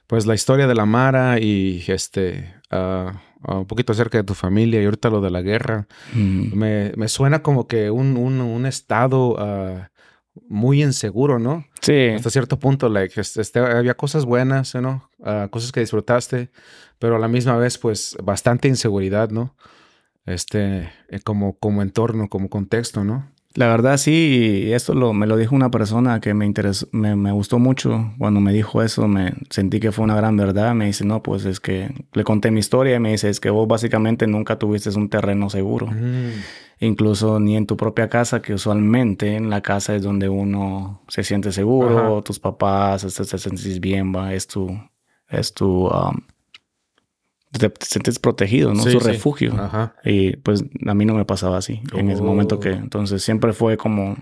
pues, 0.10 0.26
la 0.26 0.34
historia 0.34 0.66
de 0.66 0.74
la 0.74 0.88
Mara 0.88 1.38
y, 1.40 1.84
este, 1.88 2.52
ah, 2.72 3.22
un 3.48 3.66
poquito 3.68 3.94
acerca 3.94 4.18
de 4.18 4.24
tu 4.24 4.34
familia 4.34 4.82
y 4.82 4.86
ahorita 4.86 5.12
lo 5.12 5.22
de 5.22 5.30
la 5.30 5.42
guerra, 5.44 5.88
Mm. 6.16 6.58
me, 6.58 6.92
me 6.98 7.08
suena 7.08 7.44
como 7.44 7.68
que 7.68 7.92
un, 7.92 8.18
un, 8.18 8.42
un 8.42 8.66
estado 8.66 9.36
ah, 9.38 9.92
muy 10.48 10.82
inseguro, 10.82 11.38
¿no? 11.38 11.64
Sí, 11.82 12.08
Hasta 12.16 12.32
cierto 12.32 12.58
punto, 12.58 12.90
like, 12.90 13.22
este, 13.22 13.60
había 13.60 13.94
cosas 13.94 14.26
buenas, 14.26 14.74
¿no? 14.74 15.10
Ah, 15.24 15.48
cosas 15.52 15.72
que 15.72 15.80
disfrutaste, 15.82 16.50
pero 16.98 17.16
a 17.16 17.20
la 17.20 17.28
misma 17.28 17.56
vez, 17.58 17.78
pues, 17.78 18.18
bastante 18.24 18.68
inseguridad, 18.68 19.30
¿no? 19.30 19.56
Este, 20.26 20.92
eh, 21.10 21.20
como, 21.24 21.58
como 21.60 21.82
entorno, 21.84 22.30
como 22.30 22.50
contexto, 22.50 23.04
¿no? 23.04 23.32
La 23.60 23.68
verdad 23.68 23.98
sí, 23.98 24.72
esto 24.72 24.94
lo, 24.94 25.12
me 25.12 25.28
lo 25.28 25.36
dijo 25.36 25.54
una 25.54 25.70
persona 25.70 26.22
que 26.22 26.34
me 26.34 26.46
interesó, 26.46 26.88
me, 26.94 27.18
me 27.18 27.34
gustó 27.34 27.60
mucho. 27.60 28.14
Cuando 28.18 28.40
me 28.40 28.54
dijo 28.54 28.82
eso, 28.82 29.06
me 29.10 29.34
sentí 29.50 29.82
que 29.82 29.92
fue 29.92 30.06
una 30.06 30.16
gran 30.16 30.38
verdad. 30.38 30.74
Me 30.76 30.86
dice, 30.86 31.04
no, 31.04 31.22
pues 31.22 31.44
es 31.44 31.60
que 31.60 31.94
le 32.14 32.24
conté 32.24 32.52
mi 32.52 32.62
historia 32.62 32.96
y 32.96 33.02
me 33.02 33.12
dice, 33.12 33.28
es 33.28 33.42
que 33.42 33.50
vos 33.50 33.68
básicamente 33.68 34.28
nunca 34.28 34.58
tuviste 34.58 34.90
un 34.92 35.10
terreno 35.10 35.50
seguro. 35.50 35.88
Mm, 35.88 36.40
Incluso 36.80 37.42
ni 37.42 37.58
en 37.58 37.68
tu 37.68 37.76
propia 37.76 38.08
casa, 38.08 38.42
que 38.42 38.54
usualmente 38.54 39.36
en 39.36 39.50
la 39.50 39.60
casa 39.60 39.94
es 39.94 40.04
donde 40.04 40.30
uno 40.30 41.02
se 41.10 41.26
siente 41.26 41.52
seguro, 41.52 42.16
Ajá. 42.16 42.24
tus 42.24 42.40
papás, 42.40 43.04
este, 43.04 43.26
te, 43.26 43.38
sentís 43.38 43.82
bien, 43.82 44.16
va, 44.16 44.34
es 44.34 44.48
tu, 44.48 44.70
es 45.28 45.54
tu, 45.54 45.88
um, 45.88 46.16
te, 47.52 47.70
te 47.70 47.86
sientes 47.86 48.20
protegido, 48.20 48.74
¿no? 48.74 48.84
Sí, 48.84 48.92
Su 48.92 49.00
sí. 49.00 49.08
refugio. 49.08 49.54
Ajá. 49.60 49.96
Y 50.04 50.36
pues 50.38 50.64
a 50.88 50.94
mí 50.94 51.06
no 51.06 51.16
me 51.16 51.26
pasaba 51.26 51.58
así 51.58 51.82
en 51.94 52.10
ese 52.10 52.22
momento 52.22 52.60
que, 52.60 52.70
Oh. 52.72 52.74
entonces 52.74 53.24
siempre 53.24 53.54
fue 53.54 53.78
como, 53.78 54.18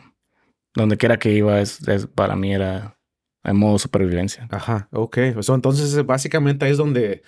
donde 0.75 0.97
quiera 0.97 1.17
que 1.17 1.33
iba, 1.33 1.59
es, 1.59 1.87
es- 1.87 2.07
para 2.07 2.35
mí 2.35 2.53
era 2.53 2.97
en 3.43 3.57
modo 3.57 3.79
supervivencia. 3.79 4.47
Ajá, 4.51 4.89
ok. 4.91 5.17
So, 5.41 5.55
entonces, 5.55 6.05
básicamente 6.05 6.69
es 6.69 6.77
donde, 6.77 7.23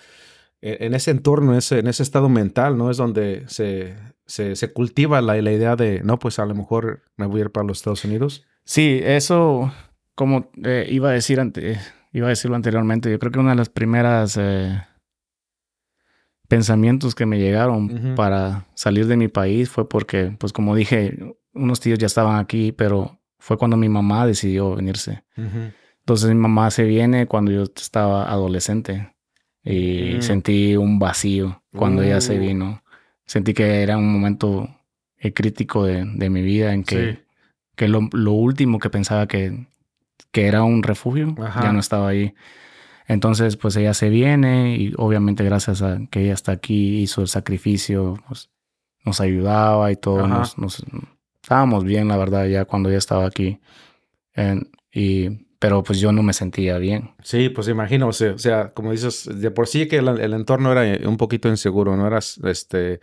eh, 0.60 0.76
en 0.80 0.94
ese 0.94 1.10
entorno, 1.10 1.56
ese, 1.56 1.78
en 1.78 1.86
ese 1.86 2.02
estado 2.02 2.28
mental, 2.28 2.76
¿no? 2.76 2.90
Es 2.90 2.96
donde 2.98 3.44
se, 3.48 3.96
se, 4.26 4.54
se 4.56 4.72
cultiva 4.72 5.20
la, 5.22 5.40
la 5.40 5.52
idea 5.52 5.76
de, 5.76 6.02
no, 6.04 6.18
pues 6.18 6.38
a 6.38 6.44
lo 6.46 6.54
mejor 6.54 7.02
me 7.16 7.26
voy 7.26 7.40
a 7.40 7.44
ir 7.44 7.50
para 7.50 7.66
los 7.66 7.78
Estados 7.78 8.04
Unidos. 8.04 8.46
Sí, 8.64 9.00
eso, 9.02 9.72
como 10.14 10.50
eh, 10.62 10.86
iba 10.90 11.08
a 11.08 11.12
decir 11.12 11.40
ante, 11.40 11.78
iba 12.12 12.26
a 12.26 12.30
decirlo 12.30 12.56
anteriormente, 12.56 13.10
yo 13.10 13.18
creo 13.18 13.32
que 13.32 13.38
una 13.38 13.50
de 13.50 13.56
las 13.56 13.70
primeras 13.70 14.36
eh, 14.38 14.82
pensamientos 16.50 17.14
que 17.14 17.26
me 17.26 17.38
llegaron 17.38 18.14
para 18.16 18.66
salir 18.74 19.06
de 19.06 19.16
mi 19.16 19.28
país 19.28 19.70
fue 19.70 19.88
porque, 19.88 20.34
pues 20.38 20.52
como 20.52 20.74
dije, 20.74 21.16
unos 21.54 21.78
tíos 21.80 21.98
ya 22.00 22.06
estaban 22.06 22.38
aquí, 22.40 22.72
pero 22.72 23.20
fue 23.38 23.56
cuando 23.56 23.76
mi 23.76 23.88
mamá 23.88 24.26
decidió 24.26 24.74
venirse. 24.74 25.22
Entonces 26.00 26.28
mi 26.28 26.34
mamá 26.34 26.70
se 26.72 26.82
viene 26.84 27.26
cuando 27.26 27.52
yo 27.52 27.62
estaba 27.76 28.28
adolescente 28.30 29.14
y 29.62 30.14
Mm. 30.16 30.22
sentí 30.22 30.76
un 30.76 30.98
vacío 30.98 31.62
cuando 31.76 32.02
ella 32.02 32.20
se 32.20 32.36
Uh. 32.36 32.40
vino. 32.40 32.82
Sentí 33.26 33.54
que 33.54 33.82
era 33.82 33.96
un 33.96 34.12
momento 34.12 34.68
eh, 35.18 35.32
crítico 35.32 35.84
de, 35.84 36.04
de 36.04 36.30
mi 36.30 36.42
vida 36.42 36.72
en 36.72 36.82
que, 36.82 37.12
Sí. 37.12 37.18
que 37.76 37.86
lo, 37.88 38.08
lo 38.12 38.32
último 38.32 38.78
que 38.80 38.90
pensaba 38.90 39.28
que, 39.28 39.66
que 40.32 40.46
era 40.46 40.64
un 40.64 40.82
refugio 40.82 41.34
Ajá. 41.40 41.62
ya 41.62 41.72
no 41.72 41.78
estaba 41.78 42.08
ahí. 42.08 42.34
Entonces 43.10 43.56
pues 43.56 43.74
ella 43.74 43.92
se 43.92 44.08
viene 44.08 44.76
y 44.76 44.92
obviamente 44.96 45.42
gracias 45.42 45.82
a 45.82 45.98
que 46.10 46.22
ella 46.22 46.34
está 46.34 46.52
aquí 46.52 47.00
hizo 47.00 47.22
el 47.22 47.26
sacrificio, 47.28 48.14
pues, 48.28 48.50
nos 49.04 49.20
ayudaba 49.20 49.90
y 49.90 49.96
todo. 49.96 50.28
Nos, 50.28 50.56
nos- 50.58 50.84
estábamos 51.42 51.82
bien, 51.82 52.06
la 52.06 52.16
verdad, 52.16 52.46
ya 52.46 52.66
cuando 52.66 52.88
ella 52.88 52.98
estaba 52.98 53.26
aquí. 53.26 53.58
En- 54.34 54.70
y, 54.92 55.28
pero 55.58 55.82
pues 55.82 55.98
yo 55.98 56.12
no 56.12 56.22
me 56.22 56.32
sentía 56.32 56.78
bien. 56.78 57.10
Sí, 57.24 57.48
pues 57.48 57.66
imagino, 57.66 58.06
o 58.08 58.12
sea, 58.12 58.32
o 58.32 58.38
sea, 58.38 58.72
como 58.72 58.92
dices, 58.92 59.28
de 59.40 59.50
por 59.50 59.66
sí 59.66 59.88
que 59.88 59.96
el, 59.98 60.06
el 60.08 60.32
entorno 60.32 60.70
era 60.72 61.08
un 61.08 61.16
poquito 61.16 61.48
inseguro, 61.48 61.96
¿no? 61.96 62.06
Eras, 62.06 62.38
este, 62.44 63.00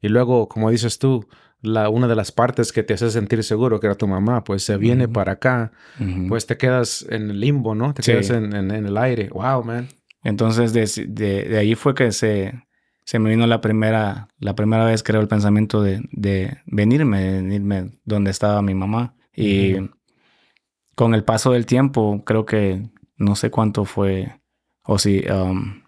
y 0.00 0.08
luego, 0.10 0.48
como 0.48 0.70
dices 0.70 0.98
tú, 1.00 1.26
la, 1.64 1.88
una 1.88 2.06
de 2.08 2.14
las 2.14 2.30
partes 2.32 2.72
que 2.72 2.82
te 2.82 2.94
hace 2.94 3.10
sentir 3.10 3.42
seguro, 3.44 3.80
que 3.80 3.86
era 3.86 3.94
tu 3.96 4.06
mamá, 4.06 4.44
pues 4.44 4.62
se 4.62 4.76
viene 4.76 5.04
Ujú. 5.04 5.12
para 5.14 5.32
acá, 5.32 5.72
Ujú. 6.00 6.26
pues 6.28 6.46
te 6.46 6.56
quedas 6.56 7.04
en 7.08 7.30
el 7.30 7.40
limbo, 7.40 7.74
¿no? 7.74 7.92
Te 7.94 8.02
Sí. 8.02 8.12
quedas 8.12 8.30
en, 8.30 8.54
en- 8.54 8.70
en 8.70 8.86
el 8.86 8.96
aire. 8.96 9.28
Wow, 9.30 9.64
man. 9.64 9.88
Entonces 10.22 10.72
de, 10.72 11.06
de, 11.08 11.44
de 11.48 11.58
ahí 11.58 11.74
fue 11.74 11.94
que 11.94 12.12
se, 12.12 12.54
se 13.04 13.18
me 13.18 13.30
vino 13.30 13.46
la 13.46 13.60
primera, 13.60 14.28
la 14.38 14.54
primera 14.54 14.84
vez 14.84 15.02
creo 15.02 15.20
el 15.20 15.28
pensamiento 15.28 15.82
de, 15.82 16.02
de 16.12 16.58
venirme, 16.66 17.20
de 17.22 17.32
venirme 17.42 17.90
donde 18.04 18.30
estaba 18.30 18.62
mi 18.62 18.74
mamá. 18.74 19.14
Y 19.34 19.74
Ujú. 19.74 19.90
con 20.94 21.14
el 21.14 21.24
paso 21.24 21.52
del 21.52 21.66
tiempo, 21.66 22.22
creo 22.24 22.46
que 22.46 22.88
no 23.16 23.36
sé 23.36 23.50
cuánto 23.50 23.84
fue, 23.84 24.40
o 24.84 24.98
si 24.98 25.24
um, 25.30 25.82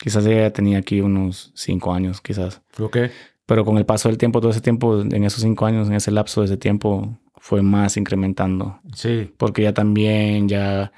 quizás 0.00 0.24
ella 0.26 0.52
tenía 0.52 0.78
aquí 0.78 1.00
unos 1.00 1.52
cinco 1.54 1.92
años, 1.92 2.20
quizás. 2.20 2.62
Ok. 2.78 2.96
Pero 3.48 3.64
con 3.64 3.78
el 3.78 3.86
paso 3.86 4.10
del 4.10 4.18
tiempo, 4.18 4.42
todo 4.42 4.50
ese 4.50 4.60
tiempo, 4.60 5.00
en 5.00 5.24
esos 5.24 5.40
cinco 5.40 5.64
años, 5.64 5.88
en 5.88 5.94
ese 5.94 6.10
lapso 6.10 6.42
de 6.42 6.48
ese 6.48 6.58
tiempo, 6.58 7.18
fue 7.38 7.62
más 7.62 7.96
incrementando. 7.96 8.78
Sí. 8.94 9.32
Porque 9.38 9.62
ya 9.62 9.72
también 9.72 10.50
ya 10.50 10.92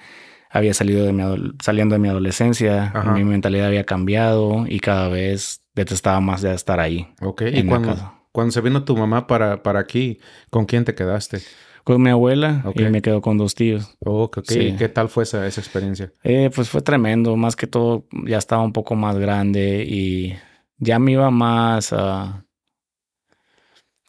había 0.50 0.74
salido 0.74 1.06
de 1.06 1.12
mi 1.12 1.22
saliendo 1.62 1.94
de 1.94 2.00
mi 2.00 2.08
adolescencia, 2.08 2.90
Ajá. 2.92 3.12
mi 3.12 3.22
mentalidad 3.22 3.68
había 3.68 3.84
cambiado 3.86 4.64
y 4.66 4.80
cada 4.80 5.08
vez 5.08 5.62
detestaba 5.76 6.20
más 6.20 6.42
ya 6.42 6.52
estar 6.52 6.80
ahí 6.80 7.06
Ok. 7.22 7.42
¿Y 7.52 7.62
cuando, 7.62 7.94
cuando 8.32 8.50
se 8.50 8.60
vino 8.60 8.82
tu 8.82 8.96
mamá 8.96 9.28
para, 9.28 9.62
para 9.62 9.78
aquí, 9.78 10.18
con 10.50 10.66
quién 10.66 10.84
te 10.84 10.96
quedaste? 10.96 11.38
Con 11.84 12.02
mi 12.02 12.10
abuela 12.10 12.64
y 12.74 12.82
me 12.86 13.00
quedo 13.00 13.20
con 13.20 13.38
dos 13.38 13.54
tíos. 13.54 13.96
Oh, 14.00 14.24
ok. 14.24 14.40
Sí. 14.42 14.74
¿Qué 14.76 14.88
tal 14.88 15.08
fue 15.08 15.22
esa, 15.22 15.46
esa 15.46 15.60
experiencia? 15.60 16.12
Eh, 16.24 16.50
pues 16.52 16.68
fue 16.68 16.82
tremendo, 16.82 17.36
más 17.36 17.54
que 17.54 17.68
todo 17.68 18.06
ya 18.26 18.38
estaba 18.38 18.64
un 18.64 18.72
poco 18.72 18.96
más 18.96 19.16
grande 19.18 19.84
y 19.88 20.34
ya 20.80 20.98
me 20.98 21.12
iba 21.12 21.30
más, 21.30 21.92
a 21.92 22.44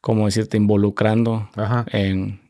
como 0.02 0.26
decirte, 0.26 0.58
involucrando 0.58 1.50
Ajá. 1.56 1.86
en, 1.92 2.42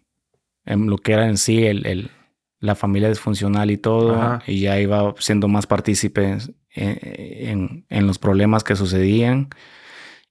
en 0.66 0.88
lo 0.90 0.98
que 0.98 1.14
era 1.14 1.28
en 1.28 1.38
sí 1.38 1.66
el, 1.66 1.86
el- 1.86 2.12
la 2.60 2.76
familia 2.76 3.10
disfuncional 3.10 3.72
y 3.72 3.78
todo, 3.78 4.14
Ajá. 4.22 4.44
y 4.46 4.60
ya 4.62 4.80
iba 4.80 5.16
siendo 5.18 5.48
más 5.48 5.66
partícipe 5.66 6.24
en, 6.30 6.40
en- 6.76 7.86
en 7.90 8.08
los 8.08 8.20
problemas 8.20 8.64
que 8.64 8.76
sucedían 8.76 9.50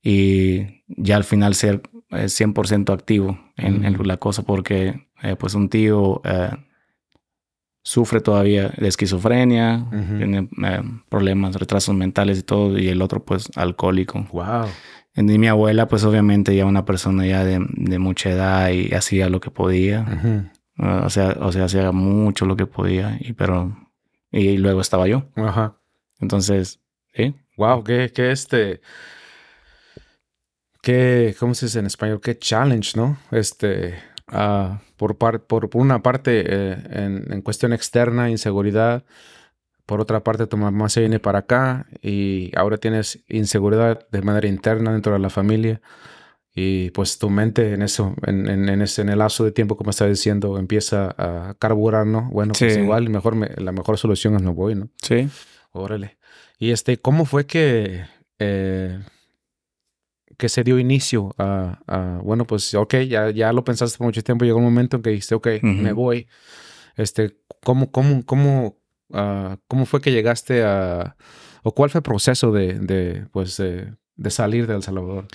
y 0.02 0.84
ya 0.86 1.16
al 1.16 1.24
final 1.24 1.54
ser 1.56 1.82
eh, 2.10 2.28
100% 2.28 2.92
activo 2.92 3.38
en, 3.56 3.84
en 3.84 3.94
Mm. 3.94 4.02
la 4.06 4.16
cosa 4.18 4.42
porque 4.44 5.08
eh, 5.22 5.34
pues 5.36 5.54
un 5.54 5.68
tío 5.68 6.22
eh, 6.24 6.50
sufre 7.82 8.20
todavía 8.20 8.68
de 8.76 8.88
esquizofrenia, 8.88 9.86
tiene 9.90 10.48
eh, 10.64 10.82
problemas, 11.08 11.56
retrasos 11.56 11.94
mentales 11.94 12.38
y 12.38 12.42
todo, 12.42 12.78
y 12.78 12.88
el 12.88 13.02
otro 13.02 13.24
pues 13.24 13.48
alcohólico. 13.56 14.26
Wow. 14.32 14.66
Y 15.16 15.22
mi 15.22 15.48
abuela, 15.48 15.88
pues 15.88 16.04
obviamente 16.04 16.54
ya 16.54 16.64
una 16.66 16.84
persona 16.84 17.26
ya 17.26 17.44
de, 17.44 17.64
de 17.68 17.98
mucha 17.98 18.30
edad 18.30 18.70
y 18.70 18.94
hacía 18.94 19.28
lo 19.28 19.40
que 19.40 19.50
podía. 19.50 20.50
Uh, 20.78 21.04
o 21.04 21.10
sea, 21.10 21.36
o 21.40 21.52
sea, 21.52 21.64
hacía 21.64 21.92
mucho 21.92 22.46
lo 22.46 22.56
que 22.56 22.66
podía. 22.66 23.18
Y 23.20 23.32
pero. 23.32 23.76
Y 24.30 24.56
luego 24.58 24.80
estaba 24.80 25.08
yo. 25.08 25.24
Ajá. 25.34 25.76
Entonces, 26.20 26.80
sí. 27.14 27.34
Wow, 27.56 27.82
qué, 27.82 28.12
qué 28.14 28.30
este. 28.30 28.80
Qué, 30.80 31.34
¿cómo 31.38 31.54
se 31.54 31.66
dice 31.66 31.80
en 31.80 31.86
español? 31.86 32.20
Qué 32.22 32.38
challenge, 32.38 32.96
¿no? 32.96 33.18
Este. 33.30 33.98
Ah, 34.30 34.80
por, 34.96 35.16
par- 35.16 35.42
por, 35.42 35.68
por 35.70 35.80
una 35.82 36.02
parte, 36.02 36.44
eh, 36.46 36.76
en, 36.90 37.32
en 37.32 37.42
cuestión 37.42 37.72
externa, 37.72 38.30
inseguridad. 38.30 39.04
Por 39.86 40.00
otra 40.00 40.22
parte, 40.22 40.46
tu 40.46 40.56
mamá 40.56 40.88
se 40.88 41.00
viene 41.00 41.18
para 41.18 41.40
acá 41.40 41.86
y 42.00 42.52
ahora 42.56 42.76
tienes 42.78 43.24
inseguridad 43.28 44.06
de 44.10 44.22
manera 44.22 44.46
interna 44.46 44.92
dentro 44.92 45.12
de 45.12 45.18
la 45.18 45.30
familia. 45.30 45.80
Y 46.54 46.90
pues 46.90 47.18
tu 47.18 47.30
mente 47.30 47.74
en 47.74 47.82
eso, 47.82 48.14
en, 48.26 48.48
en, 48.48 48.68
en 48.68 48.82
ese, 48.82 49.02
en 49.02 49.08
el 49.08 49.18
lapso 49.18 49.44
de 49.44 49.52
tiempo, 49.52 49.76
como 49.76 49.90
estás 49.90 50.08
diciendo, 50.08 50.58
empieza 50.58 51.14
a 51.16 51.54
carburar, 51.58 52.06
¿no? 52.06 52.28
Bueno, 52.30 52.52
pues 52.58 52.74
Sí. 52.74 52.80
igual 52.80 53.08
mejor 53.08 53.34
me- 53.36 53.50
la 53.56 53.70
mejor 53.72 53.98
solución 53.98 54.34
es 54.36 54.42
no 54.42 54.52
voy, 54.54 54.74
¿no? 54.74 54.88
Sí. 55.00 55.28
Órale. 55.72 56.18
Y 56.58 56.72
este, 56.72 56.98
¿cómo 56.98 57.24
fue 57.24 57.46
que, 57.46 58.04
eh, 58.40 58.98
que 60.40 60.48
se 60.48 60.64
dio 60.64 60.78
inicio 60.80 61.32
a, 61.38 61.78
a- 61.86 62.20
bueno, 62.24 62.44
pues, 62.46 62.74
ok, 62.74 62.94
ya, 63.08 63.30
ya 63.30 63.52
lo 63.52 63.62
pensaste 63.62 63.96
por 63.98 64.06
mucho 64.08 64.22
tiempo, 64.24 64.44
llegó 64.44 64.58
un 64.58 64.64
momento 64.64 64.96
en 64.96 65.02
que 65.04 65.10
dijiste, 65.10 65.36
ok, 65.36 65.46
me 65.62 65.92
voy. 65.92 66.26
Este, 66.96 67.36
¿cómo, 67.62 67.92
cómo, 67.92 68.24
cómo, 68.26 68.76
ah, 69.12 69.56
cómo 69.68 69.86
fue 69.86 70.00
que 70.00 70.10
llegaste 70.10 70.64
a, 70.64 71.16
o 71.62 71.72
cuál 71.72 71.90
fue 71.90 72.00
el 72.00 72.02
proceso 72.02 72.50
de, 72.50 72.78
de 72.80 73.26
pues, 73.30 73.56
de, 73.58 73.94
de 74.16 74.30
salir 74.30 74.66
de 74.66 74.74
El 74.74 74.82
Salvador? 74.82 75.26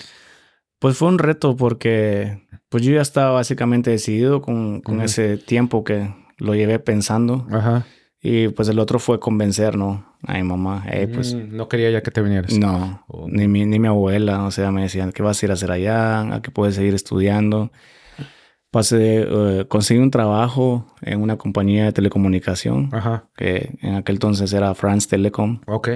Pues 0.78 0.98
fue 0.98 1.08
un 1.08 1.18
reto 1.18 1.56
porque 1.56 2.46
pues 2.68 2.82
yo 2.84 2.92
ya 2.92 3.00
estaba 3.00 3.30
básicamente 3.30 3.90
decidido 3.90 4.42
con, 4.42 4.82
con 4.82 5.00
ese 5.00 5.38
tiempo 5.38 5.82
que 5.84 6.12
lo 6.36 6.54
llevé 6.54 6.78
pensando. 6.78 7.46
Ajá. 7.50 7.86
Y 8.28 8.48
pues 8.48 8.68
el 8.68 8.78
otro 8.80 8.98
fue 8.98 9.20
convencer, 9.20 9.76
¿no? 9.76 10.04
A 10.26 10.34
mi 10.34 10.42
mamá. 10.42 10.84
Eh, 10.90 11.06
pues 11.06 11.32
Mm, 11.34 11.56
no 11.56 11.68
quería 11.68 11.90
ya 11.90 12.02
que 12.02 12.10
te 12.10 12.22
vinieras. 12.22 12.52
no. 12.58 13.04
Oh. 13.06 13.28
Ni 13.28 13.46
mi, 13.46 13.64
ni 13.66 13.78
mi 13.78 13.86
abuela. 13.88 14.44
O 14.44 14.50
sea, 14.50 14.72
me 14.72 14.82
decían, 14.82 15.12
¿qué 15.12 15.22
vas 15.22 15.40
a 15.40 15.46
ir 15.46 15.50
a 15.50 15.54
hacer 15.54 15.70
allá? 15.70 16.34
¿A 16.34 16.42
qué 16.42 16.50
puedes 16.50 16.74
seguir 16.74 16.94
estudiando? 16.94 17.70
Pasé, 18.72 19.24
eh, 19.28 19.64
conseguí 19.68 20.00
un 20.00 20.10
trabajo 20.10 20.86
en 21.02 21.22
una 21.22 21.36
compañía 21.36 21.84
de 21.84 21.92
telecomunicación, 21.92 22.90
Ajá. 22.92 23.28
que 23.36 23.78
en 23.80 23.94
aquel 23.94 24.16
entonces 24.16 24.52
era 24.52 24.74
France 24.74 25.06
Telecom. 25.08 25.60
Ok. 25.66 25.88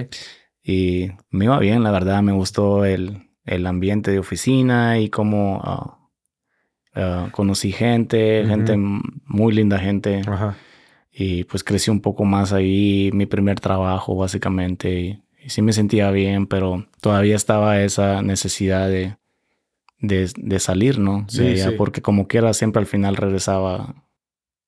Y 0.63 1.09
me 1.31 1.45
iba 1.45 1.59
bien, 1.59 1.83
la 1.83 1.91
verdad. 1.91 2.21
Me 2.21 2.31
gustó 2.31 2.85
el, 2.85 3.29
el 3.45 3.67
ambiente 3.67 4.09
de 4.11 4.19
oficina 4.19 4.99
y 4.99 5.09
cómo 5.09 5.59
ah, 5.63 5.97
ah, 6.95 7.27
conocí 7.33 7.71
gente, 7.71 8.45
gente, 8.47 8.77
muy 8.77 9.53
linda 9.53 9.77
gente. 9.77 10.21
Ajá. 10.25 10.55
Y 11.13 11.43
pues 11.43 11.63
crecí 11.63 11.91
un 11.91 11.99
poco 12.01 12.23
más 12.25 12.53
ahí, 12.53 13.09
mi 13.13 13.25
primer 13.25 13.59
trabajo 13.59 14.15
básicamente. 14.15 14.99
Y, 14.99 15.23
y 15.43 15.49
sí 15.49 15.61
me 15.61 15.73
sentía 15.73 16.09
bien, 16.11 16.47
pero 16.47 16.87
todavía 17.01 17.35
estaba 17.35 17.81
esa 17.81 18.21
necesidad 18.21 18.87
de, 18.87 19.17
de, 19.99 20.31
de 20.37 20.59
salir, 20.59 20.99
¿no? 20.99 21.25
Sí, 21.27 21.43
de 21.43 21.51
allá, 21.51 21.69
sí. 21.71 21.75
Porque 21.77 22.01
como 22.01 22.27
quiera 22.27 22.53
siempre 22.53 22.79
al 22.79 22.87
final 22.87 23.15
regresaba 23.17 23.95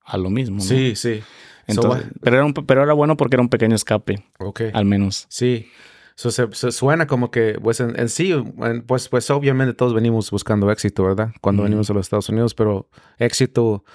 a 0.04 0.18
lo 0.18 0.30
mismo. 0.30 0.58
¿no? 0.58 0.64
Sí, 0.64 0.96
sí. 0.96 1.22
So, 1.70 1.82
pero, 2.22 2.36
era 2.36 2.46
un, 2.46 2.54
pero 2.54 2.84
era 2.84 2.92
bueno 2.94 3.16
porque 3.16 3.38
era 3.38 3.42
un 3.42 3.48
pequeño 3.50 3.74
escape, 3.76 4.22
ok. 4.40 4.62
al 4.74 4.84
menos. 4.84 5.28
Sí. 5.30 5.68
So, 6.16 6.30
se, 6.30 6.48
se 6.52 6.72
suena 6.74 7.08
como 7.08 7.32
que, 7.32 7.58
pues 7.64 7.80
en, 7.80 7.98
en 7.98 8.10
sí, 8.10 8.32
en- 8.34 8.82
pues, 8.86 9.08
pues 9.08 9.30
obviamente 9.32 9.74
todos 9.74 9.94
venimos 9.94 10.30
buscando 10.30 10.70
éxito, 10.72 11.04
¿verdad? 11.06 11.32
Cuando 11.40 11.64
venimos 11.64 11.90
a 11.90 11.94
los 11.94 12.06
Estados 12.06 12.28
Unidos, 12.28 12.54
pero 12.54 12.90
éxito 13.18 13.86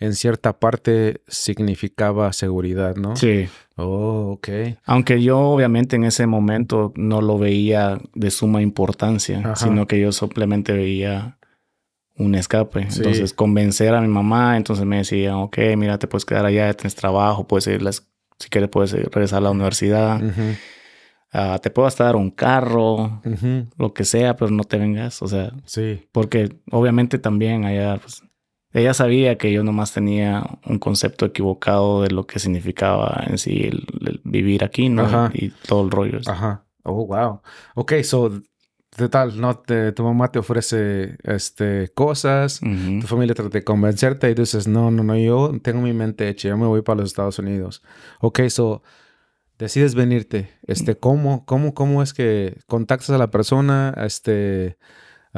en 0.00 0.14
cierta 0.14 0.58
parte 0.58 1.20
significaba 1.26 2.32
seguridad, 2.32 2.96
¿no? 2.96 3.16
Sí. 3.16 3.48
Oh, 3.76 4.32
ok. 4.36 4.48
Aunque 4.84 5.22
yo 5.22 5.38
obviamente 5.40 5.96
en 5.96 6.04
ese 6.04 6.26
momento 6.26 6.92
no 6.96 7.20
lo 7.20 7.38
veía 7.38 7.98
de 8.14 8.30
suma 8.30 8.62
importancia, 8.62 9.40
Ajá. 9.40 9.56
sino 9.56 9.86
que 9.86 10.00
yo 10.00 10.12
simplemente 10.12 10.72
veía 10.72 11.36
un 12.16 12.34
escape. 12.34 12.90
Sí. 12.90 12.98
Entonces 12.98 13.32
convencer 13.32 13.94
a 13.94 14.00
mi 14.00 14.08
mamá, 14.08 14.56
entonces 14.56 14.84
me 14.84 14.98
decía, 14.98 15.36
ok, 15.36 15.58
mira, 15.76 15.98
te 15.98 16.06
puedes 16.08 16.24
quedar 16.24 16.44
allá, 16.46 16.72
tienes 16.74 16.94
trabajo, 16.96 17.46
puedes 17.46 17.66
ir, 17.68 17.82
las- 17.82 18.08
si 18.38 18.48
quieres 18.48 18.70
puedes 18.70 18.92
regresar 18.92 19.38
a 19.38 19.42
la 19.42 19.50
universidad, 19.50 20.20
Ah, 21.30 21.58
te 21.62 21.68
puedo 21.70 21.86
hasta 21.86 22.04
dar 22.04 22.16
un 22.16 22.30
carro, 22.30 23.20
lo 23.76 23.92
que 23.92 24.04
sea, 24.06 24.34
pero 24.36 24.50
no 24.50 24.64
te 24.64 24.78
vengas, 24.78 25.20
o 25.20 25.28
sea, 25.28 25.52
Sí. 25.66 26.00
porque 26.10 26.56
obviamente 26.70 27.18
también 27.18 27.66
allá, 27.66 27.98
pues, 28.00 28.22
ella 28.72 28.94
sabía 28.94 29.38
que 29.38 29.52
yo 29.52 29.64
nomás 29.64 29.92
tenía 29.92 30.44
un 30.66 30.78
concepto 30.78 31.26
equivocado 31.26 32.02
de 32.02 32.10
lo 32.10 32.26
que 32.26 32.38
significaba 32.38 33.24
en 33.26 33.38
sí 33.38 33.62
el, 33.62 33.86
el 34.06 34.20
vivir 34.24 34.64
aquí, 34.64 34.88
¿no? 34.88 35.04
Ajá. 35.04 35.30
Y 35.34 35.50
todo 35.50 35.84
el 35.84 35.90
rollo. 35.90 36.18
Ajá. 36.26 36.64
Oh, 36.82 37.06
wow. 37.06 37.40
Ok, 37.74 37.94
so, 38.02 38.30
de 38.96 39.08
tal, 39.08 39.40
no 39.40 39.58
te, 39.58 39.92
tu 39.92 40.02
mamá 40.02 40.30
te 40.30 40.38
ofrece 40.38 41.16
este, 41.22 41.90
cosas, 41.94 42.60
tu 42.60 43.06
familia 43.06 43.34
trata 43.34 43.50
de 43.50 43.64
convencerte 43.64 44.30
y 44.30 44.34
dices, 44.34 44.66
no, 44.66 44.90
no, 44.90 45.04
no, 45.04 45.16
yo 45.16 45.52
tengo 45.62 45.80
mi 45.80 45.92
mente 45.92 46.28
hecha, 46.28 46.48
yo 46.48 46.56
me 46.56 46.66
voy 46.66 46.82
para 46.82 47.00
los 47.00 47.10
Estados 47.10 47.38
Unidos. 47.38 47.82
Ok, 48.20 48.40
so, 48.48 48.82
decides 49.58 49.94
venirte. 49.94 50.50
Este, 50.66 50.96
¿cómo, 50.96 51.44
cómo, 51.44 51.74
cómo 51.74 52.02
es 52.02 52.12
que 52.12 52.58
contactas 52.66 53.10
a 53.10 53.18
la 53.18 53.30
persona? 53.30 53.94
Este, 53.98 54.78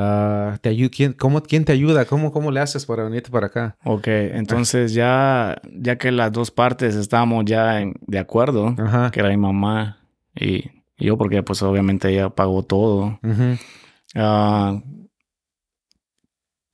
ah, 0.01 0.59
te 0.61 0.91
¿quién, 0.91 1.13
cómo, 1.13 1.43
¿quién 1.43 1.65
te 1.65 1.73
ayuda? 1.73 2.05
¿Cómo, 2.07 2.33
¿Cómo 2.33 2.51
le 2.51 2.61
haces 2.61 2.87
para 2.87 3.05
venirte 3.05 3.31
para 3.31 3.47
acá? 3.49 3.77
Ok, 3.85 4.07
entonces 4.09 4.95
ya, 4.95 5.61
ya 5.73 5.97
que 5.99 6.11
las 6.11 6.33
dos 6.33 6.51
partes 6.51 6.95
estábamos 6.95 7.45
ya 7.45 7.81
en- 7.81 7.95
de 8.07 8.19
acuerdo, 8.19 8.75
Ajá. 8.79 9.11
que 9.11 9.21
era 9.21 9.29
mi 9.29 9.37
mamá 9.37 9.99
y 10.35 10.65
yo, 10.99 11.17
porque 11.19 11.43
pues 11.43 11.63
obviamente 11.63 12.09
ella 12.11 12.31
pagó 12.31 12.63
todo. 12.63 13.19
Ah, 14.15 14.81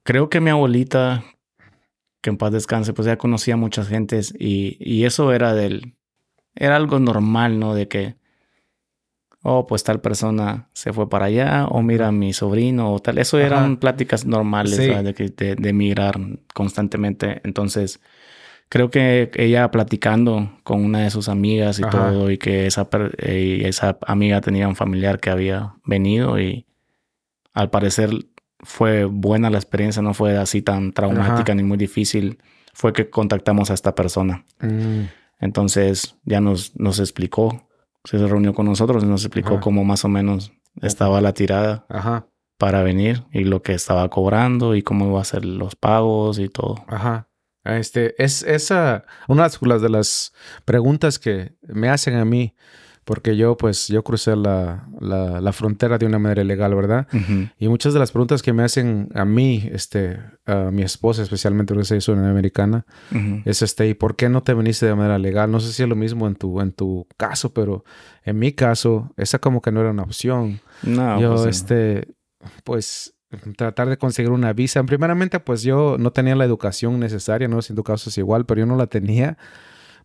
creo 0.02 0.28
que 0.28 0.40
mi 0.40 0.50
abuelita, 0.50 1.24
que 2.22 2.30
en 2.30 2.36
paz 2.38 2.52
descanse, 2.52 2.92
pues 2.92 3.06
ya 3.06 3.16
conocía 3.18 3.54
a 3.54 3.58
muchas 3.58 3.88
gentes 3.88 4.34
y, 4.38 4.76
y 4.80 5.04
eso 5.04 5.32
era 5.32 5.54
del, 5.54 5.96
era 6.54 6.76
algo 6.76 6.98
normal, 6.98 7.58
¿no? 7.58 7.74
De 7.74 7.88
que, 7.88 8.16
oh, 9.48 9.66
pues 9.66 9.84
tal 9.84 10.00
persona 10.00 10.68
se 10.72 10.92
fue 10.92 11.08
para 11.08 11.26
allá, 11.26 11.66
o 11.66 11.80
mira 11.82 12.08
a 12.08 12.12
mi 12.12 12.32
sobrino, 12.32 12.92
o 12.92 12.98
tal. 12.98 13.18
Eso 13.18 13.36
Ajá. 13.36 13.46
eran 13.46 13.76
pláticas 13.76 14.26
normales. 14.26 14.76
De, 14.76 15.12
de, 15.36 15.54
de 15.54 15.72
migrar 15.72 16.18
constantemente. 16.52 17.40
Entonces, 17.44 18.00
creo 18.68 18.90
que 18.90 19.30
ella 19.34 19.70
platicando 19.70 20.50
con 20.64 20.84
una 20.84 21.04
de 21.04 21.10
sus 21.10 21.28
amigas 21.28 21.78
y 21.78 21.84
Ajá. 21.84 21.90
todo, 21.90 22.30
y 22.30 22.38
que 22.38 22.66
esa, 22.66 22.88
eh, 23.18 23.62
esa 23.64 23.98
amiga 24.06 24.40
tenía 24.40 24.66
un 24.66 24.74
familiar 24.74 25.20
que 25.20 25.30
había 25.30 25.74
venido 25.84 26.40
y 26.40 26.66
al 27.54 27.70
parecer 27.70 28.10
fue 28.60 29.04
buena 29.04 29.48
la 29.50 29.58
experiencia, 29.58 30.02
no 30.02 30.12
fue 30.12 30.36
así 30.36 30.60
tan 30.62 30.92
traumática 30.92 31.54
ni 31.54 31.62
muy 31.62 31.76
difícil, 31.78 32.38
fue 32.74 32.92
que 32.92 33.08
contactamos 33.08 33.70
a 33.70 33.74
esta 33.74 33.94
persona. 33.94 34.44
Mm, 34.60 35.02
Entonces 35.40 36.16
ya 36.24 36.40
nos, 36.40 36.74
nos 36.76 36.98
explicó, 36.98 37.65
se 38.06 38.18
reunió 38.26 38.54
con 38.54 38.66
nosotros 38.66 39.02
y 39.02 39.06
nos 39.06 39.24
explicó 39.24 39.54
Ajá. 39.54 39.60
cómo 39.60 39.84
más 39.84 40.04
o 40.04 40.08
menos 40.08 40.52
estaba 40.80 41.20
la 41.20 41.32
tirada 41.32 41.86
Ajá. 41.88 42.26
para 42.58 42.82
venir 42.82 43.24
y 43.32 43.44
lo 43.44 43.62
que 43.62 43.72
estaba 43.74 44.08
cobrando 44.08 44.74
y 44.74 44.82
cómo 44.82 45.06
iba 45.08 45.20
a 45.20 45.24
ser 45.24 45.44
los 45.44 45.74
pagos 45.76 46.38
y 46.38 46.48
todo. 46.48 46.76
Ajá. 46.88 47.28
Este, 47.64 48.14
es 48.22 48.42
esa, 48.44 49.04
una 49.26 49.48
de 49.48 49.58
las- 49.68 49.82
de 49.82 49.88
las 49.88 50.32
preguntas 50.64 51.18
que 51.18 51.56
me 51.62 51.88
hacen 51.88 52.14
a 52.14 52.24
mí 52.24 52.54
porque 53.06 53.36
yo 53.36 53.56
pues 53.56 53.86
yo 53.86 54.02
crucé 54.02 54.34
la, 54.34 54.88
la, 55.00 55.52
frontera 55.52 55.96
de 55.96 56.06
una 56.06 56.18
manera 56.18 56.42
ilegal, 56.42 56.74
¿verdad? 56.74 57.06
Y 57.56 57.68
muchas 57.68 57.94
de 57.94 58.00
las 58.00 58.10
preguntas 58.10 58.42
que 58.42 58.52
me 58.52 58.64
hacen 58.64 59.10
a 59.14 59.24
mí, 59.24 59.70
este, 59.72 60.18
a 60.44 60.72
mi 60.72 60.82
esposa 60.82 61.22
especialmente, 61.22 61.72
porque 61.72 62.00
soy 62.00 62.14
una 62.16 62.28
americana, 62.28 62.84
es 63.44 63.62
este, 63.62 63.86
¿y 63.86 63.94
por 63.94 64.16
qué 64.16 64.28
no 64.28 64.42
te 64.42 64.54
viniste 64.54 64.86
de 64.86 64.96
manera 64.96 65.18
legal? 65.18 65.52
No 65.52 65.60
sé 65.60 65.72
si 65.72 65.84
es 65.84 65.88
lo 65.88 65.94
mismo 65.94 66.26
en 66.26 66.34
tu, 66.34 66.60
en 66.60 66.72
tu 66.72 67.06
caso, 67.16 67.54
pero 67.54 67.84
en 68.24 68.40
mi 68.40 68.52
caso, 68.52 69.12
esa 69.16 69.38
como 69.38 69.62
que 69.62 69.70
no 69.70 69.82
era 69.82 69.92
una 69.92 70.02
opción. 70.02 70.60
No, 70.82 71.20
yo, 71.20 71.36
pues, 71.36 71.46
este, 71.46 72.12
pues 72.64 73.14
tratar 73.56 73.88
de 73.88 73.98
conseguir 73.98 74.32
una 74.32 74.52
visa. 74.52 74.82
Primeramente, 74.82 75.38
pues 75.38 75.62
yo 75.62 75.96
no 75.96 76.10
tenía 76.10 76.34
la 76.34 76.44
educación 76.44 76.98
necesaria, 76.98 77.46
no 77.46 77.62
sé 77.62 77.68
si 77.68 77.72
en 77.72 77.76
tu 77.76 77.84
caso 77.84 78.10
es 78.10 78.18
igual, 78.18 78.46
pero 78.46 78.62
yo 78.62 78.66
no 78.66 78.76
la 78.76 78.88
tenía 78.88 79.38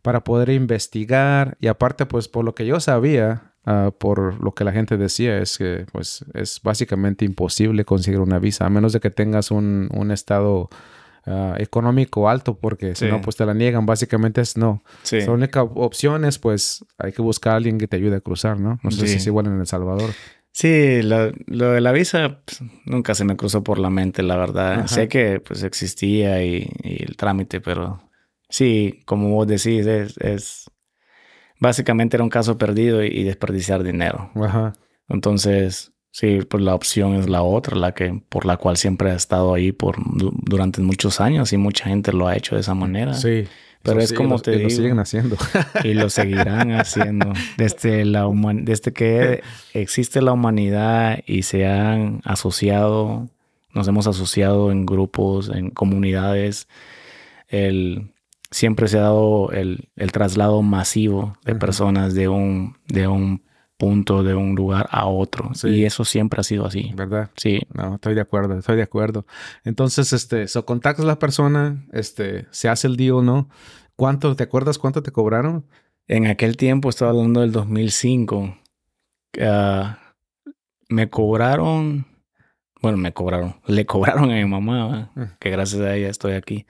para 0.02 0.24
poder 0.24 0.50
investigar 0.50 1.58
y 1.60 1.68
aparte 1.68 2.06
pues 2.06 2.28
por 2.28 2.46
lo 2.46 2.56
que 2.56 2.66
yo 2.66 2.80
sabía, 2.80 3.54
ah, 3.66 3.92
por 3.98 4.44
lo 4.44 4.54
que 4.54 4.64
la 4.64 4.72
gente 4.72 4.98
decía 4.98 5.38
es 5.38 5.58
que 5.58 5.86
pues 5.92 6.26
es 6.34 6.62
básicamente 6.64 7.26
imposible 7.26 7.86
conseguir 7.86 8.20
una 8.20 8.40
visa 8.40 8.66
a 8.66 8.70
menos 8.70 8.94
de 8.94 9.00
que 9.00 9.10
tengas 9.10 9.52
un, 9.52 9.90
un 9.94 10.12
estado 10.12 10.70
ah, 11.26 11.56
económico 11.58 12.30
alto 12.30 12.58
porque 12.58 12.96
si 12.96 13.06
no 13.06 13.22
pues 13.22 13.36
te 13.36 13.46
la 13.46 13.54
niegan 13.54 13.86
básicamente 13.86 14.42
es 14.42 14.58
no. 14.58 14.84
La 15.12 15.32
única 15.32 15.64
opción 15.64 16.26
es 16.26 16.40
pues 16.40 16.86
hay 16.98 17.12
que 17.12 17.22
buscar 17.22 17.54
a 17.54 17.56
alguien 17.58 17.78
que 17.78 17.88
te 17.88 17.98
ayude 17.98 18.18
a 18.18 18.22
cruzar, 18.22 18.60
¿no? 18.60 18.80
No 18.84 18.92
sé 18.92 19.08
si 19.08 19.18
es 19.18 19.28
igual 19.28 19.48
en 19.48 19.60
El 19.60 19.68
Salvador. 19.68 20.12
Sí, 20.54 21.02
lo, 21.02 21.32
de 21.32 21.82
la 21.82 21.92
visa 21.94 22.42
pues, 22.44 22.62
nunca 22.86 23.16
se 23.16 23.24
me 23.24 23.38
cruzó 23.38 23.64
por 23.64 23.80
la 23.80 23.90
mente, 23.90 24.22
la 24.22 24.36
verdad. 24.36 24.86
Sé 24.88 25.08
que 25.08 25.40
pues 25.40 25.64
existía 25.64 26.44
y, 26.44 26.70
el 26.84 27.16
trámite, 27.16 27.62
pero 27.62 28.02
Sí, 28.52 29.02
como 29.06 29.30
vos 29.30 29.48
decís, 29.48 29.88
es, 29.88 30.70
básicamente 31.60 32.18
era 32.18 32.24
un 32.24 32.30
caso 32.30 32.58
perdido 32.58 33.04
y, 33.04 33.24
desperdiciar 33.24 33.84
dinero. 33.84 34.30
Ajá. 34.36 34.74
Entonces, 35.08 35.94
sí, 36.12 36.40
pues 36.48 36.62
la 36.62 36.76
opción 36.76 37.16
es 37.16 37.30
la 37.30 37.42
otra, 37.42 37.78
la 37.78 37.94
que 37.94 38.22
por 38.30 38.46
la 38.46 38.58
cual 38.58 38.78
siempre 38.78 39.12
ha 39.12 39.16
estado 39.16 39.54
ahí 39.54 39.72
por 39.72 39.96
durante 39.98 40.82
muchos 40.82 41.20
años 41.22 41.54
y 41.54 41.58
mucha 41.58 41.86
gente 41.86 42.14
lo 42.14 42.28
ha 42.28 42.36
hecho 42.36 42.56
de 42.56 42.62
esa 42.62 42.76
manera. 42.76 43.14
Sí. 43.14 43.48
Pero 43.84 44.00
es 44.00 44.14
como 44.14 44.40
te 44.40 44.52
digo. 44.52 44.62
Y 44.62 44.64
lo 44.64 44.70
siguen 44.70 45.00
haciendo. 45.00 45.38
Y 45.84 45.94
lo 45.94 46.10
seguirán 46.10 46.72
haciendo. 46.80 47.34
Desde, 47.58 48.06
la 48.06 48.30
desde 48.62 48.94
que 48.94 49.42
existe 49.74 50.22
la 50.22 50.34
humanidad 50.34 51.20
y 51.26 51.44
se 51.44 51.66
han 51.66 52.22
asociado, 52.24 53.28
nos 53.74 53.88
hemos 53.88 54.06
asociado 54.06 54.72
en 54.72 54.86
grupos, 54.86 55.50
en 55.50 55.72
comunidades, 55.72 56.68
el, 57.48 58.12
siempre 58.52 58.88
se 58.88 59.00
ha 59.00 59.04
dado 59.04 59.52
el, 59.52 59.90
traslado 60.12 60.62
masivo 60.62 61.38
de 61.46 61.56
personas 61.56 62.14
de 62.14 62.28
un, 62.28 62.78
de 62.88 63.08
un 63.08 63.44
punto, 63.78 64.24
de 64.24 64.36
un 64.36 64.54
lugar 64.56 64.88
a 64.92 65.08
otro. 65.08 65.52
Y 65.64 65.86
eso 65.86 66.06
siempre 66.06 66.42
ha 66.42 66.44
sido 66.44 66.68
así. 66.68 66.92
¿Verdad? 66.96 67.32
Sí. 67.36 67.62
No, 67.74 67.96
estoy 67.96 68.14
de 68.14 68.22
acuerdo, 68.22 68.60
estoy 68.60 68.76
de 68.76 68.84
acuerdo. 68.84 69.26
Entonces, 69.64 70.14
este, 70.14 70.48
so 70.48 70.66
contactas 70.66 71.06
a 71.06 71.08
la 71.08 71.18
persona, 71.18 71.84
este, 71.92 72.46
se 72.52 72.70
hace 72.70 72.88
el 72.88 72.98
deal, 72.98 73.26
¿no? 73.26 73.50
¿Cuánto, 73.96 74.36
te 74.36 74.44
acuerdas 74.44 74.78
cuánto 74.78 75.02
te 75.02 75.12
cobraron? 75.12 75.66
En 76.08 76.28
aquel 76.28 76.58
tiempo, 76.58 76.90
estaba 76.90 77.12
hablando 77.12 77.42
del 77.42 77.52
2005, 77.52 78.58
ah, 79.42 79.98
me 80.90 81.10
cobraron, 81.10 82.06
bueno, 82.82 82.98
me 82.98 83.14
cobraron, 83.14 83.56
le 83.66 83.86
cobraron 83.86 84.30
a 84.32 84.36
mi 84.36 84.46
mamá, 84.46 85.12
ah. 85.16 85.38
que 85.40 85.50
gracias 85.50 85.82
a 85.82 85.96
ella 85.96 86.10
estoy 86.10 86.34
aquí. 86.34 86.66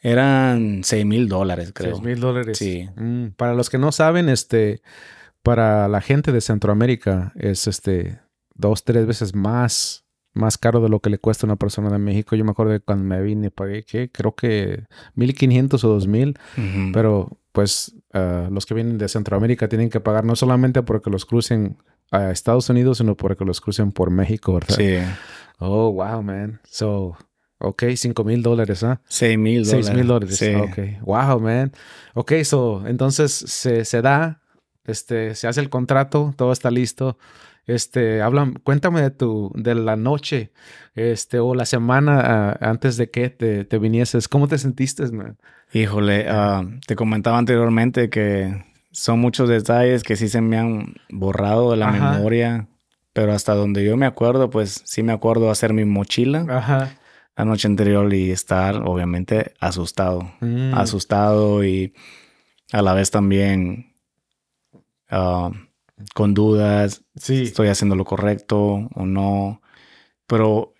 Eran 0.00 0.84
6 0.84 1.04
mil 1.04 1.28
dólares, 1.28 1.72
creo. 1.74 1.96
6 1.96 2.04
mil 2.04 2.20
dólares. 2.20 2.58
Sí. 2.58 2.88
Mm, 2.96 3.28
para 3.36 3.54
los 3.54 3.68
que 3.68 3.78
no 3.78 3.92
saben, 3.92 4.28
este, 4.28 4.82
para 5.42 5.88
la 5.88 6.00
gente 6.00 6.32
de 6.32 6.40
Centroamérica 6.40 7.32
es 7.36 7.66
este 7.66 8.20
dos, 8.54 8.84
tres 8.84 9.06
veces 9.06 9.34
más, 9.34 10.04
más 10.34 10.58
caro 10.58 10.80
de 10.80 10.88
lo 10.88 11.00
que 11.00 11.10
le 11.10 11.18
cuesta 11.18 11.46
a 11.46 11.48
una 11.48 11.56
persona 11.56 11.90
de 11.90 11.98
México. 11.98 12.36
Yo 12.36 12.44
me 12.44 12.50
acuerdo 12.50 12.72
de 12.72 12.80
cuando 12.80 13.04
me 13.04 13.22
vine, 13.22 13.50
pagué, 13.50 13.84
¿qué? 13.84 14.10
Creo 14.10 14.34
que 14.34 14.84
1500 15.14 15.82
o 15.84 15.88
2000. 15.88 16.38
Pero 16.92 17.38
pues 17.52 17.94
ah, 18.12 18.48
los 18.50 18.66
que 18.66 18.74
vienen 18.74 18.98
de 18.98 19.08
Centroamérica 19.08 19.68
tienen 19.68 19.90
que 19.90 20.00
pagar 20.00 20.24
no 20.24 20.36
solamente 20.36 20.82
porque 20.82 21.10
los 21.10 21.24
crucen 21.24 21.78
a 22.10 22.30
Estados 22.30 22.68
Unidos, 22.70 22.98
sino 22.98 23.16
porque 23.16 23.44
los 23.44 23.60
crucen 23.60 23.92
por 23.92 24.10
México, 24.10 24.54
¿verdad? 24.54 24.76
Sí. 24.76 24.96
Oh, 25.58 25.92
wow, 25.92 26.22
man. 26.22 26.60
So, 26.64 27.16
Ok, 27.60 27.84
5 27.96 28.22
mil 28.22 28.42
dólares, 28.42 28.84
¿ah? 28.84 29.00
6 29.08 29.36
mil 29.36 29.64
dólares. 29.64 29.86
6 29.86 29.96
mil 29.96 30.06
dólares. 30.06 30.36
Sí. 30.36 30.54
Ok. 30.54 31.02
Wow, 31.02 31.40
man. 31.40 31.72
Ok, 32.14 32.32
so, 32.44 32.86
entonces 32.86 33.32
se, 33.32 33.84
se, 33.84 34.00
da, 34.00 34.40
este, 34.84 35.34
se 35.34 35.48
hace 35.48 35.60
el 35.60 35.68
contrato, 35.68 36.32
todo 36.36 36.52
está 36.52 36.70
listo. 36.70 37.18
Este, 37.66 38.22
hablan, 38.22 38.54
cuéntame 38.62 39.02
de 39.02 39.10
tu, 39.10 39.52
de 39.54 39.74
la 39.74 39.96
noche, 39.96 40.52
este, 40.94 41.40
o 41.40 41.54
la 41.54 41.66
semana 41.66 42.20
ah, 42.20 42.58
antes 42.60 42.96
de 42.96 43.10
que 43.10 43.28
te, 43.28 43.64
te, 43.64 43.78
vinieses. 43.78 44.28
¿Cómo 44.28 44.46
te 44.46 44.56
sentiste, 44.56 45.10
man? 45.10 45.36
Híjole, 45.72 46.26
ah, 46.28 46.64
te 46.86 46.94
comentaba 46.94 47.38
anteriormente 47.38 48.08
que 48.08 48.64
son 48.92 49.18
muchos 49.18 49.48
detalles 49.48 50.04
que 50.04 50.16
sí 50.16 50.28
se 50.28 50.40
me 50.40 50.58
han 50.58 50.94
borrado 51.10 51.72
de 51.72 51.76
la 51.76 51.90
memoria, 51.90 52.68
pero 53.12 53.32
hasta 53.32 53.54
donde 53.54 53.84
yo 53.84 53.96
me 53.96 54.06
acuerdo, 54.06 54.48
pues 54.48 54.80
sí 54.84 55.02
me 55.02 55.12
acuerdo 55.12 55.50
hacer 55.50 55.74
mi 55.74 55.84
mochila. 55.84 56.46
Ajá 56.48 56.92
la 57.38 57.44
noche 57.44 57.68
anterior 57.68 58.12
y 58.12 58.32
estar 58.32 58.82
obviamente 58.84 59.54
asustado. 59.60 60.32
Mm. 60.40 60.74
Asustado 60.74 61.64
y 61.64 61.94
a 62.72 62.82
la 62.82 62.94
vez 62.94 63.12
también 63.12 63.94
ah, 65.08 65.52
con 66.14 66.34
dudas. 66.34 67.04
Si 67.14 67.44
estoy 67.44 67.68
haciendo 67.68 67.94
lo 67.94 68.04
correcto 68.04 68.88
o 68.92 69.06
no. 69.06 69.62
Pero 70.26 70.74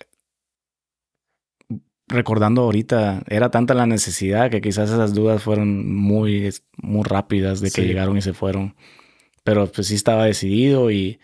recordando 2.09 2.63
ahorita, 2.63 3.23
era 3.29 3.51
tanta 3.53 3.75
la 3.75 3.87
necesidad 3.87 4.51
que 4.51 4.61
quizás 4.61 4.91
esas 4.91 5.15
dudas 5.15 5.41
fueron 5.41 5.95
muy, 5.95 6.53
muy 6.77 7.05
rápidas 7.05 7.61
de 7.61 7.71
que 7.71 7.87
llegaron 7.87 8.17
y 8.17 8.23
se 8.23 8.33
fueron. 8.33 8.75
Pero 9.45 9.71
pues 9.71 9.87
sí 9.87 9.95
estaba 9.95 10.25
decidido 10.25 10.91
y 10.91 11.21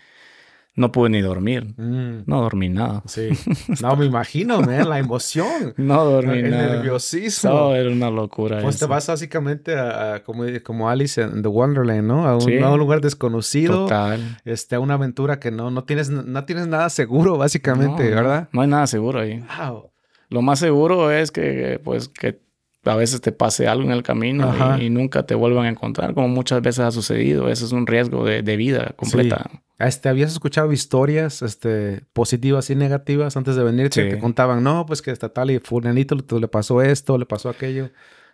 no 0.76 0.90
pude 0.90 1.10
ni 1.10 1.20
dormir. 1.20 1.74
Mm. 1.76 2.24
No 2.26 2.42
dormí 2.42 2.68
nada. 2.68 3.02
Sí. 3.06 3.28
No, 3.82 3.96
me 3.96 4.06
imagino, 4.06 4.60
man, 4.60 4.88
la 4.88 4.98
emoción. 4.98 5.74
no 5.76 6.04
dormí 6.04 6.38
el 6.38 6.50
nada. 6.50 6.64
El 6.64 6.72
nerviosismo. 6.72 7.50
No, 7.50 7.74
era 7.74 7.90
una 7.90 8.10
locura. 8.10 8.60
Pues 8.60 8.78
te 8.78 8.86
vas 8.86 9.06
básicamente 9.06 9.76
a, 9.78 10.22
como, 10.24 10.44
como, 10.62 10.88
Alice 10.88 11.20
en 11.20 11.42
The 11.42 11.48
Wonderland, 11.48 12.06
¿no? 12.06 12.26
A 12.26 12.36
un, 12.36 12.78
lugar 12.78 13.00
desconocido. 13.00 13.84
Total. 13.84 14.38
Este, 14.44 14.76
a 14.76 14.80
una 14.80 14.94
aventura 14.94 15.38
que 15.38 15.50
no, 15.50 15.70
no, 15.70 15.84
tienes, 15.84 16.10
no 16.10 16.44
tienes 16.44 16.66
nada 16.66 16.88
seguro, 16.88 17.36
básicamente, 17.36 18.10
¿verdad? 18.10 18.48
No, 18.52 18.62
hay 18.62 18.68
nada 18.68 18.86
seguro 18.86 19.20
ahí. 19.20 19.44
Wow. 19.58 19.90
Lo 20.28 20.42
más 20.42 20.58
seguro 20.58 21.10
es 21.10 21.30
que, 21.30 21.80
pues, 21.84 22.08
que 22.08 22.40
a 22.84 22.96
veces 22.96 23.20
te 23.20 23.32
pase 23.32 23.68
algo 23.68 23.84
en 23.84 23.92
el 23.92 24.02
camino 24.02 24.54
y, 24.80 24.90
nunca 24.90 25.24
te 25.24 25.34
vuelvan 25.34 25.66
a 25.66 25.68
encontrar, 25.68 26.14
como 26.14 26.28
muchas 26.28 26.62
veces 26.62 26.80
ha 26.80 26.90
sucedido. 26.90 27.48
Eso 27.48 27.64
es 27.64 27.72
un 27.72 27.86
riesgo 27.86 28.24
de, 28.24 28.42
de 28.42 28.56
vida 28.56 28.94
completa. 28.96 29.50
Este, 29.78 30.08
¿Habías 30.08 30.32
escuchado 30.32 30.72
historias 30.72 31.42
este, 31.42 32.04
positivas 32.12 32.70
y 32.70 32.76
negativas 32.76 33.36
antes 33.36 33.56
de 33.56 33.64
venir? 33.64 33.90
Que 33.90 34.04
te 34.04 34.18
contaban, 34.18 34.62
no, 34.62 34.86
pues 34.86 35.02
que 35.02 35.10
está 35.10 35.30
tal 35.30 35.50
y 35.50 35.58
fulanito 35.58 36.16
le 36.38 36.48
pasó 36.48 36.80
esto, 36.80 37.18
le 37.18 37.26
pasó 37.26 37.48
aquello. 37.48 37.90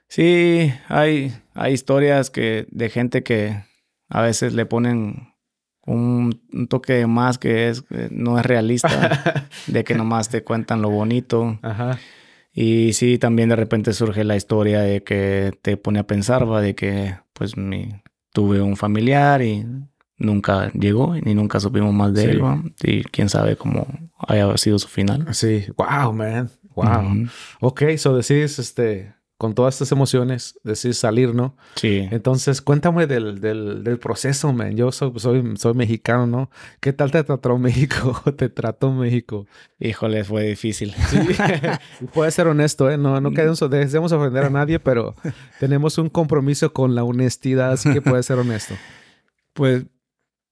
Sí, 0.09 0.73
hay, 0.89 1.33
hay 1.55 1.73
historias 1.73 2.31
que, 2.31 2.67
de 2.71 2.91
gente 2.91 3.23
que 3.23 3.65
a 4.09 4.23
veces 4.23 4.53
le 4.53 4.67
ponen 4.67 5.35
un, 5.87 6.41
toque 6.69 7.07
más 7.07 7.39
que 7.39 7.69
es, 7.69 7.85
no 8.11 8.39
es 8.39 8.45
realista, 8.45 9.49
de 9.67 9.85
que 9.85 9.95
nomás 9.95 10.29
te 10.29 10.43
cuentan 10.43 10.83
lo 10.83 10.91
bonito. 10.91 11.59
Ajá. 11.63 11.99
Y 12.53 12.93
sí, 12.95 13.19
también 13.19 13.49
de 13.49 13.57
repente 13.57 13.93
surge 13.93 14.25
la 14.25 14.37
historia 14.37 14.81
de 14.81 15.03
que 15.03 15.53
te 15.63 15.77
pone 15.77 16.01
a 16.01 16.07
pensar, 16.07 16.51
va, 16.51 16.61
de 16.61 16.75
que 16.75 17.17
pues 17.33 17.57
mi, 17.57 17.89
tuve 18.33 18.61
un 18.61 18.77
familiar 18.77 19.43
y 19.43 19.67
nunca 20.17 20.71
llegó 20.73 21.15
ni 21.15 21.35
nunca 21.35 21.61
supimos 21.61 21.95
más 21.95 22.13
de 22.13 22.25
él, 22.25 22.43
y 22.83 23.05
quién 23.05 23.29
sabe 23.29 23.57
cómo 23.57 23.87
haya 24.19 24.57
sido 24.57 24.79
su 24.79 24.89
final. 24.89 25.27
Sí, 25.33 25.65
wow, 25.77 26.13
man, 26.13 26.51
wow. 26.75 27.27
Ok, 27.61 27.83
so 27.97 28.17
decides 28.17 28.59
este 28.59 29.15
con 29.41 29.55
todas 29.55 29.77
estas 29.77 29.91
emociones, 29.91 30.61
decides 30.65 30.99
salir, 30.99 31.35
¿no? 31.35 31.57
Sí. 31.77 32.07
Entonces, 32.11 32.61
cuéntame 32.61 33.07
del, 33.07 33.41
del, 33.41 33.83
del 33.83 33.99
proceso, 33.99 34.53
man. 34.53 34.77
Yo 34.77 34.93
soy, 34.93 35.13
soy, 35.17 35.57
soy, 35.57 35.73
mexicano, 35.73 36.27
¿no? 36.27 36.51
¿Qué 36.79 36.93
tal 36.93 37.11
te 37.11 37.25
trató 37.25 37.57
México? 37.57 38.21
¿Te 38.37 38.51
trató 38.51 38.93
México? 38.93 39.47
Híjole, 39.79 40.25
fue 40.25 40.43
difícil. 40.43 40.93
Sí. 41.09 41.21
puede 42.13 42.31
ser 42.33 42.49
honesto, 42.49 42.91
¿eh? 42.91 42.99
No, 42.99 43.19
no 43.23 43.31
queremos, 43.31 43.59
deseamos 43.71 44.13
ofender 44.13 44.45
a 44.45 44.51
nadie, 44.51 44.79
pero 44.79 45.15
tenemos 45.59 45.97
un 45.97 46.11
compromiso 46.11 46.75
con 46.75 46.95
la 46.95 47.03
honestidad, 47.03 47.73
así 47.73 47.91
que 47.95 48.03
puede 48.03 48.23
ser 48.23 48.37
honesto. 48.37 48.75
Pues, 49.55 49.87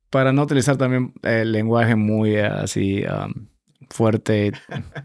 para 0.09 0.33
no 0.33 0.45
utilizar 0.45 0.79
también 0.79 1.13
el 1.25 1.53
lenguaje 1.53 1.95
muy 1.95 2.37
eh, 2.37 2.47
así 2.47 3.03
um, 3.05 3.49
fuerte 3.91 4.53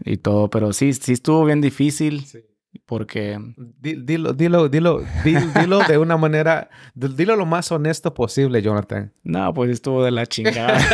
y, 0.06 0.16
todo, 0.16 0.48
pero 0.48 0.72
sí, 0.72 0.94
sí 0.94 1.12
estuvo 1.12 1.44
bien 1.44 1.60
difícil. 1.60 2.24
Sí 2.24 2.38
porque... 2.86 3.38
Dilo, 3.56 4.32
dilo, 4.32 4.68
dilo, 4.68 5.02
dilo, 5.24 5.80
de 5.88 5.98
una 5.98 6.16
manera, 6.16 6.70
dilo 6.94 7.36
lo 7.36 7.46
más 7.46 7.70
honesto 7.72 8.14
posible, 8.14 8.62
Jonathan. 8.62 9.12
No, 9.22 9.52
pues 9.54 9.70
estuvo 9.70 10.04
de 10.04 10.10
la 10.10 10.26
chingada. 10.26 10.78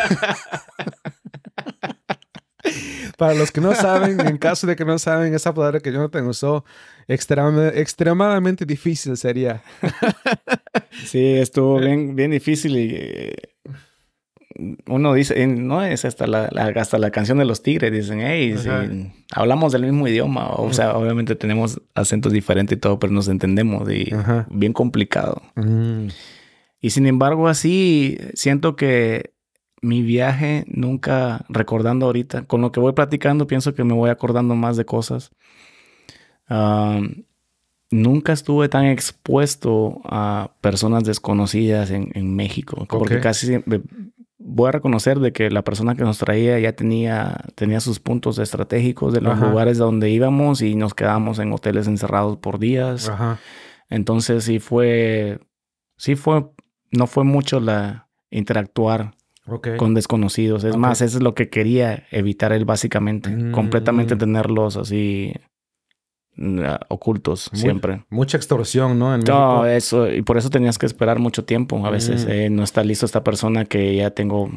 Para 3.16 3.34
los 3.34 3.50
que 3.52 3.60
no 3.60 3.74
saben, 3.74 4.18
en 4.26 4.38
caso 4.38 4.66
de 4.66 4.76
que 4.76 4.84
no 4.86 4.98
saben, 4.98 5.34
esa 5.34 5.52
palabra 5.52 5.80
que 5.80 5.92
Jonathan 5.92 6.26
usó, 6.26 6.64
extremadamente 7.06 8.64
difícil 8.64 9.16
sería. 9.18 9.62
sí, 11.04 11.34
estuvo 11.34 11.78
bien, 11.78 12.16
bien 12.16 12.30
difícil 12.30 12.76
y 12.78 12.94
eh, 12.94 13.34
uno 14.86 15.14
dice, 15.14 15.46
no 15.46 15.82
es 15.82 16.04
hasta 16.04 16.26
la, 16.26 16.44
hasta 16.76 16.98
la 16.98 17.10
canción 17.10 17.38
de 17.38 17.44
los 17.44 17.62
tigres, 17.62 17.92
dicen, 17.92 18.20
hey, 18.22 18.54
hablamos 19.32 19.72
del 19.72 19.82
mismo 19.82 20.06
idioma, 20.06 20.48
o 20.50 20.72
sea, 20.72 20.96
obviamente 20.96 21.36
tenemos 21.36 21.80
acentos 21.94 22.32
diferentes 22.32 22.76
y 22.76 22.80
todo, 22.80 22.98
pero 22.98 23.12
nos 23.12 23.28
entendemos 23.28 23.90
y 23.90 24.12
bien 24.50 24.72
complicado. 24.72 25.42
Mm. 25.56 26.08
Y 26.80 26.90
sin 26.90 27.06
embargo, 27.06 27.48
así 27.48 28.18
siento 28.34 28.74
que 28.74 29.34
mi 29.82 30.02
viaje 30.02 30.64
nunca, 30.68 31.44
recordando 31.48 32.06
ahorita, 32.06 32.42
con 32.44 32.60
lo 32.60 32.72
que 32.72 32.80
voy 32.80 32.92
platicando, 32.92 33.46
pienso 33.46 33.74
que 33.74 33.84
me 33.84 33.94
voy 33.94 34.10
acordando 34.10 34.54
más 34.54 34.76
de 34.76 34.84
cosas. 34.84 35.30
nunca 37.90 38.32
estuve 38.32 38.68
tan 38.68 38.86
expuesto 38.86 40.00
a 40.04 40.52
personas 40.60 41.04
desconocidas 41.04 41.90
en, 41.90 42.36
México, 42.36 42.86
porque 42.88 43.20
casi 43.20 43.46
siempre 43.46 43.80
voy 44.40 44.68
a 44.68 44.72
reconocer 44.72 45.20
de 45.20 45.32
que 45.32 45.50
la 45.50 45.62
persona 45.62 45.94
que 45.94 46.02
nos 46.02 46.18
traía 46.18 46.58
ya 46.58 46.72
tenía, 46.72 47.36
tenía 47.54 47.80
sus 47.80 48.00
puntos 48.00 48.38
estratégicos 48.38 49.12
de 49.12 49.20
los 49.20 49.38
lugares 49.38 49.78
donde 49.78 50.10
íbamos 50.10 50.62
y 50.62 50.74
nos 50.74 50.94
quedamos 50.94 51.38
en 51.38 51.52
hoteles 51.52 51.86
encerrados 51.86 52.38
por 52.38 52.58
días. 52.58 53.12
Entonces 53.90 54.44
sí 54.44 54.58
fue, 54.58 55.40
sí 55.96 56.14
fue, 56.16 56.50
no 56.90 57.06
fue 57.06 57.24
mucho 57.24 57.60
la 57.60 58.08
interactuar 58.30 59.14
con 59.76 59.94
desconocidos. 59.94 60.64
Es 60.64 60.76
más, 60.76 61.02
eso 61.02 61.18
es 61.18 61.22
lo 61.22 61.34
que 61.34 61.50
quería 61.50 62.04
evitar 62.10 62.52
él 62.52 62.64
básicamente. 62.64 63.30
Mm. 63.30 63.52
Completamente 63.52 64.16
tenerlos 64.16 64.76
así 64.76 65.34
mm, 66.40 66.60
ocultos 66.88 67.50
siempre. 67.52 68.04
Mucha 68.10 68.36
extorsión, 68.36 68.98
¿no? 68.98 69.14
En 69.14 69.20
no, 69.20 69.66
eso. 69.66 70.10
Y 70.10 70.22
por 70.22 70.38
eso 70.38 70.50
tenías 70.50 70.78
que 70.78 70.86
esperar 70.86 71.18
mucho 71.18 71.44
tiempo. 71.44 71.84
A 71.86 71.90
veces 71.90 72.26
mm. 72.26 72.30
eh, 72.30 72.50
no 72.50 72.64
está 72.64 72.82
listo 72.82 73.06
esta 73.06 73.22
persona 73.22 73.64
que 73.64 73.94
ya 73.94 74.10
tengo, 74.10 74.50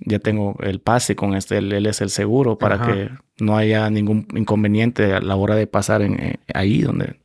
ya 0.00 0.18
tengo 0.18 0.56
el 0.60 0.80
pase 0.80 1.14
con 1.14 1.34
este. 1.34 1.58
Él, 1.58 1.86
es 1.86 2.00
el 2.00 2.10
seguro 2.10 2.58
para 2.58 2.82
que 2.82 3.10
no 3.38 3.56
haya 3.56 3.88
ningún 3.90 4.26
inconveniente 4.34 5.12
a 5.12 5.20
la 5.20 5.36
hora 5.36 5.54
de 5.54 5.66
pasar 5.66 6.02
en, 6.02 6.18
eh, 6.20 6.36
ahí 6.52 6.80
donde, 6.82 7.20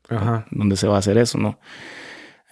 donde 0.51 0.76
se 0.76 0.88
va 0.88 0.97
a 0.97 0.99
hacer 0.99 1.18
eso, 1.18 1.38
¿no? 1.38 1.59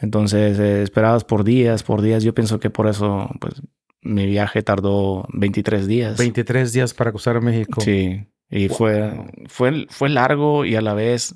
Entonces, 0.01 0.57
eh, 0.59 0.81
esperabas 0.81 1.23
por 1.23 1.43
días, 1.43 1.83
por 1.83 2.01
días. 2.01 2.23
Yo 2.23 2.33
pienso 2.33 2.59
que 2.59 2.69
por 2.69 2.87
eso, 2.87 3.29
pues, 3.39 3.61
mi 4.01 4.25
viaje 4.25 4.63
tardó 4.63 5.27
23 5.33 5.87
días. 5.87 6.17
23 6.17 6.71
días 6.71 6.93
para 6.93 7.11
cruzar 7.11 7.41
México. 7.41 7.81
Sí. 7.81 8.25
Y 8.49 8.69
fue, 8.69 9.13
fue, 9.47 9.85
fue 9.89 10.09
largo 10.09 10.65
y 10.65 10.75
a 10.75 10.81
la 10.81 10.93
vez 10.93 11.35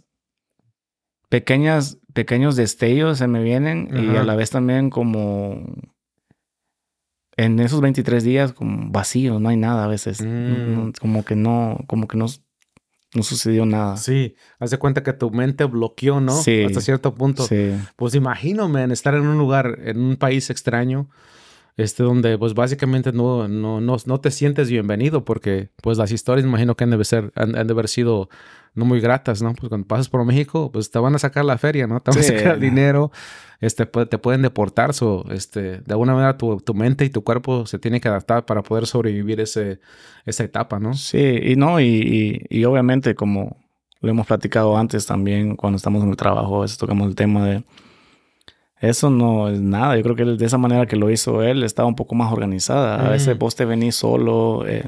pequeñas, 1.33 1.97
pequeños 2.13 2.55
destellos 2.55 3.17
se 3.17 3.27
me 3.27 3.41
vienen 3.41 3.89
y 3.91 4.15
a 4.15 4.23
la 4.23 4.35
vez 4.35 4.51
también 4.51 4.91
como 4.91 5.65
en 7.35 7.59
esos 7.59 7.81
23 7.81 8.23
días 8.23 8.53
como 8.53 8.91
vacío, 8.91 9.39
no 9.39 9.49
hay 9.49 9.57
nada 9.57 9.85
a 9.85 9.87
veces. 9.87 10.21
Mm. 10.21 10.91
como 11.01 11.25
que 11.25 11.35
no, 11.35 11.79
como 11.87 12.07
que 12.07 12.17
no, 12.17 12.27
no 13.15 13.23
sucedió 13.23 13.65
nada. 13.65 13.97
Sí, 13.97 14.35
haz 14.59 14.69
de 14.69 14.77
cuenta 14.77 15.01
que 15.01 15.11
tu 15.11 15.31
mente 15.31 15.63
bloqueó, 15.63 16.21
¿no? 16.21 16.33
Sí. 16.33 16.65
Hasta 16.65 16.81
cierto 16.81 17.15
punto. 17.15 17.47
Sí. 17.47 17.71
Pues 17.95 18.13
imagino, 18.13 18.69
man, 18.69 18.91
estar 18.91 19.15
en 19.15 19.25
un 19.25 19.39
lugar, 19.39 19.79
en 19.85 20.01
un 20.01 20.17
país 20.17 20.51
extraño 20.51 21.09
este, 21.77 22.03
donde 22.03 22.37
pues 22.37 22.53
básicamente 22.53 23.11
no, 23.11 23.47
no, 23.47 23.81
no, 23.81 23.97
no, 24.05 24.19
te 24.19 24.31
sientes 24.31 24.69
bienvenido 24.69 25.25
porque 25.25 25.69
pues 25.81 25.97
las 25.97 26.11
historias 26.11 26.45
imagino 26.45 26.75
que 26.75 26.83
han 26.83 26.91
de, 26.91 27.03
ser, 27.03 27.31
han, 27.35 27.51
de 27.53 27.73
haber 27.73 27.87
sido 27.87 28.29
no 28.75 28.85
muy 28.85 28.99
gratas, 28.99 29.41
¿no? 29.41 29.53
Pues 29.53 29.69
cuando 29.69 29.87
pasas 29.87 30.09
por 30.09 30.25
México, 30.25 30.71
pues 30.71 30.89
te 30.89 30.97
van 30.97 31.13
a 31.13 31.19
sacar 31.19 31.45
la 31.45 31.57
feria, 31.57 31.85
¿no? 31.85 31.99
Te 31.99 32.11
van 32.11 32.19
a 32.19 32.23
sacar 32.23 32.55
el 32.55 32.59
dinero, 32.59 33.11
este, 33.61 33.85
te 33.85 34.17
pueden 34.17 34.41
deportar, 34.41 34.93
so, 34.93 35.25
este, 35.29 35.79
de 35.81 35.91
alguna 35.93 36.13
manera 36.13 36.37
tu, 36.37 36.57
tu, 36.57 36.73
mente 36.73 37.05
y 37.05 37.09
tu 37.09 37.23
cuerpo 37.23 37.67
se 37.67 37.77
tienen 37.77 38.01
que 38.01 38.07
adaptar 38.07 38.45
para 38.45 38.63
poder 38.63 38.87
sobrevivir 38.87 39.39
ese, 39.39 39.79
esa 40.25 40.43
etapa, 40.43 40.79
¿no? 40.79 40.95
Sí, 40.95 41.39
y 41.43 41.55
no, 41.55 41.79
y, 41.79 41.85
y, 42.49 42.59
y 42.59 42.65
obviamente 42.65 43.13
como 43.13 43.57
lo 44.03 44.09
hemos 44.09 44.27
platicado 44.27 44.75
antes 44.77 45.05
también 45.05 45.55
cuando 45.55 45.77
estamos 45.77 46.03
en 46.03 46.09
el 46.09 46.17
trabajo, 46.17 46.57
a 46.57 46.61
veces 46.63 46.77
tocamos 46.77 47.07
el 47.07 47.15
tema 47.15 47.45
de 47.45 47.63
eso 48.83 49.09
no 49.09 49.47
es 49.47 49.61
nada. 49.61 49.95
Yo 49.95 50.03
creo 50.03 50.15
que 50.15 50.25
de 50.25 50.45
esa 50.45 50.57
manera 50.57 50.85
que 50.85 50.97
lo 50.97 51.09
hizo 51.09 51.41
él 51.41 51.63
estaba 51.63 51.87
un 51.87 51.95
poco 51.95 52.15
más 52.15 52.33
organizada. 52.33 53.07
A 53.07 53.09
veces 53.09 53.35
mm. 53.35 53.39
vos 53.39 53.55
te 53.55 53.63
venís 53.63 53.95
solo, 53.95 54.67
eh, 54.67 54.83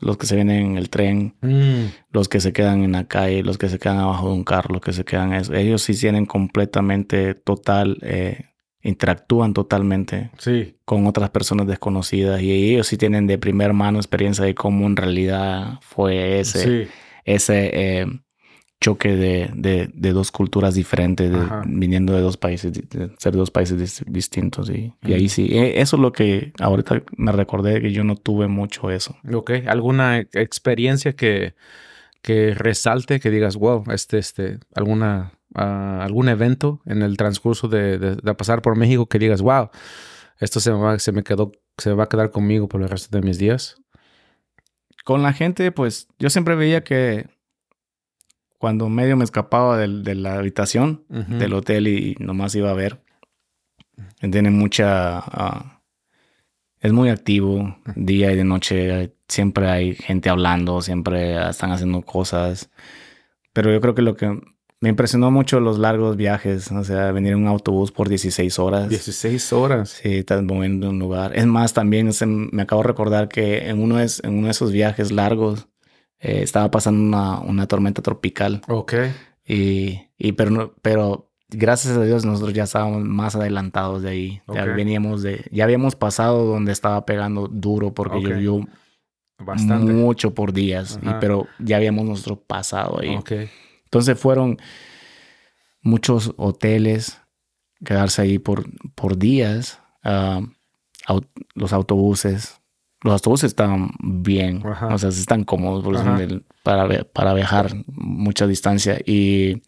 los 0.00 0.16
que 0.16 0.24
se 0.24 0.34
vienen 0.34 0.64
en 0.64 0.78
el 0.78 0.88
tren, 0.88 1.36
mm. 1.42 2.10
los 2.10 2.30
que 2.30 2.40
se 2.40 2.54
quedan 2.54 2.82
en 2.82 2.92
la 2.92 3.06
calle, 3.06 3.42
los 3.42 3.58
que 3.58 3.68
se 3.68 3.78
quedan 3.78 3.98
abajo 3.98 4.28
de 4.28 4.32
un 4.32 4.44
carro, 4.44 4.72
los 4.72 4.80
que 4.80 4.94
se 4.94 5.04
quedan... 5.04 5.34
Ellos 5.52 5.82
sí 5.82 5.94
tienen 5.94 6.24
completamente 6.24 7.34
total... 7.34 7.98
Eh, 8.00 8.46
interactúan 8.86 9.54
totalmente 9.54 10.30
sí. 10.36 10.76
con 10.84 11.06
otras 11.06 11.30
personas 11.30 11.66
desconocidas 11.66 12.42
y 12.42 12.52
ellos 12.52 12.86
sí 12.86 12.98
tienen 12.98 13.26
de 13.26 13.38
primera 13.38 13.72
mano 13.72 13.98
experiencia 13.98 14.44
de 14.44 14.54
cómo 14.54 14.86
en 14.86 14.96
realidad 14.96 15.78
fue 15.80 16.38
ese, 16.40 16.88
ese 17.24 17.70
eh, 17.72 18.06
choque 18.84 19.16
de, 19.16 19.50
de, 19.94 20.12
dos 20.12 20.30
culturas 20.30 20.74
diferentes, 20.74 21.32
viniendo 21.64 22.12
de 22.12 22.20
dos 22.20 22.36
países, 22.36 22.70
de 22.70 23.10
ser 23.16 23.32
dos 23.32 23.50
países 23.50 24.04
distintos. 24.06 24.68
Y, 24.68 24.92
y, 25.02 25.14
ahí 25.14 25.30
sí, 25.30 25.48
e, 25.50 25.80
eso 25.80 25.96
es 25.96 26.02
lo 26.02 26.12
que 26.12 26.52
ahorita 26.60 27.02
me 27.16 27.32
recordé 27.32 27.80
que 27.80 27.92
yo 27.92 28.04
no 28.04 28.14
tuve 28.14 28.46
mucho 28.46 28.90
eso. 28.90 29.16
Ok, 29.32 29.52
¿alguna 29.66 30.18
experiencia 30.18 31.14
que, 31.14 31.54
que 32.20 32.52
resalte, 32.52 33.20
que 33.20 33.30
digas, 33.30 33.56
wow, 33.56 33.84
este, 33.90 34.18
este, 34.18 34.58
alguna, 34.74 35.32
ah, 35.54 36.00
algún 36.02 36.28
evento 36.28 36.82
en 36.84 37.00
el 37.00 37.16
transcurso 37.16 37.68
de, 37.68 37.98
de, 37.98 38.34
pasar 38.34 38.60
por 38.60 38.76
México 38.76 39.06
que 39.06 39.18
digas, 39.18 39.40
wow, 39.40 39.70
esto 40.40 40.60
se 40.60 40.74
me, 40.74 40.98
se 40.98 41.12
me 41.12 41.22
quedó, 41.22 41.52
se 41.78 41.94
va 41.94 42.04
a 42.04 42.08
quedar 42.10 42.30
conmigo 42.30 42.68
por 42.68 42.82
el 42.82 42.90
resto 42.90 43.16
de 43.16 43.24
mis 43.24 43.38
días? 43.38 43.80
Con 45.06 45.22
la 45.22 45.32
gente, 45.32 45.72
pues 45.72 46.08
yo 46.18 46.28
siempre 46.28 46.54
veía 46.54 46.84
que 46.84 47.32
cuando 48.64 48.88
medio 48.88 49.14
me 49.14 49.24
escapaba 49.24 49.76
de 49.76 50.14
la 50.14 50.38
habitación 50.38 51.04
del 51.10 51.52
hotel 51.52 51.86
y 51.86 52.16
nomás 52.18 52.54
iba 52.54 52.70
a 52.70 52.72
ver. 52.72 53.02
Tiene 54.18 54.48
mucha... 54.48 55.18
Ah, 55.18 55.82
es 56.80 56.90
muy 56.90 57.10
activo, 57.10 57.76
día 57.94 58.32
y 58.32 58.36
de 58.36 58.44
noche. 58.44 59.16
Siempre 59.28 59.68
hay 59.68 59.94
gente 59.94 60.30
hablando, 60.30 60.80
siempre 60.80 61.46
están 61.46 61.72
haciendo 61.72 62.00
cosas. 62.00 62.70
Pero 63.52 63.70
yo 63.70 63.82
creo 63.82 63.94
que 63.94 64.00
lo 64.00 64.16
que 64.16 64.40
me 64.80 64.88
impresionó 64.88 65.30
mucho 65.30 65.60
los 65.60 65.78
largos 65.78 66.16
viajes, 66.16 66.72
o 66.72 66.84
sea, 66.84 67.12
venir 67.12 67.32
en 67.32 67.40
un 67.40 67.48
autobús 67.48 67.92
por 67.92 68.08
16 68.08 68.58
horas. 68.58 68.88
16 68.88 69.52
horas. 69.52 69.90
Sí, 69.90 70.14
estás 70.14 70.42
moviendo 70.42 70.88
un 70.88 70.98
lugar. 70.98 71.36
Es 71.36 71.44
más, 71.44 71.74
también 71.74 72.08
me 72.50 72.62
acabo 72.62 72.80
de 72.80 72.88
recordar 72.88 73.28
que 73.28 73.68
en 73.68 73.82
uno, 73.82 74.00
en 74.00 74.08
uno 74.38 74.46
de 74.46 74.52
esos 74.52 74.72
viajes 74.72 75.12
largos 75.12 75.68
eh, 76.24 76.42
estaba 76.42 76.70
pasando 76.70 77.42
una, 77.42 77.66
tormenta 77.66 78.00
tropical. 78.00 78.62
Ok. 78.66 78.94
Y, 79.46 80.00
y 80.16 80.32
pero, 80.32 80.74
pero 80.80 81.30
gracias 81.50 81.98
a 81.98 82.02
Dios 82.02 82.24
nosotros 82.24 82.54
ya 82.54 82.64
estábamos 82.64 83.04
más 83.04 83.36
adelantados 83.36 84.02
de 84.02 84.08
ahí. 84.08 84.42
Ya 84.48 84.64
veníamos 84.64 85.22
de, 85.22 85.44
ya 85.52 85.64
habíamos 85.64 85.96
pasado 85.96 86.46
donde 86.46 86.72
estaba 86.72 87.04
pegando 87.04 87.46
duro 87.46 87.92
porque 87.92 88.22
llovió 88.22 88.66
Bastante. 89.38 89.92
mucho 89.92 90.32
por 90.32 90.54
días, 90.54 90.98
y, 91.02 91.10
pero 91.20 91.46
ya 91.58 91.76
habíamos 91.76 92.06
nosotros 92.06 92.38
pasado 92.46 93.00
ahí. 93.00 93.16
Okay. 93.16 93.50
Entonces 93.84 94.18
fueron 94.18 94.56
muchos 95.82 96.32
hoteles, 96.38 97.20
quedarse 97.84 98.22
ahí 98.22 98.38
por, 98.38 98.64
por 98.94 99.18
días, 99.18 99.78
ah, 100.02 100.40
los 101.54 101.74
autobuses, 101.74 102.62
los 103.04 103.12
autobuses 103.12 103.48
están 103.48 103.90
bien, 104.02 104.62
o 104.64 104.98
sea, 104.98 105.10
están 105.10 105.44
cómodos 105.44 105.84
para, 106.62 107.04
para 107.04 107.34
viajar 107.34 107.70
mucha 107.86 108.46
distancia. 108.46 108.98
Y 109.04 109.62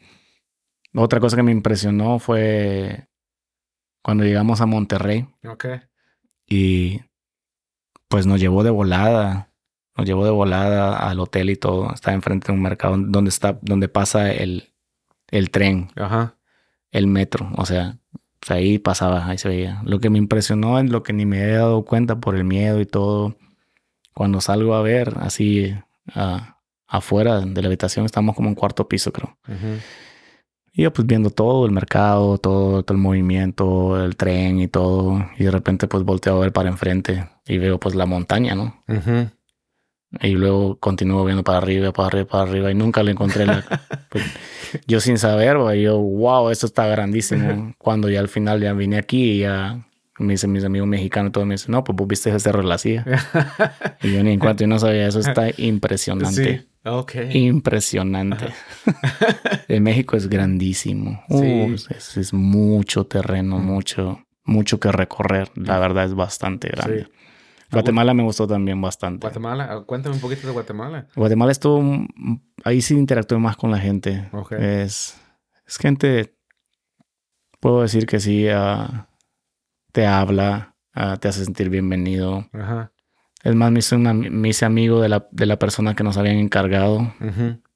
otra 0.95 1.21
cosa 1.21 1.37
que 1.37 1.43
me 1.43 1.53
impresionó 1.53 2.19
fue 2.19 3.09
cuando 4.03 4.25
llegamos 4.25 4.63
a 4.63 4.67
Monterrey. 4.67 5.29
Ok. 5.47 5.67
Y 6.49 7.03
pues 8.09 8.27
nos 8.27 8.41
llevó 8.41 8.65
de 8.65 8.71
volada, 8.71 9.53
nos 9.97 10.07
llevó 10.07 10.25
de 10.25 10.31
volada 10.31 10.97
al 10.97 11.21
hotel 11.21 11.51
y 11.51 11.57
todo. 11.57 11.93
Está 11.93 12.15
enfrente 12.15 12.47
de 12.47 12.55
un 12.55 12.63
mercado 12.63 12.97
donde 12.97 13.29
está, 13.29 13.59
donde 13.61 13.89
pasa 13.91 14.33
el, 14.33 14.73
el 15.29 15.51
tren, 15.51 15.91
Ajá. 15.97 16.39
el 16.91 17.07
metro, 17.07 17.51
o 17.57 17.67
sea, 17.67 17.99
ahí 18.49 18.79
pasaba, 18.79 19.27
ahí 19.27 19.39
se 19.39 19.49
veía. 19.49 19.81
Lo 19.85 19.99
que 20.01 20.11
me 20.11 20.19
impresionó 20.19 20.79
es 20.79 20.91
lo 20.91 21.03
que 21.03 21.13
ni 21.13 21.27
me 21.27 21.43
había 21.43 21.59
dado 21.59 21.85
cuenta 21.85 22.21
por 22.21 22.37
el 22.37 22.45
miedo 22.45 22.81
y 22.81 22.87
todo. 22.87 23.37
Cuando 24.15 24.41
salgo 24.41 24.75
a 24.75 24.83
ver 24.83 25.15
así 25.21 25.75
afuera 26.87 27.41
de 27.41 27.63
la 27.63 27.69
habitación, 27.69 28.07
estamos 28.07 28.35
como 28.35 28.49
en 28.49 28.55
cuarto 28.55 28.89
piso, 28.89 29.13
creo. 29.13 29.37
Y 30.73 30.83
yo 30.83 30.93
pues 30.93 31.07
viendo 31.07 31.31
todo 31.31 31.65
el 31.65 31.73
mercado, 31.73 32.39
todo, 32.39 32.83
todo 32.83 32.95
el 32.95 33.03
movimiento, 33.03 34.03
el 34.05 34.17
tren 34.17 34.61
y 34.61 34.69
todo. 34.69 35.25
Y 35.39 35.45
de 35.45 35.51
repente 35.51 35.89
pues 35.89 36.05
volteo 36.05 36.37
a 36.37 36.41
ver 36.41 36.53
para 36.53 36.69
enfrente 36.69 37.29
y 37.47 37.59
veo 37.59 37.81
pues 37.81 37.95
la 37.95 38.07
montaña, 38.07 38.55
¿no? 38.55 38.83
Ujú. 38.89 39.31
Y 40.23 40.33
luego 40.33 40.79
continúo 40.79 41.25
viendo 41.25 41.45
para 41.45 41.59
arriba, 41.59 41.93
para 41.93 42.09
arriba, 42.09 42.27
para 42.27 42.43
arriba 42.45 42.71
y 42.71 42.75
nunca 42.75 43.03
le 43.03 43.13
encontré. 43.13 43.47
La, 43.47 43.65
pues, 44.11 44.25
yo 44.87 45.01
sin 45.01 45.19
saber, 45.19 45.59
güey, 45.59 45.83
yo, 45.83 45.99
wow, 45.99 46.51
esto 46.51 46.67
está 46.67 46.87
grandísimo. 46.87 47.75
Cuando 47.79 48.09
ya 48.09 48.21
al 48.21 48.29
final 48.29 48.61
ya 48.61 48.73
vine 48.73 48.99
aquí 48.99 49.33
y 49.33 49.39
ya 49.41 49.87
me 50.19 50.33
dicen 50.33 50.53
mis 50.53 50.65
amigos 50.65 50.89
mexicanos, 50.89 51.33
todos 51.33 51.47
me 51.47 51.55
dicen, 51.55 51.73
no, 51.73 51.85
pues 51.85 51.97
vos 51.97 52.09
viste 52.09 52.31
ese 52.31 52.41
cerro 52.41 52.63
de 52.63 52.69
la 52.69 52.79
silla. 52.79 53.05
y 54.03 54.13
yo 54.13 54.23
ni 54.23 54.33
en 54.33 54.39
cuanto 54.39 54.65
yo 54.65 54.69
no 54.69 54.79
sabía, 54.79 55.07
eso 55.07 55.21
está 55.21 55.49
impresionante. 55.57 56.59
Sí. 56.59 56.67
Ok. 56.89 57.15
Impresionante. 57.33 58.47
en 59.69 59.83
México 59.83 60.17
es 60.17 60.29
grandísimo. 60.29 61.23
Sí. 61.29 61.35
Uh, 61.35 61.75
es, 61.75 62.17
es 62.17 62.33
mucho 62.33 63.07
terreno, 63.07 63.59
mucho, 63.59 64.25
mucho 64.45 64.79
que 64.79 64.93
recorrer. 64.93 65.51
La 65.57 65.79
verdad 65.79 66.05
es 66.05 66.15
bastante 66.15 66.69
grande. 66.69 67.05
Sí. 67.05 67.26
Guatemala 67.71 68.15
me 68.15 68.23
gustó 68.23 68.47
también 68.47 68.81
bastante. 68.81 69.27
Guatemala, 69.27 69.83
cuéntame 69.87 70.15
un 70.15 70.21
poquito 70.21 70.47
de 70.47 70.53
Guatemala. 70.53 71.07
Guatemala 71.17 71.53
estuvo, 71.53 71.83
ahí 72.65 72.81
sí 72.83 72.95
interactué 72.95 73.39
más 73.39 73.57
con 73.57 73.71
la 73.71 73.79
gente. 73.79 74.29
Ok. 74.33 74.53
Es, 74.53 75.17
es 75.67 75.77
gente, 75.79 76.37
puedo 77.61 77.83
decir 77.83 78.07
que 78.07 78.21
sí, 78.21 78.47
ah, 78.49 79.09
te 79.93 80.07
habla, 80.07 80.77
ah, 80.95 81.17
te 81.21 81.29
hace 81.29 81.45
sentir 81.45 81.69
bienvenido. 81.71 82.47
Ajá. 82.53 82.93
Es 83.43 83.55
más, 83.55 83.71
me 83.71 83.79
hice, 83.81 83.95
una- 83.97 84.13
me 84.15 84.49
hice 84.49 84.65
amigo 84.65 85.01
de 85.01 85.09
la, 85.09 85.27
de 85.31 85.47
la 85.47 85.59
persona 85.59 85.95
que 85.95 86.03
nos 86.05 86.17
habían 86.17 86.37
encargado 86.37 87.13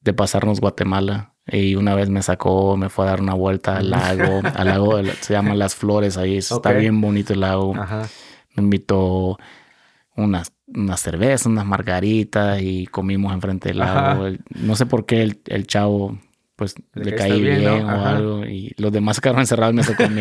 de 0.01 0.12
pasarnos 0.12 0.61
Guatemala. 0.61 1.34
Y 1.47 1.74
una 1.74 1.95
vez 1.95 2.11
me 2.11 2.22
sacó, 2.22 2.76
me 2.76 2.88
fue 2.88 3.07
a 3.07 3.11
dar 3.11 3.20
una 3.20 3.34
vuelta 3.34 3.76
al 3.76 3.91
lago, 3.91 4.41
al 4.55 4.66
lago, 4.68 4.99
se 5.20 5.32
llama 5.32 5.55
Las 5.55 5.74
Flores, 5.74 6.16
ahí 6.16 6.36
está 6.36 6.72
bien 6.72 7.01
bonito 7.01 7.32
el 7.32 7.41
lago. 7.41 7.74
Ajá. 7.76 8.03
Me 8.55 8.62
invitó 8.64 9.38
unas, 10.17 10.53
unas 10.67 11.01
cervezas, 11.01 11.47
unas 11.47 11.67
margaritas 11.67 12.61
y 12.63 12.87
comimos 12.87 13.33
enfrente 13.33 13.69
del 13.71 13.79
lago. 13.79 14.27
El- 14.27 14.41
no 14.61 14.77
sé 14.77 14.87
por 14.87 15.07
qué 15.07 15.23
el, 15.23 15.41
el 15.47 15.67
chavo 15.67 16.19
pues 16.57 16.75
Le 16.93 17.05
le, 17.07 17.15
caí 17.15 17.41
bien, 17.41 17.61
bien, 17.61 17.87
¿no? 17.87 17.95
o 18.03 18.05
algo 18.07 18.45
y 18.45 18.75
los 18.77 18.93
demás 18.93 19.17
se 19.17 19.23
quedaron 19.23 19.41
encerrados 19.41 19.73
y 19.73 19.77
me 19.79 19.83
tocó 19.85 20.09
mí. 20.11 20.21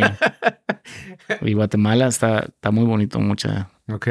y 1.42 1.54
Guatemala 1.54 2.08
está, 2.08 2.40
está 2.40 2.72
muy 2.72 2.86
bonito, 2.86 3.20
mucha 3.20 3.70
Ok. 3.92 4.08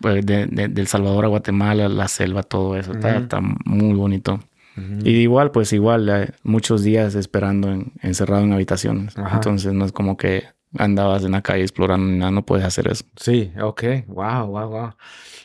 pues, 0.00 0.24
de, 0.26 0.46
de- 0.46 0.68
del 0.68 0.86
Salvador 0.86 1.24
a 1.24 1.28
Guatemala, 1.28 1.88
la 1.88 2.08
selva, 2.08 2.42
todo 2.42 2.76
eso, 2.76 2.92
está, 2.92 3.08
Ujú. 3.14 3.18
está 3.22 3.40
muy 3.64 3.94
bonito. 3.94 4.40
Ujú. 4.76 4.98
Y 5.04 5.10
igual, 5.22 5.50
pues 5.52 5.72
igual, 5.72 6.08
eh, 6.10 6.32
muchos 6.42 6.82
días 6.84 7.14
esperando 7.14 7.70
en- 7.72 7.92
encerrado 8.02 8.42
en 8.44 8.52
habitaciones. 8.52 9.16
Ajá. 9.18 9.36
Entonces 9.36 9.72
no 9.72 9.84
es 9.86 9.92
como 9.92 10.16
que 10.16 10.44
andabas 10.78 11.24
en 11.24 11.32
la 11.32 11.42
calle 11.42 11.62
explorando, 11.62 12.06
nada, 12.06 12.30
no 12.30 12.44
puedes 12.44 12.64
hacer 12.64 12.86
eso. 12.88 13.04
Sí, 13.16 13.52
ok. 13.60 13.82
Wow, 14.06 14.46
wow, 14.46 14.68
wow. 14.68 14.90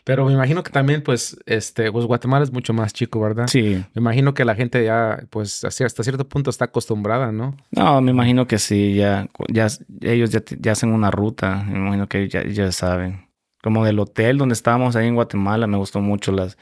Pero 0.04 0.26
me 0.26 0.34
imagino 0.34 0.62
que 0.62 0.72
también, 0.72 1.02
pues, 1.02 1.36
este, 1.48 1.92
pues 1.92 2.06
Guatemala 2.06 2.44
es 2.44 2.52
mucho 2.52 2.74
más 2.74 2.94
chico, 2.94 3.20
¿verdad? 3.20 3.48
Sí, 3.48 3.84
Me 3.96 4.00
imagino 4.02 4.34
que 4.36 4.46
la 4.46 4.54
gente 4.54 4.84
ya, 4.86 5.24
pues, 5.32 5.64
hasta 5.64 6.04
cierto 6.04 6.28
punto 6.28 6.50
está 6.52 6.66
acostumbrada, 6.66 7.32
¿no? 7.32 7.58
No, 7.72 8.02
me 8.02 8.12
imagino 8.12 8.46
que 8.46 8.60
sí, 8.60 8.94
ya, 8.96 9.28
ya 9.52 9.68
ellos 10.02 10.30
ya, 10.30 10.44
ya 10.60 10.74
hacen 10.74 10.92
una 10.94 11.10
ruta, 11.10 11.64
me 11.68 11.80
imagino 11.80 12.08
que 12.08 12.30
ya, 12.30 12.44
ya 12.46 12.72
saben. 12.72 13.26
Como 13.64 13.84
del 13.84 13.98
hotel 14.00 14.38
donde 14.38 14.54
estábamos 14.54 14.96
ahí 14.96 15.08
en 15.08 15.16
Guatemala, 15.16 15.66
me 15.66 15.78
gustó 15.78 16.00
mucho 16.02 16.32
las, 16.32 16.56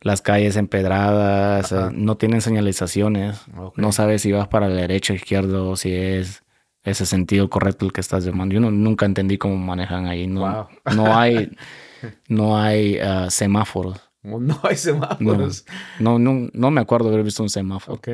las 0.00 0.20
calles 0.22 0.56
empedradas, 0.56 1.72
Ajá. 1.72 1.86
eh, 1.86 1.94
no 1.94 2.16
tienen 2.16 2.40
señalizaciones, 2.40 3.42
Ok. 3.56 3.78
no 3.78 3.92
sabes 3.92 4.22
si 4.22 4.32
vas 4.32 4.48
para 4.48 4.68
la 4.68 4.74
derecha 4.80 5.12
o 5.12 5.16
izquierda 5.16 5.62
o 5.62 5.76
si 5.76 5.94
es 5.94 6.41
ese 6.84 7.06
sentido 7.06 7.48
correcto 7.50 7.84
el 7.86 7.92
que 7.92 8.00
estás 8.00 8.24
llamando. 8.24 8.54
Yo 8.54 8.60
no- 8.60 8.70
nunca 8.70 9.06
entendí 9.06 9.38
cómo 9.38 9.56
manejan 9.56 10.06
ahí, 10.06 10.26
no, 10.26 10.40
Wow. 10.40 10.94
no 10.96 11.16
hay, 11.16 11.50
no 12.28 12.58
hay 12.58 12.98
ah, 12.98 13.28
semáforos. 13.30 14.00
No 14.24 14.60
hay 14.62 14.76
semáforos. 14.76 15.64
No, 15.98 16.18
no, 16.18 16.48
no 16.52 16.70
me 16.70 16.80
acuerdo 16.80 17.08
de 17.08 17.14
haber 17.14 17.24
visto 17.24 17.42
un 17.42 17.50
semáforo. 17.50 17.96
Ok. 17.98 18.08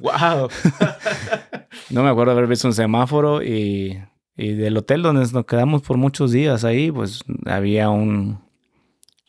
Wow. 0.00 0.48
No 1.90 2.02
me 2.02 2.08
acuerdo 2.10 2.32
haber 2.32 2.46
visto 2.48 2.66
un 2.66 2.74
semáforo 2.74 3.42
y, 3.42 3.96
y 4.36 4.52
del 4.54 4.76
hotel 4.76 5.02
donde 5.02 5.20
nos 5.30 5.44
quedamos 5.46 5.82
por 5.82 5.96
muchos 5.98 6.32
días 6.32 6.64
ahí, 6.64 6.90
pues 6.90 7.20
había 7.44 7.90
un, 7.90 8.40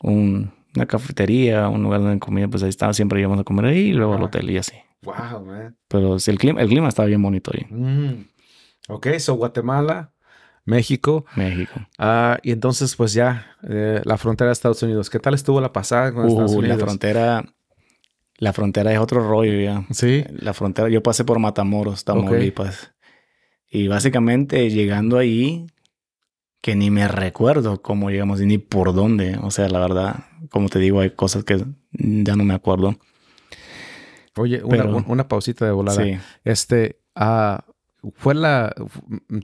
un- 0.02 0.50
una 0.74 0.86
cafetería, 0.86 1.68
un 1.68 1.82
lugar 1.82 2.00
donde 2.00 2.18
comida, 2.18 2.48
pues 2.48 2.62
ahí 2.62 2.68
estaba, 2.68 2.92
siempre 2.94 3.20
íbamos 3.20 3.38
a 3.40 3.44
comer 3.44 3.66
ahí 3.66 3.78
y 3.88 3.92
luego 3.92 4.14
al 4.14 4.22
hotel 4.22 4.50
y 4.50 4.56
así. 4.58 4.74
wow, 5.02 5.44
man. 5.44 5.76
Pero 5.88 6.18
sí, 6.18 6.30
el 6.30 6.38
clima, 6.38 6.60
el 6.60 6.68
clima 6.68 6.88
estaba 6.88 7.06
bien 7.06 7.22
bonito 7.22 7.50
ahí, 7.54 7.66
Mm. 7.70 8.24
Ok, 8.88 9.06
so 9.18 9.34
Guatemala, 9.34 10.12
México. 10.64 11.24
México. 11.36 11.74
Ah, 11.98 12.38
y 12.42 12.52
entonces, 12.52 12.96
pues 12.96 13.12
ya, 13.12 13.46
eh, 13.68 14.00
la 14.04 14.16
frontera 14.18 14.48
de 14.48 14.52
Estados 14.52 14.82
Unidos. 14.82 15.08
¿Qué 15.10 15.18
tal 15.18 15.34
estuvo 15.34 15.60
la 15.60 15.72
pasada 15.72 16.12
con 16.12 16.26
Estados 16.26 16.52
Uh, 16.52 16.58
Unidos? 16.58 16.78
la 16.78 16.84
frontera, 16.84 17.44
la 18.38 18.52
frontera 18.52 18.92
es 18.92 18.98
otro 18.98 19.26
rollo 19.26 19.60
ya. 19.60 19.84
Sí. 19.90 20.24
La 20.30 20.52
frontera, 20.54 20.88
yo 20.88 21.02
pasé 21.02 21.24
por 21.24 21.38
Matamoros, 21.38 22.04
Tamaulipas. 22.04 22.92
Y 23.70 23.88
básicamente 23.88 24.70
llegando 24.70 25.18
ahí, 25.18 25.66
que 26.60 26.74
ni 26.74 26.90
me 26.90 27.06
recuerdo 27.08 27.82
cómo 27.82 28.10
llegamos 28.10 28.40
y 28.40 28.46
ni 28.46 28.58
por 28.58 28.94
dónde. 28.94 29.38
O 29.42 29.50
sea, 29.50 29.68
la 29.68 29.78
verdad, 29.78 30.24
como 30.50 30.68
te 30.70 30.78
digo, 30.78 31.00
hay 31.00 31.10
cosas 31.10 31.44
que 31.44 31.64
ya 31.92 32.36
no 32.36 32.44
me 32.44 32.54
acuerdo. 32.54 32.96
Oye, 34.36 34.62
una, 34.62 34.76
Pero- 34.84 34.96
un- 34.96 35.04
una 35.08 35.28
pausita 35.28 35.64
de 35.64 35.72
volada. 35.72 36.02
Sí. 36.02 36.16
Este, 36.44 37.00
ah, 37.14 37.64
fue 38.14 38.34
la, 38.34 38.74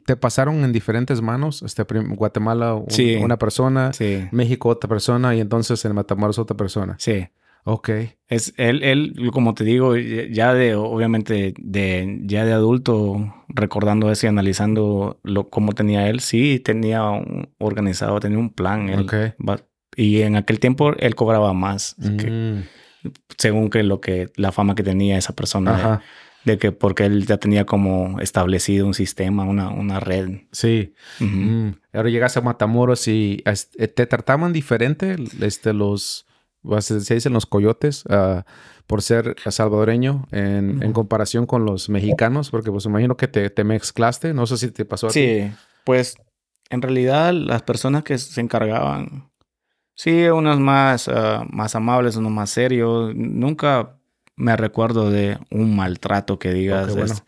te 0.07 0.17
pasaron 0.17 0.65
en 0.65 0.73
diferentes 0.73 1.21
manos. 1.23 1.63
Este, 1.63 1.83
Guatemala, 1.83 2.75
un- 2.75 2.91
Sí. 2.91 3.17
una 3.17 3.39
persona, 3.39 3.93
Sí. 3.93 4.27
México 4.33 4.69
otra 4.69 4.89
persona 4.89 5.35
y 5.35 5.41
entonces 5.41 5.85
en 5.85 5.95
Matamoros 5.95 6.39
otra 6.39 6.57
persona. 6.57 6.97
Sí. 6.99 7.27
Ok. 7.67 7.89
Es 8.29 8.53
él, 8.59 8.83
él, 8.83 9.31
como 9.33 9.55
te 9.55 9.65
digo, 9.65 9.97
ya 9.97 10.53
de, 10.53 10.75
obviamente, 10.75 11.55
de, 11.59 12.21
ya 12.25 12.45
de 12.45 12.53
adulto, 12.53 13.35
recordando 13.49 14.11
eso 14.13 14.27
y 14.27 14.29
analizando 14.29 15.19
lo, 15.23 15.49
cómo 15.49 15.73
tenía 15.73 16.09
él, 16.11 16.21
sí, 16.21 16.61
tenía 16.61 17.09
un, 17.09 17.49
organizado, 17.59 18.21
tenía 18.21 18.37
un 18.39 18.51
plan. 18.51 18.91
Él, 18.91 19.01
Ok. 19.01 19.15
va- 19.49 19.63
y 19.97 20.21
en 20.23 20.37
aquel 20.37 20.61
tiempo 20.61 20.93
él 20.99 21.15
cobraba 21.15 21.55
más, 21.55 21.97
que- 22.19 22.31
Mm, 22.31 23.09
según 23.39 23.71
que 23.71 23.83
lo 23.83 24.01
que, 24.01 24.29
la 24.37 24.53
fama 24.53 24.75
que 24.75 24.83
tenía 24.83 25.17
esa 25.17 25.35
persona, 25.35 25.75
Ajá. 25.75 25.91
de, 25.97 26.05
que 26.45 26.73
porque 26.73 27.07
él 27.07 27.27
ya 27.27 27.39
tenía 27.39 27.65
como 27.65 28.21
establecido 28.21 28.87
un 28.87 28.95
sistema, 28.95 29.45
una, 29.45 29.71
una 29.71 30.01
red. 30.01 30.43
Sí. 30.53 30.95
Mm. 31.21 31.71
Ahora 31.93 32.11
llegas 32.11 32.37
a 32.37 32.43
Matamoros 32.43 33.09
y 33.09 33.43
este, 33.47 33.89
te 33.89 34.07
trataban 34.07 34.53
diferente 34.53 35.17
este, 35.41 35.73
los, 35.73 36.27
pues, 36.63 36.85
se 36.87 37.15
dicen 37.15 37.33
los 37.33 37.47
coyotes, 37.47 38.05
ah, 38.11 38.45
por 38.87 39.01
ser 39.01 39.37
salvadoreño 39.49 40.27
en, 40.31 40.83
en 40.83 40.93
comparación 40.93 41.47
con 41.47 41.65
los 41.65 41.89
mexicanos, 41.89 42.51
porque 42.51 42.71
pues 42.71 42.85
imagino 42.85 43.17
que 43.17 43.29
te, 43.29 43.49
te 43.49 43.65
mezclaste, 43.65 44.35
no 44.35 44.47
sé 44.47 44.59
si 44.59 44.71
te 44.71 44.85
pasó 44.85 45.07
a 45.07 45.11
ti. 45.11 45.21
Sí, 45.21 45.53
pues 45.85 46.17
en 46.69 46.83
realidad 46.83 47.33
las 47.33 47.63
personas 47.63 48.05
que 48.05 48.19
se 48.19 48.41
encargaban, 48.43 49.31
sí, 49.95 50.25
unos 50.25 50.61
más, 50.61 51.09
ah, 51.09 51.47
más 51.51 51.75
amables, 51.75 52.17
unos 52.17 52.33
más 52.33 52.51
serios. 52.51 53.15
Nunca 53.15 53.97
me 54.37 54.57
recuerdo 54.57 55.11
de 55.11 55.39
un 55.51 55.75
maltrato 55.77 56.39
que 56.39 56.53
digas, 56.53 56.89
Ok, 56.91 56.97
bueno. 56.97 57.13
es- 57.13 57.25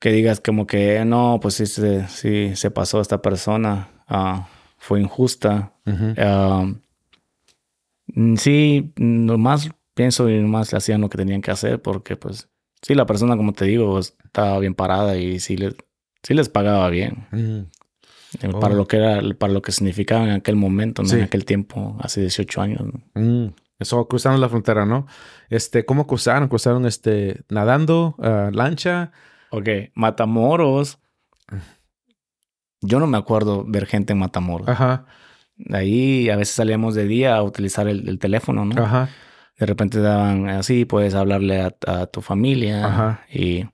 que 0.00 0.12
digas 0.12 0.40
como 0.40 0.66
que 0.66 1.04
no, 1.04 1.38
pues 1.42 1.54
sí, 1.54 1.66
se- 1.66 2.06
sí, 2.08 2.54
se 2.54 2.70
pasó 2.70 3.00
esta 3.00 3.20
persona, 3.20 3.88
ah, 4.06 4.48
fue 4.78 5.00
injusta. 5.00 5.72
Ujú. 5.86 6.14
Ah, 6.18 6.66
mm, 8.14 8.36
sí, 8.36 8.92
nomás 8.96 9.68
pienso 9.94 10.28
y 10.30 10.40
nomás 10.40 10.72
hacían 10.74 11.00
lo 11.00 11.08
que 11.10 11.18
tenían 11.18 11.40
que 11.42 11.50
hacer 11.50 11.82
porque 11.82 12.16
pues 12.16 12.48
sí, 12.82 12.94
la 12.94 13.06
persona, 13.06 13.36
como 13.36 13.52
te 13.52 13.64
digo, 13.64 13.98
estaba 13.98 14.58
bien 14.60 14.74
parada 14.74 15.16
y 15.16 15.40
sí 15.40 15.56
les, 15.56 15.74
sí 16.22 16.34
les 16.34 16.48
pagaba 16.48 16.88
bien. 16.90 17.26
Eh, 17.32 17.64
Oh. 18.52 18.60
Para 18.60 18.74
lo 18.74 18.86
que 18.86 18.98
era, 18.98 19.22
para 19.38 19.54
lo 19.54 19.62
que 19.62 19.72
significaba 19.72 20.22
en 20.24 20.30
aquel 20.32 20.54
momento, 20.54 21.02
¿no? 21.02 21.08
Sí. 21.08 21.16
en 21.16 21.22
aquel 21.22 21.46
tiempo, 21.46 21.96
hace 21.98 22.20
18 22.20 22.60
años. 22.60 22.82
¿no? 22.84 23.20
Mm. 23.20 23.54
Eso, 23.78 24.08
cruzaron 24.08 24.40
la 24.40 24.48
frontera, 24.48 24.84
¿no? 24.84 25.06
Este, 25.50 25.84
¿cómo 25.84 26.06
cruzaron? 26.06 26.48
¿Cruzaron 26.48 26.84
este, 26.86 27.42
nadando, 27.48 28.16
ah, 28.20 28.50
lancha? 28.52 29.12
Ok, 29.50 29.68
Matamoros. 29.94 30.98
Yo 32.80 33.00
no 33.00 33.06
me 33.06 33.18
acuerdo 33.18 33.64
ver 33.66 33.86
gente 33.86 34.12
en 34.12 34.18
Matamoros. 34.20 34.68
Ajá, 34.68 35.06
Ahí 35.72 36.30
a 36.30 36.36
veces 36.36 36.54
salíamos 36.54 36.94
de 36.94 37.04
día 37.08 37.34
a 37.34 37.42
utilizar 37.42 37.88
el, 37.88 38.08
el 38.08 38.18
teléfono, 38.20 38.64
¿no? 38.64 38.80
ajá. 38.82 39.08
De 39.58 39.66
repente 39.66 39.98
daban 40.00 40.48
así, 40.48 40.84
puedes 40.84 41.14
hablarle 41.16 41.60
a, 41.62 41.74
a 41.88 42.06
tu 42.06 42.20
familia 42.22 42.86
Ajá. 42.86 43.20
y 43.28 43.64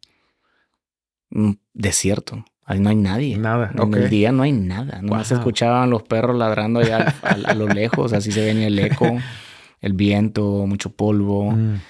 mm, 1.28 1.50
desierto. 1.74 2.42
Ahí 2.64 2.80
no 2.80 2.88
hay 2.88 2.96
nadie. 2.96 3.36
Nada, 3.36 3.70
En 3.74 3.80
ok. 3.80 3.96
el 3.96 4.08
día 4.08 4.32
no 4.32 4.44
hay 4.44 4.52
nada. 4.52 5.02
No 5.02 5.22
se 5.24 5.34
escuchaban 5.34 5.90
los 5.90 6.02
perros 6.04 6.38
ladrando 6.38 6.80
allá 6.80 7.14
a, 7.22 7.32
a 7.50 7.54
lo 7.54 7.68
lejos, 7.68 8.14
así 8.14 8.32
se 8.32 8.42
venía 8.46 8.68
el 8.68 8.78
eco, 8.78 9.04
el 9.84 9.92
viento, 9.92 10.66
mucho 10.66 10.90
polvo. 10.90 11.52
Mm. 11.52 11.80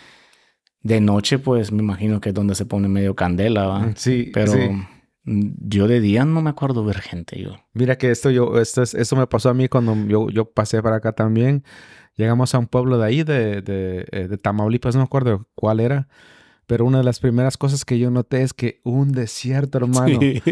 De 0.83 1.01
noche, 1.01 1.39
pues 1.39 1.73
me 1.73 1.83
imagino 1.83 2.21
que 2.21 2.31
es 2.31 2.35
donde 2.35 2.55
se 2.55 2.67
pone 2.67 2.89
medio 2.89 3.15
candela, 3.15 3.67
¿va? 3.67 3.93
Sí, 3.95 4.31
Pero 4.35 4.53
sí. 4.53 4.59
mm, 5.25 5.55
yo 5.69 5.87
de 5.87 6.01
día 6.01 6.25
no 6.25 6.43
me 6.43 6.51
acuerdo 6.51 6.85
ver 6.85 7.01
gente, 7.01 7.41
yo. 7.41 7.57
Mira 7.73 7.97
que 7.97 8.11
esto 8.11 8.31
yo, 8.31 8.61
esto 8.61 8.83
es, 8.83 8.95
eso 8.95 9.17
me 9.17 9.27
pasó 9.29 9.49
a 9.49 9.55
mí 9.55 9.69
cuando 9.69 9.95
yo, 10.09 10.29
yo 10.29 10.51
pasé 10.51 10.83
para 10.83 10.97
acá 10.97 11.13
también. 11.13 11.65
Llegamos 12.17 12.55
a 12.55 12.59
un 12.59 12.67
pueblo 12.67 12.99
de 12.99 13.07
ahí, 13.07 13.23
de, 13.23 13.63
de, 13.63 14.07
eh, 14.11 14.29
de 14.29 14.39
Tamaulipas, 14.39 14.95
no 14.95 15.01
me 15.03 15.07
acuerdo 15.07 15.49
cuál 15.55 15.81
era. 15.81 16.09
Pero 16.67 16.85
una 16.87 16.99
de 16.99 17.05
las 17.05 17.21
primeras 17.21 17.57
cosas 17.57 17.85
que 17.85 17.99
yo 17.99 18.11
noté 18.11 18.43
es 18.43 18.55
que 18.55 18.81
un 18.85 19.13
desierto, 19.13 19.79
hermano. 19.79 20.19
Sí. 20.21 20.43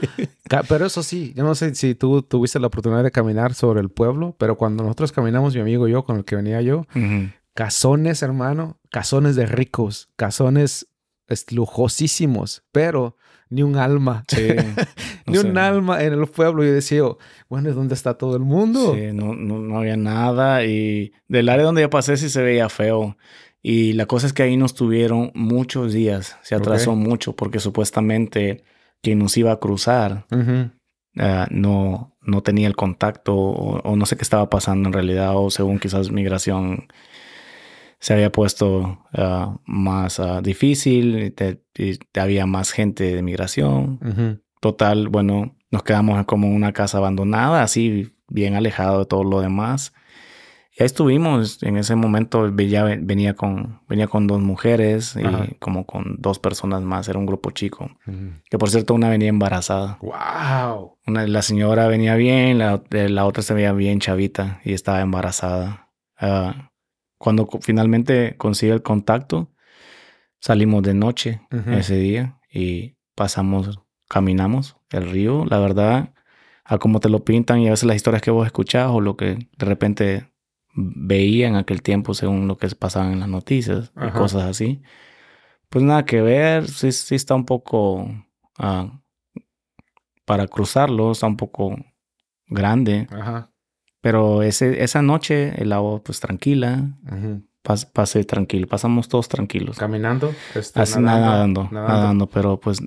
Pero 0.68 0.86
eso 0.86 1.02
sí, 1.02 1.32
yo 1.34 1.44
no 1.44 1.54
sé 1.54 1.74
si 1.74 1.94
tú 1.94 2.22
tuviste 2.22 2.58
la 2.60 2.66
oportunidad 2.66 3.02
de 3.02 3.10
caminar 3.10 3.54
sobre 3.54 3.80
el 3.80 3.88
pueblo, 3.88 4.36
pero 4.38 4.56
cuando 4.56 4.82
nosotros 4.84 5.12
caminamos, 5.12 5.54
mi 5.54 5.60
amigo 5.62 5.88
y 5.88 5.92
yo, 5.92 6.04
con 6.04 6.16
el 6.18 6.24
que 6.24 6.36
venía 6.36 6.60
yo, 6.60 6.80
Ujú. 6.94 7.30
casones, 7.54 8.22
hermano, 8.22 8.78
casones 8.90 9.36
de 9.36 9.46
ricos, 9.46 10.10
casones 10.16 10.86
es, 11.28 11.50
lujosísimos, 11.52 12.62
pero 12.72 13.16
ni 13.48 13.62
un 13.62 13.76
alma, 13.76 14.24
Sí. 14.28 14.36
ni 15.26 15.34
No 15.34 15.40
un 15.40 15.54
sé. 15.54 15.60
alma 15.60 16.02
en 16.02 16.12
el 16.14 16.26
pueblo. 16.26 16.64
Yo 16.64 16.72
decía, 16.72 17.02
bueno, 17.48 17.68
¿y 17.70 17.72
dónde 17.72 17.94
está 17.94 18.14
todo 18.14 18.36
el 18.36 18.42
mundo? 18.42 18.94
Sí, 18.94 19.12
no, 19.12 19.34
no, 19.34 19.58
no 19.58 19.78
había 19.78 19.96
nada 19.96 20.64
y 20.64 21.12
del 21.28 21.48
área 21.48 21.64
donde 21.64 21.82
yo 21.82 21.90
pasé 21.90 22.16
sí 22.16 22.28
se 22.28 22.42
veía 22.42 22.68
feo. 22.68 23.16
Y 23.62 23.92
la 23.92 24.06
cosa 24.06 24.26
es 24.26 24.32
que 24.32 24.42
ahí 24.42 24.56
nos 24.56 24.74
tuvieron 24.74 25.30
muchos 25.34 25.92
días, 25.92 26.36
se 26.42 26.54
atrasó 26.56 26.96
mucho 26.96 27.34
porque 27.36 27.60
supuestamente 27.60 28.64
quien 29.02 29.18
nos 29.20 29.36
iba 29.36 29.52
a 29.52 29.60
cruzar 29.60 30.26
ah, 31.18 31.46
no, 31.50 32.16
no 32.22 32.42
tenía 32.42 32.66
el 32.66 32.74
contacto 32.76 33.34
o, 33.36 33.78
o 33.80 33.96
no 33.96 34.04
sé 34.06 34.16
qué 34.16 34.22
estaba 34.22 34.48
pasando 34.50 34.88
en 34.88 34.92
realidad 34.92 35.36
o 35.36 35.50
según 35.50 35.78
quizás 35.78 36.10
migración 36.10 36.88
se 38.00 38.14
había 38.14 38.32
puesto 38.32 38.98
ah, 39.12 39.58
más 39.64 40.18
ah, 40.18 40.40
difícil 40.42 41.22
y, 41.24 41.30
te- 41.30 41.62
y 41.78 41.98
había 42.18 42.46
más 42.46 42.72
gente 42.72 43.14
de 43.14 43.22
migración. 43.22 44.00
Total, 44.60 45.08
bueno, 45.08 45.54
nos 45.70 45.82
quedamos 45.84 46.24
como 46.26 46.46
en 46.48 46.54
una 46.54 46.72
casa 46.72 46.98
abandonada, 46.98 47.62
así 47.62 48.12
bien 48.28 48.54
alejado 48.54 49.00
de 49.00 49.06
todo 49.06 49.22
lo 49.24 49.40
demás. 49.40 49.92
Y 50.82 50.84
ahí 50.84 50.86
estuvimos. 50.86 51.62
En 51.62 51.76
ese 51.76 51.94
momento 51.94 52.50
venía, 52.52 52.82
venía, 52.82 53.34
con, 53.34 53.80
venía 53.88 54.08
con 54.08 54.26
dos 54.26 54.40
mujeres 54.40 55.14
y 55.16 55.24
Ajá. 55.24 55.46
como 55.60 55.86
con 55.86 56.16
dos 56.18 56.40
personas 56.40 56.82
más. 56.82 57.08
Era 57.08 57.20
un 57.20 57.26
grupo 57.26 57.52
chico. 57.52 57.88
Que 58.50 58.58
por 58.58 58.68
cierto, 58.68 58.92
una 58.94 59.08
venía 59.08 59.28
embarazada. 59.28 59.98
Wow. 60.00 60.96
Una, 61.06 61.26
la 61.28 61.42
señora 61.42 61.86
venía 61.86 62.16
bien, 62.16 62.58
la, 62.58 62.82
eh, 62.90 63.08
la 63.08 63.26
otra 63.26 63.44
se 63.44 63.54
veía 63.54 63.72
bien 63.72 64.00
chavita 64.00 64.60
y 64.64 64.72
estaba 64.72 65.00
embarazada. 65.02 65.90
Ah, 66.18 66.72
cuando 67.16 67.48
finalmente 67.60 68.34
consigue 68.36 68.72
el 68.72 68.82
contacto, 68.82 69.52
salimos 70.40 70.82
de 70.82 70.94
noche 70.94 71.42
Ujú. 71.52 71.70
ese 71.74 71.96
día 71.96 72.40
y 72.52 72.96
pasamos, 73.14 73.78
caminamos 74.08 74.76
el 74.90 75.08
río. 75.08 75.44
La 75.44 75.60
verdad, 75.60 76.12
a 76.64 76.78
cómo 76.78 76.98
te 76.98 77.08
lo 77.08 77.24
pintan 77.24 77.60
y 77.60 77.68
a 77.68 77.70
veces 77.70 77.84
las 77.84 77.94
historias 77.94 78.22
que 78.22 78.32
vos 78.32 78.46
escuchás 78.46 78.88
o 78.90 79.00
lo 79.00 79.16
que 79.16 79.46
de 79.56 79.66
repente 79.66 80.31
veía 80.74 81.48
en 81.48 81.56
aquel 81.56 81.82
tiempo 81.82 82.14
según 82.14 82.48
lo 82.48 82.56
que 82.56 82.68
pasaba 82.70 83.12
en 83.12 83.20
las 83.20 83.28
noticias 83.28 83.92
y 83.96 84.10
cosas 84.10 84.42
así. 84.44 84.82
Pues 85.68 85.84
nada 85.84 86.04
que 86.04 86.20
ver, 86.22 86.68
sí, 86.68 86.92
sí 86.92 87.14
está 87.14 87.34
un 87.34 87.44
poco... 87.46 88.06
ah, 88.58 89.00
para 90.24 90.46
cruzarlo 90.46 91.12
está 91.12 91.26
un 91.26 91.36
poco 91.36 91.76
grande, 92.46 93.08
Ajá. 93.10 93.50
pero 94.00 94.42
ese, 94.42 94.82
esa 94.84 95.02
noche 95.02 95.60
el 95.60 95.72
agua 95.72 96.02
pues 96.02 96.20
tranquila, 96.20 96.96
pas- 97.64 97.90
pasé 97.92 98.24
tranquilo, 98.24 98.66
pasamos 98.66 99.08
todos 99.08 99.28
tranquilos. 99.28 99.78
Caminando. 99.78 100.32
este, 100.54 100.80
Así 100.80 101.00
nadando, 101.00 101.68
nadando, 101.72 102.28
pero 102.28 102.60
pues 102.60 102.80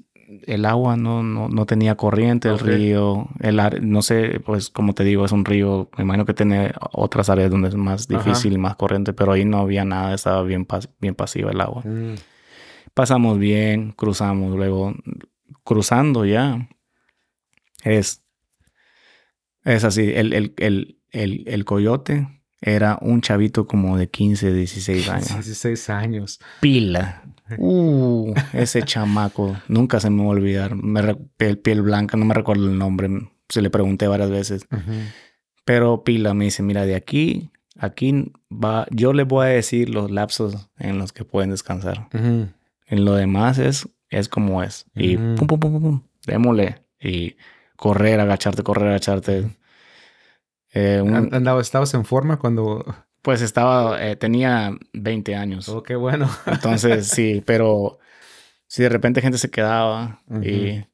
el 0.47 0.65
agua 0.65 0.97
no, 0.97 1.21
no, 1.23 1.49
no 1.49 1.65
tenía 1.65 1.95
corriente, 1.95 2.49
el 2.49 2.59
río, 2.59 3.27
el 3.41 3.59
no 3.81 4.01
sé, 4.01 4.39
pues 4.45 4.69
como 4.69 4.93
te 4.93 5.03
digo, 5.03 5.23
es 5.25 5.31
un 5.31 5.45
río, 5.45 5.89
me 5.97 6.03
imagino 6.03 6.25
que 6.25 6.33
tiene 6.33 6.71
otras 6.93 7.29
áreas 7.29 7.51
donde 7.51 7.69
es 7.69 7.75
más 7.75 8.07
Ajá. 8.09 8.17
difícil 8.23 8.53
y 8.53 8.57
más 8.57 8.75
corriente, 8.75 9.13
pero 9.13 9.33
ahí 9.33 9.45
no 9.45 9.59
había 9.59 9.85
nada, 9.85 10.13
estaba 10.15 10.41
bien, 10.43 10.67
pas- 10.67 10.89
bien 10.99 11.13
pasiva 11.15 11.51
el 11.51 11.61
agua. 11.61 11.83
Mm. 11.85 12.15
Pasamos 12.93 13.37
bien, 13.37 13.91
cruzamos, 13.91 14.55
luego 14.55 14.95
cruzando 15.63 16.25
ya, 16.25 16.69
es, 17.83 18.23
es 19.63 19.83
así, 19.83 20.11
el, 20.13 20.33
el, 20.33 20.53
el, 20.57 20.99
el, 21.11 21.43
el 21.47 21.65
coyote 21.65 22.27
era 22.61 22.97
un 23.01 23.21
chavito 23.21 23.67
como 23.67 23.97
de 23.97 24.09
15, 24.09 24.53
16 24.53 25.09
años. 25.09 25.33
16 25.33 25.89
años. 25.89 26.39
Pila. 26.61 27.23
Uh, 27.57 28.33
ese 28.53 28.81
chamaco, 28.83 29.55
nunca 29.67 29.99
se 29.99 30.09
me 30.09 30.21
va 30.23 30.29
a 30.29 30.31
olvidar. 30.31 30.75
Me 30.75 31.15
piel, 31.37 31.57
piel 31.59 31.81
blanca, 31.81 32.17
no 32.17 32.25
me 32.25 32.33
recuerdo 32.33 32.65
el 32.67 32.77
nombre. 32.77 33.09
Se 33.49 33.61
le 33.61 33.69
pregunté 33.69 34.07
varias 34.07 34.29
veces. 34.31 34.67
Pero 35.63 36.03
Pila 36.03 36.33
me 36.33 36.45
dice, 36.45 36.63
mira, 36.63 36.85
de 36.85 36.95
aquí, 36.95 37.51
aquí 37.77 38.31
va, 38.51 38.87
yo 38.91 39.13
les 39.13 39.27
voy 39.27 39.45
a 39.45 39.49
decir 39.49 39.89
los 39.89 40.09
lapsos 40.11 40.69
en 40.77 40.97
los 40.97 41.11
que 41.13 41.25
pueden 41.25 41.51
descansar. 41.51 42.07
Ujú. 42.13 42.47
En 42.87 43.05
lo 43.05 43.13
demás 43.13 43.57
es, 43.59 43.87
es 44.09 44.29
como 44.29 44.61
es. 44.63 44.85
Y 44.95 45.17
pum, 45.17 45.35
pum, 45.47 45.59
pum, 45.59 45.59
pum, 45.59 45.81
pum, 45.81 46.01
démosle. 46.25 46.81
Y 46.99 47.35
correr, 47.75 48.19
agacharte, 48.19 48.63
correr, 48.63 48.87
agacharte. 48.89 49.49
Eh, 50.73 51.01
un- 51.03 51.15
And- 51.15 51.33
andaba- 51.33 51.61
¿Estabas 51.61 51.93
en 51.93 52.05
forma 52.05 52.37
cuando...? 52.37 52.83
Pues 53.25 53.41
estaba, 53.41 54.05
eh, 54.05 54.15
tenía 54.15 54.71
20 54.93 55.35
años. 55.35 55.67
Oh, 55.67 55.81
qué 55.81 55.95
bueno. 55.95 56.29
Entonces, 56.45 57.07
sí, 57.07 57.41
pero 57.43 57.97
si 58.67 58.83
de 58.83 58.89
repente 58.89 59.19
gente 59.21 59.39
se 59.39 59.49
quedaba 59.49 60.21
y 60.43 60.85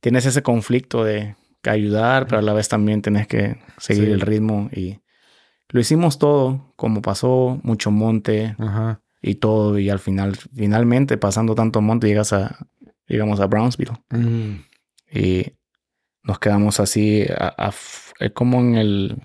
tienes 0.00 0.24
ese 0.24 0.42
conflicto 0.42 1.04
de 1.04 1.36
ayudar, 1.64 2.26
pero 2.26 2.38
a 2.38 2.42
la 2.42 2.52
vez 2.54 2.68
también 2.68 3.02
tienes 3.02 3.26
que 3.26 3.58
seguir 3.76 4.04
Sí. 4.06 4.10
el 4.12 4.20
ritmo 4.22 4.70
y 4.72 5.00
lo 5.68 5.80
hicimos 5.80 6.18
todo 6.18 6.72
como 6.76 7.02
pasó, 7.02 7.58
mucho 7.64 7.90
monte 7.90 8.54
Ajá. 8.58 9.02
y 9.20 9.34
todo 9.34 9.78
y 9.78 9.90
al 9.90 9.98
final, 9.98 10.36
finalmente 10.54 11.18
pasando 11.18 11.54
tanto 11.54 11.80
monte 11.82 12.06
llegas 12.06 12.32
a, 12.32 12.56
llegamos 13.08 13.40
a 13.40 13.46
Brownsville 13.46 13.92
Mm. 14.10 14.60
y 15.12 15.52
nos 16.22 16.38
quedamos 16.38 16.78
así, 16.80 17.26
a- 17.36 17.72
eh, 18.20 18.30
como 18.30 18.60
en 18.60 18.76
el, 18.76 19.22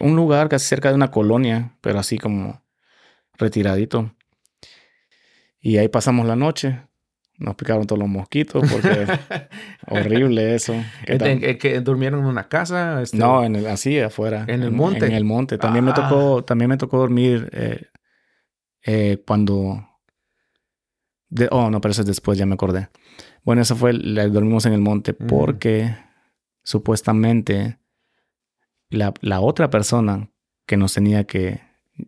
un 0.00 0.16
lugar 0.16 0.48
casi 0.48 0.66
cerca 0.66 0.88
de 0.88 0.94
una 0.94 1.10
colonia, 1.10 1.76
pero 1.80 1.98
así 1.98 2.18
como 2.18 2.62
retiradito. 3.38 4.14
Y 5.60 5.78
ahí 5.78 5.88
pasamos 5.88 6.26
la 6.26 6.36
noche. 6.36 6.80
Nos 7.36 7.56
picaron 7.56 7.86
todos 7.86 7.98
los 7.98 8.08
mosquitos 8.08 8.62
porque 8.70 9.06
horrible 9.88 10.54
eso. 10.54 10.74
¿Qué 11.04 11.14
¿En- 11.14 11.18
tal? 11.18 11.28
en- 11.28 11.44
en 11.44 11.58
que 11.58 11.80
¿Durmieron 11.80 12.20
en 12.20 12.26
una 12.26 12.48
casa? 12.48 13.02
Este- 13.02 13.16
No, 13.16 13.42
en 13.44 13.56
el, 13.56 13.66
así 13.66 13.98
afuera. 13.98 14.44
¿En 14.46 14.62
el 14.62 14.70
monte? 14.70 15.06
En 15.06 15.12
el 15.12 15.24
monte. 15.24 15.58
También 15.58 15.84
me 15.84 15.90
Ah. 15.90 15.94
tocó, 15.94 16.44
también 16.44 16.68
me 16.68 16.76
tocó 16.76 16.98
dormir 16.98 17.48
eh, 17.52 17.86
eh, 18.86 19.22
cuando. 19.26 19.88
de- 21.28 21.48
oh, 21.50 21.70
no, 21.70 21.80
pero 21.80 21.90
eso 21.90 22.02
es 22.02 22.06
después, 22.06 22.38
ya 22.38 22.46
me 22.46 22.54
acordé. 22.54 22.88
Bueno, 23.42 23.62
eso 23.62 23.74
fue, 23.74 23.92
dormimos 23.92 24.66
en 24.66 24.72
el 24.74 24.80
monte 24.80 25.12
Mm. 25.18 25.26
porque 25.26 25.96
supuestamente 26.62 27.78
la, 28.94 29.12
la 29.20 29.40
otra 29.40 29.70
persona 29.70 30.30
que 30.66 30.76
nos 30.76 30.94
tenía 30.94 31.24
que, 31.24 31.60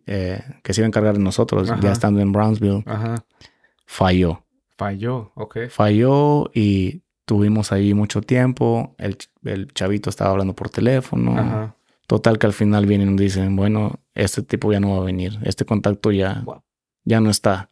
eh, 0.05 0.41
que 0.63 0.73
se 0.73 0.81
iba 0.81 0.85
a 0.85 0.89
encargar 0.89 1.13
de 1.17 1.23
nosotros, 1.23 1.69
Ajá. 1.69 1.79
ya 1.81 1.91
estando 1.91 2.19
en 2.19 2.31
Brownsville, 2.31 2.83
Ajá. 2.85 3.23
falló. 3.85 4.43
Falló. 4.77 5.31
Ok. 5.35 5.57
Falló 5.69 6.49
y 6.53 7.01
tuvimos 7.25 7.71
ahí 7.71 7.93
mucho 7.93 8.21
tiempo. 8.21 8.95
El, 8.99 9.17
el 9.43 9.73
chavito 9.73 10.09
estaba 10.09 10.31
hablando 10.31 10.55
por 10.55 10.69
teléfono. 10.69 11.37
Ajá. 11.37 11.75
Total 12.07 12.37
que 12.39 12.45
al 12.47 12.53
final 12.53 12.85
vienen 12.85 13.15
y 13.15 13.17
dicen, 13.23 13.55
bueno, 13.55 13.99
este 14.13 14.41
tipo 14.43 14.71
ya 14.71 14.79
no 14.79 14.91
va 14.91 14.97
a 14.97 15.05
venir. 15.05 15.39
Este 15.43 15.65
contacto 15.65 16.11
ya, 16.11 16.41
Wow. 16.45 16.63
ya 17.05 17.19
no 17.19 17.29
está. 17.29 17.69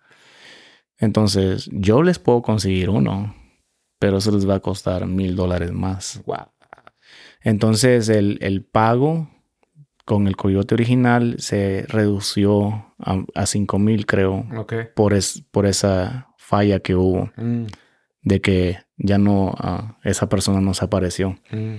Entonces, 0.97 1.69
yo 1.71 2.01
les 2.03 2.19
puedo 2.19 2.41
conseguir 2.41 2.89
uno, 2.89 3.35
pero 3.99 4.17
eso 4.17 4.31
les 4.31 4.47
va 4.49 4.55
a 4.55 4.59
costar 4.59 5.05
mil 5.07 5.35
dólares 5.35 5.71
más. 5.71 6.21
Wow. 6.25 6.47
Entonces, 7.45 8.09
el, 8.09 8.37
el 8.41 8.63
pago 8.65 9.29
con 10.03 10.27
el 10.27 10.35
coyote 10.35 10.73
original 10.75 11.35
se 11.39 11.85
redució 11.87 12.93
a, 12.99 13.23
a 13.33 13.45
cinco 13.45 13.79
mil, 13.79 14.05
creo, 14.05 14.45
Ok. 14.57 14.73
por, 14.95 15.13
es, 15.13 15.43
por 15.51 15.65
esa 15.65 16.27
falla 16.37 16.79
que 16.79 16.95
hubo 16.95 17.31
Mm. 17.37 17.65
de 18.23 18.41
que 18.41 18.77
ya 18.97 19.17
no, 19.17 19.53
ah, 19.57 19.97
esa 20.03 20.27
persona 20.27 20.59
no 20.59 20.73
se 20.73 20.83
apareció. 20.85 21.37
Mm. 21.51 21.75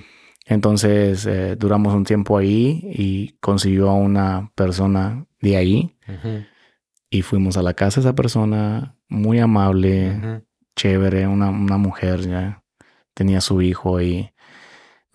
Entonces 0.47 1.27
eh, 1.27 1.57
duramos 1.57 1.93
un 1.95 2.05
tiempo 2.05 2.39
ahí 2.39 2.81
y 2.93 3.37
consiguió 3.41 3.91
a 3.91 3.95
una 3.95 4.53
persona 4.55 5.27
de 5.41 5.57
ahí 5.57 5.97
y 7.11 7.23
fuimos 7.23 7.57
a 7.57 7.62
la 7.62 7.75
casa 7.75 8.01
de 8.01 8.07
esa 8.07 8.14
persona, 8.14 8.95
muy 9.09 9.41
amable, 9.41 10.43
chévere, 10.77 11.27
una, 11.27 11.51
una 11.51 11.79
mujer 11.79 12.21
ya 12.29 12.62
tenía 13.14 13.41
su 13.41 13.61
hijo 13.62 14.01
y 14.01 14.31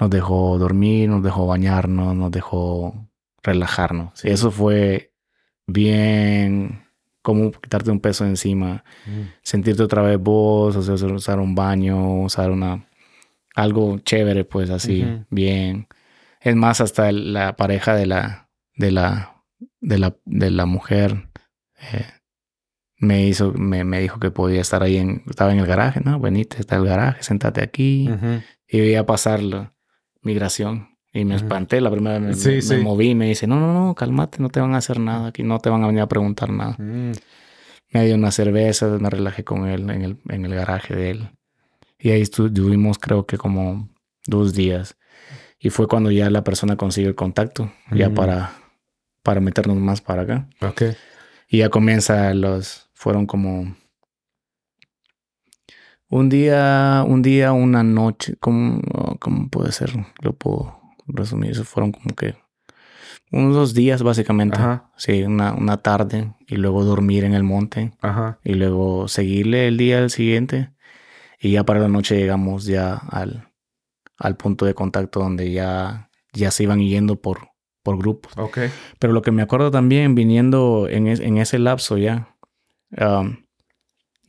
nos 0.02 0.10
dejó 0.10 0.58
dormir, 0.58 1.08
nos 1.10 1.24
dejó 1.24 1.46
bañarnos, 1.48 2.14
nos 2.16 2.32
dejó 2.32 3.08
relajarnos. 3.44 4.12
Sí. 4.20 4.28
Eso 4.30 4.52
fue 4.52 5.14
bien 5.68 6.84
cómo 7.22 7.52
quitarte 7.52 7.92
un 7.92 8.00
peso 8.00 8.26
encima, 8.26 8.84
Mm. 9.06 9.22
sentirte 9.44 9.84
otra 9.84 10.02
vez 10.02 10.20
vos, 10.20 10.76
o 10.76 10.82
sea, 10.82 10.96
usar 11.08 11.40
un 11.40 11.54
baño, 11.56 12.22
usar 12.24 12.52
una 12.52 12.88
algo 13.56 14.00
chévere, 14.00 14.44
pues 14.46 14.70
así, 14.70 15.06
bien. 15.30 15.88
Es 16.40 16.56
más, 16.56 16.82
hasta 16.82 17.12
la 17.12 17.56
pareja 17.56 17.94
de 17.96 18.06
la, 18.08 18.50
de 18.76 18.92
la, 18.92 19.44
de 19.82 19.98
la, 20.00 20.16
de 20.26 20.50
la 20.52 20.66
mujer 20.66 21.30
eh, 21.94 22.06
me 22.98 23.28
hizo, 23.28 23.52
me, 23.54 23.84
me 23.84 24.00
dijo 24.00 24.20
que 24.20 24.32
podía 24.32 24.62
estar 24.62 24.82
ahí 24.84 24.98
en, 24.98 25.24
estaba 25.30 25.52
en 25.52 25.60
el 25.60 25.66
garaje, 25.68 26.00
¿no? 26.04 26.20
Venite, 26.20 26.58
está 26.60 26.78
el 26.78 26.86
garaje, 26.86 27.22
sentate 27.24 27.62
aquí. 27.62 28.10
Ujú. 28.10 28.42
Y 28.68 28.80
veía 28.80 29.06
pasar 29.06 29.44
la 29.44 29.74
migración. 30.22 30.90
Y 31.14 31.26
me 31.26 31.36
espanté 31.36 31.82
la 31.82 31.92
primera 31.92 32.20
vez. 32.20 32.28
Me, 32.30 32.34
Sí, 32.36 32.50
me- 32.50 32.62
sí. 32.62 32.74
me 32.76 32.82
moví 32.84 33.10
y 33.10 33.16
me 33.16 33.28
dice, 33.28 33.46
no, 33.46 33.60
no, 33.60 33.74
no, 33.74 33.96
cálmate, 33.96 34.38
no 34.42 34.50
te 34.50 34.62
van 34.62 34.74
a 34.76 34.78
hacer 34.78 34.98
nada 35.00 35.28
aquí, 35.28 35.44
no 35.44 35.60
te 35.60 35.70
van 35.70 35.84
a 35.84 35.88
venir 35.88 36.02
a 36.02 36.08
preguntar 36.08 36.50
nada. 36.52 36.76
Mm. 36.80 37.12
Me 37.94 38.06
dio 38.06 38.16
una 38.16 38.32
cerveza, 38.32 38.88
me 38.88 39.10
relajé 39.10 39.44
con 39.44 39.68
él 39.68 39.90
en 39.90 40.02
el, 40.04 40.18
en 40.30 40.46
el 40.46 40.56
garaje 40.56 40.96
de 40.96 41.10
él. 41.12 41.30
Y 42.00 42.12
ahí 42.12 42.22
estu- 42.22 42.48
estuvimos 42.48 42.98
creo 42.98 43.26
que 43.26 43.38
como 43.38 43.90
dos 44.26 44.54
días. 44.54 44.98
Y 45.60 45.70
fue 45.70 45.88
cuando 45.88 46.10
ya 46.12 46.30
la 46.30 46.44
persona 46.46 46.78
consiguió 46.78 47.10
el 47.10 47.16
contacto, 47.16 47.72
ya 47.92 48.08
Ujú. 48.08 48.16
para, 48.16 48.54
para 49.22 49.42
meternos 49.42 49.76
más 49.78 50.00
para 50.00 50.22
acá. 50.22 50.48
Ok. 50.62 50.84
Y 51.50 51.58
ya 51.58 51.68
comienza 51.70 52.34
los, 52.34 52.90
fueron 52.94 53.26
como 53.26 53.76
un 56.12 56.30
día, 56.30 57.04
un 57.08 57.22
día, 57.24 57.52
una 57.54 57.84
noche, 57.84 58.36
¿cómo, 58.40 58.80
cómo 59.20 59.50
puede 59.50 59.72
ser? 59.72 59.92
Lo 60.22 60.34
puedo 60.34 60.80
resumir, 61.08 61.52
eso 61.52 61.64
fueron 61.64 61.92
como 61.92 62.14
que 62.16 62.36
unos 63.32 63.56
dos 63.56 63.74
días 63.74 64.04
básicamente. 64.04 64.58
Ajá. 64.60 64.92
Sí, 64.98 65.24
una, 65.24 65.54
una 65.54 65.78
tarde 65.78 66.34
y 66.48 66.58
luego 66.58 66.84
dormir 66.84 67.24
en 67.24 67.34
el 67.34 67.44
monte 67.44 67.92
Ajá. 68.02 68.40
y 68.44 68.54
luego 68.54 69.08
seguirle 69.08 69.68
el 69.68 69.78
día 69.78 70.00
al 70.00 70.10
siguiente 70.10 70.72
y 71.40 71.52
ya 71.52 71.64
para 71.64 71.80
la 71.80 71.88
noche 71.88 72.18
llegamos 72.18 72.66
ya 72.66 72.94
al, 72.96 73.50
al 74.18 74.36
punto 74.38 74.66
de 74.66 74.74
contacto 74.76 75.20
donde 75.22 75.52
ya, 75.52 76.10
ya 76.34 76.52
se 76.52 76.64
iban 76.64 76.80
yendo 76.82 77.20
por, 77.22 77.50
por 77.84 77.98
grupos. 77.98 78.34
Ok. 78.38 78.60
Pero 79.00 79.14
lo 79.14 79.22
que 79.22 79.32
me 79.32 79.42
acuerdo 79.42 79.72
también, 79.72 80.14
viniendo 80.14 80.88
en, 80.90 81.08
es- 81.08 81.20
en 81.22 81.38
ese 81.38 81.58
lapso 81.58 81.98
ya, 81.98 82.36
um, 83.00 83.38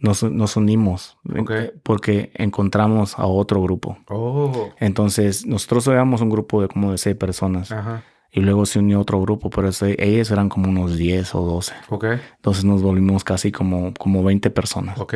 nos, 0.02 0.22
nos 0.24 0.56
unimos 0.56 1.16
Ok. 1.38 1.50
eh, 1.50 1.72
porque 1.82 2.32
encontramos 2.34 3.18
a 3.18 3.26
otro 3.26 3.62
grupo. 3.62 3.96
Oh. 4.08 4.70
Entonces, 4.78 5.46
nosotros 5.46 5.86
éramos 5.86 6.20
un 6.20 6.28
grupo 6.30 6.60
de 6.60 6.68
como 6.68 6.90
de 6.92 6.98
seis 6.98 7.16
personas 7.16 7.72
Ajá. 7.72 8.04
y 8.30 8.40
luego 8.40 8.66
se 8.66 8.78
unió 8.80 9.00
otro 9.00 9.20
grupo, 9.20 9.48
pero 9.50 9.68
ese- 9.68 9.96
ellos 9.98 10.30
eran 10.30 10.48
como 10.48 10.68
unos 10.68 10.96
10 10.96 11.34
o 11.34 11.42
12. 11.42 11.72
Ok. 11.88 12.04
Entonces 12.36 12.64
nos 12.64 12.82
volvimos 12.82 13.24
casi 13.24 13.50
como, 13.52 13.94
como 13.94 14.22
20 14.22 14.50
personas. 14.50 14.98
Ok. 14.98 15.14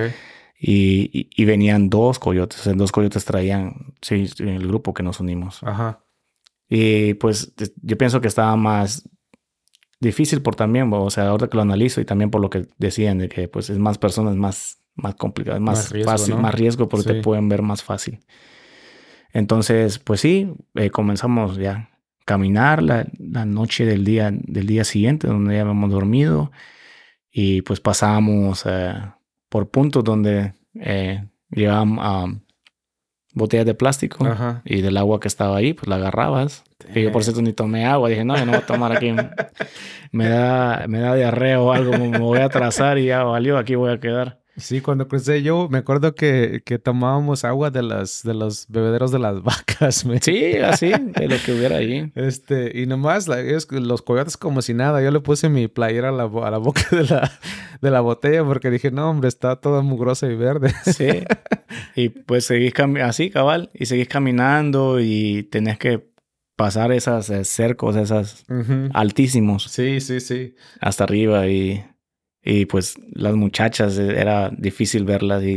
Y, 0.58 1.10
y- 1.12 1.28
y 1.36 1.44
venían 1.44 1.90
dos 1.90 2.18
coyotes, 2.18 2.60
o 2.60 2.62
sea, 2.62 2.72
dos 2.72 2.90
coyotes 2.92 3.24
traían, 3.26 3.94
sí, 4.00 4.26
el 4.38 4.66
grupo 4.66 4.94
que 4.94 5.02
nos 5.02 5.20
unimos. 5.20 5.62
Ajá. 5.62 6.02
Y 6.68 7.14
pues 7.14 7.54
yo 7.82 7.98
pienso 7.98 8.20
que 8.20 8.28
estaba 8.28 8.56
más 8.56 9.08
difícil 10.00 10.42
por 10.42 10.56
también, 10.56 10.90
o 10.92 11.10
sea, 11.10 11.28
ahora 11.28 11.48
que 11.48 11.56
lo 11.56 11.62
analizo 11.62 12.00
y 12.00 12.04
también 12.04 12.30
por 12.30 12.40
lo 12.40 12.50
que 12.50 12.68
decían 12.78 13.18
de 13.18 13.28
que 13.28 13.48
pues 13.48 13.70
es 13.70 13.78
más 13.78 13.98
personas, 13.98 14.36
más, 14.36 14.75
más 14.96 15.14
complicado, 15.14 15.60
más, 15.60 15.78
Más 15.78 15.92
riesgo, 15.92 16.10
fácil, 16.10 16.34
¿no? 16.36 16.40
más 16.42 16.54
riesgo 16.54 16.88
porque 16.88 17.08
Sí. 17.08 17.14
te 17.16 17.22
pueden 17.22 17.48
ver 17.48 17.62
más 17.62 17.82
fácil. 17.82 18.18
Entonces, 19.32 19.98
pues 19.98 20.20
sí, 20.20 20.52
eh, 20.74 20.90
comenzamos 20.90 21.58
ya 21.58 21.72
a 21.72 21.88
caminar 22.24 22.82
la, 22.82 23.06
la 23.18 23.44
noche 23.44 23.84
del 23.84 24.04
día, 24.04 24.30
del 24.32 24.66
día 24.66 24.84
siguiente, 24.84 25.26
donde 25.26 25.54
ya 25.54 25.60
habíamos 25.62 25.90
dormido 25.90 26.50
y 27.30 27.62
pues 27.62 27.80
pasábamos 27.80 28.64
eh, 28.66 28.94
por 29.48 29.68
puntos 29.70 30.02
donde 30.04 30.54
eh, 30.74 31.24
llevábamos 31.50 31.98
ah, 32.02 32.26
botellas 33.34 33.66
de 33.66 33.74
plástico 33.74 34.24
Ajá. 34.26 34.62
y 34.64 34.80
del 34.80 34.96
agua 34.96 35.20
que 35.20 35.28
estaba 35.28 35.56
ahí, 35.58 35.74
pues 35.74 35.86
la 35.88 35.96
agarrabas. 35.96 36.64
Y 36.94 37.02
yo 37.02 37.12
por 37.12 37.22
cierto 37.22 37.42
ni 37.42 37.52
tomé 37.52 37.84
agua, 37.84 38.08
dije, 38.08 38.24
no, 38.24 38.36
yo 38.38 38.46
no 38.46 38.52
voy 38.52 38.60
a 38.62 38.66
tomar 38.66 38.92
aquí. 38.96 39.12
Me 40.12 40.28
da, 40.28 40.86
me 40.88 41.00
da 41.00 41.14
diarrea 41.14 41.60
o 41.60 41.72
algo, 41.72 41.92
me 41.98 42.18
voy 42.18 42.38
a 42.38 42.44
atrasar 42.46 42.96
y 42.96 43.06
ya 43.06 43.24
valió, 43.24 43.58
aquí 43.58 43.74
voy 43.74 43.92
a 43.92 44.00
quedar. 44.00 44.40
Sí, 44.56 44.80
cuando 44.80 45.06
crucé 45.08 45.42
yo 45.42 45.68
me 45.70 45.78
acuerdo 45.78 46.14
que, 46.14 46.62
que 46.64 46.78
tomábamos 46.78 47.44
agua 47.44 47.70
de 47.70 47.82
las 47.82 48.22
de 48.22 48.32
los 48.34 48.66
bebederos 48.68 49.10
de 49.12 49.18
las 49.18 49.42
vacas. 49.42 50.04
me- 50.06 50.20
Sí, 50.20 50.56
así, 50.56 50.88
de 50.90 51.28
lo 51.28 51.36
que 51.44 51.52
hubiera 51.52 51.76
ahí. 51.76 52.10
Este, 52.14 52.72
y 52.80 52.86
nomás 52.86 53.28
la- 53.28 53.40
ellos- 53.40 53.68
los 53.70 54.02
coyotes 54.02 54.36
como 54.36 54.62
si 54.62 54.72
nada. 54.74 55.02
Yo 55.02 55.10
le 55.10 55.20
puse 55.20 55.48
mi 55.48 55.68
playera 55.68 56.08
a 56.08 56.12
la, 56.12 56.24
a 56.24 56.50
la 56.50 56.58
boca 56.58 56.82
de 56.90 57.04
la, 57.04 57.30
de 57.82 57.90
la 57.90 58.00
botella 58.00 58.44
porque 58.44 58.70
dije, 58.70 58.90
no, 58.90 59.10
hombre, 59.10 59.28
está 59.28 59.56
toda 59.56 59.82
mugrosa 59.82 60.26
y 60.26 60.34
verde. 60.36 60.72
Sí. 60.84 61.08
Y 61.94 62.08
pues 62.10 62.44
seguís 62.46 62.72
así, 63.02 63.30
cabal, 63.30 63.70
y 63.74 63.86
seguís 63.86 64.08
caminando 64.08 65.00
y 65.00 65.42
tenés 65.50 65.78
que 65.78 66.08
pasar 66.56 66.92
esas 66.92 67.28
eh, 67.28 67.44
cercos, 67.44 67.96
esas 67.96 68.44
altísimos 68.94 69.64
Sí, 69.64 70.00
sí, 70.00 70.20
sí. 70.20 70.54
hasta 70.80 71.04
arriba 71.04 71.46
y, 71.48 71.84
y 72.48 72.64
pues 72.66 72.94
las 73.12 73.34
muchachas 73.34 73.98
eh, 73.98 74.20
era 74.20 74.50
difícil 74.50 75.04
verlas 75.04 75.42
y 75.42 75.56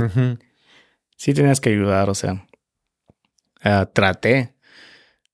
sí 1.15 1.35
tenías 1.35 1.61
que 1.61 1.69
ayudar, 1.69 2.09
o 2.09 2.15
sea, 2.15 2.47
eh, 3.63 3.85
traté, 3.93 4.55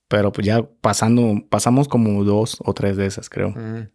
pero 0.09 0.33
pues 0.33 0.45
ya 0.45 0.61
pasando, 0.81 1.33
pasamos 1.49 1.87
como 1.87 2.25
dos 2.25 2.57
o 2.59 2.73
tres 2.73 2.97
de 2.97 3.05
esas, 3.05 3.29
creo. 3.29 3.51
Mm. 3.51 3.87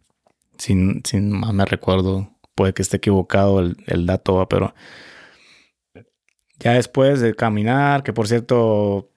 Sin, 0.57 1.03
sin 1.05 1.31
más 1.31 1.53
me 1.53 1.65
recuerdo, 1.65 2.35
puede 2.55 2.73
que 2.73 2.81
esté 2.81 2.97
equivocado 2.97 3.59
el, 3.59 3.77
el 3.85 4.07
dato, 4.07 4.35
¿va? 4.35 4.49
pero 4.49 4.73
ya 6.57 6.73
después 6.73 7.21
de 7.21 7.35
caminar, 7.35 8.01
que 8.01 8.11
por 8.11 8.27
cierto 8.27 9.11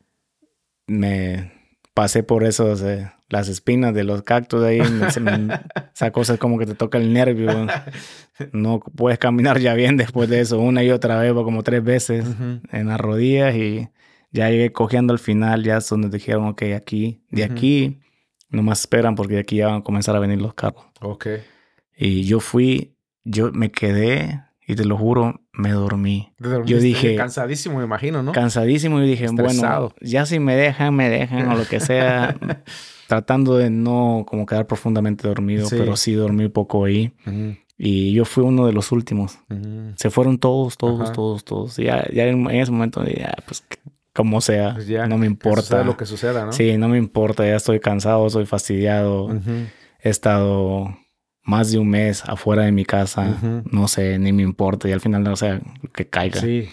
me 0.87 1.51
pasé 1.95 2.23
por 2.23 2.45
esos, 2.45 2.83
eh, 2.83 3.11
las 3.29 3.49
espinas 3.49 3.95
de 3.95 4.05
los 4.05 4.23
cactus 4.23 4.61
de 4.63 4.69
ahí, 4.69 4.81
esa 5.95 6.11
cosa 6.13 6.35
es 6.35 6.39
como 6.39 6.59
que 6.59 6.67
te 6.67 6.75
toca 6.75 6.99
el 6.99 7.13
nervio, 7.13 7.67
no 8.53 8.81
puedes 8.81 9.19
caminar 9.19 9.59
ya 9.61 9.75
bien 9.75 9.97
después 9.97 10.29
de 10.29 10.41
eso, 10.41 10.59
una 10.61 10.83
y 10.83 10.91
otra 10.91 11.19
vez, 11.19 11.33
como 11.33 11.63
tres 11.63 11.83
veces 11.83 12.25
en 12.73 12.87
las 12.89 13.01
rodillas 13.01 13.55
y 13.55 13.89
ya 14.31 14.51
llegué 14.51 14.73
cogiendo 14.73 15.13
al 15.13 15.19
final, 15.19 15.63
ya 15.65 15.77
es 15.79 15.89
donde 15.89 16.09
dijeron, 16.09 16.47
ok, 16.49 16.63
aquí, 16.77 17.23
de 17.31 17.45
Ujú. 17.45 17.53
aquí, 17.53 18.01
nomás 18.51 18.81
esperan 18.81 19.15
porque 19.15 19.35
de 19.35 19.41
aquí 19.41 19.57
ya 19.57 19.69
van 19.69 19.77
a 19.81 19.83
comenzar 19.83 20.15
a 20.17 20.19
venir 20.19 20.41
los 20.43 20.55
carros. 20.55 20.85
Ok. 21.01 21.27
Y 21.97 22.25
yo 22.25 22.41
fui, 22.41 22.97
yo 23.25 23.53
me 23.53 23.71
quedé 23.71 24.43
y 24.67 24.75
te 24.75 24.85
lo 24.85 24.97
juro, 24.97 25.41
me 25.53 25.71
dormí. 25.71 26.33
Dormiste 26.39 26.81
dije- 26.81 27.17
Cansadísimo, 27.17 27.79
me 27.79 27.85
imagino, 27.85 28.23
¿no? 28.23 28.33
Cansadísimo 28.33 29.01
y 29.01 29.07
dije, 29.09 29.27
Estresado. 29.27 29.91
bueno, 29.91 29.95
ya 30.01 30.27
si 30.27 30.41
me 30.41 30.57
dejan, 30.57 30.95
me 30.95 31.09
dejan 31.09 31.49
o 31.49 31.55
lo 31.57 31.65
que 31.67 31.79
sea. 31.81 32.37
tratando 33.09 33.57
de 33.57 33.71
no 33.71 34.25
como 34.29 34.47
quedar 34.47 34.67
profundamente 34.67 35.27
dormido, 35.29 35.67
Sí. 35.69 35.77
pero 35.79 35.97
sí 35.97 36.13
dormí 36.15 36.49
poco 36.49 36.85
ahí. 36.85 37.13
Y 37.77 38.13
yo 38.13 38.25
fui 38.25 38.45
uno 38.45 38.67
de 38.67 38.73
los 38.73 38.93
últimos. 38.93 39.39
Se 39.97 40.11
fueron 40.11 40.39
todos, 40.39 40.77
todos, 40.77 41.01
Ajá. 41.03 41.13
todos, 41.13 41.45
todos. 41.45 41.79
Y 41.79 41.85
ya, 41.85 42.07
ya 42.13 42.25
en, 42.27 42.49
ese 42.51 42.71
momento, 42.71 43.05
ya, 43.05 43.35
pues 43.47 43.65
como 44.15 44.41
sea, 44.41 44.75
Pues 44.75 44.87
ya, 44.87 45.07
no 45.09 45.19
me 45.19 45.27
que 45.27 45.33
importa. 45.33 45.63
suceda 45.63 45.85
lo 45.85 45.97
que 45.97 46.07
suceda, 46.07 46.45
¿no? 46.47 46.53
Sí, 46.53 46.77
no 46.79 46.89
me 46.89 46.99
importa, 46.99 47.45
ya 47.45 47.57
estoy 47.57 47.81
cansado, 47.81 48.27
estoy 48.29 48.47
fastidiado. 48.47 49.29
He 50.01 50.09
estado 50.09 50.97
más 51.43 51.73
de 51.73 51.79
un 51.79 51.89
mes 51.91 52.23
afuera 52.25 52.63
de 52.63 52.73
mi 52.73 52.85
casa, 52.85 53.39
no 53.71 53.89
sé, 53.89 54.19
ni 54.21 54.33
me 54.33 54.43
importa. 54.45 54.89
Y 54.89 54.93
al 54.93 55.01
final, 55.01 55.27
o 55.27 55.37
sea, 55.37 55.61
que 55.93 56.07
caiga. 56.09 56.41
Sí. 56.41 56.69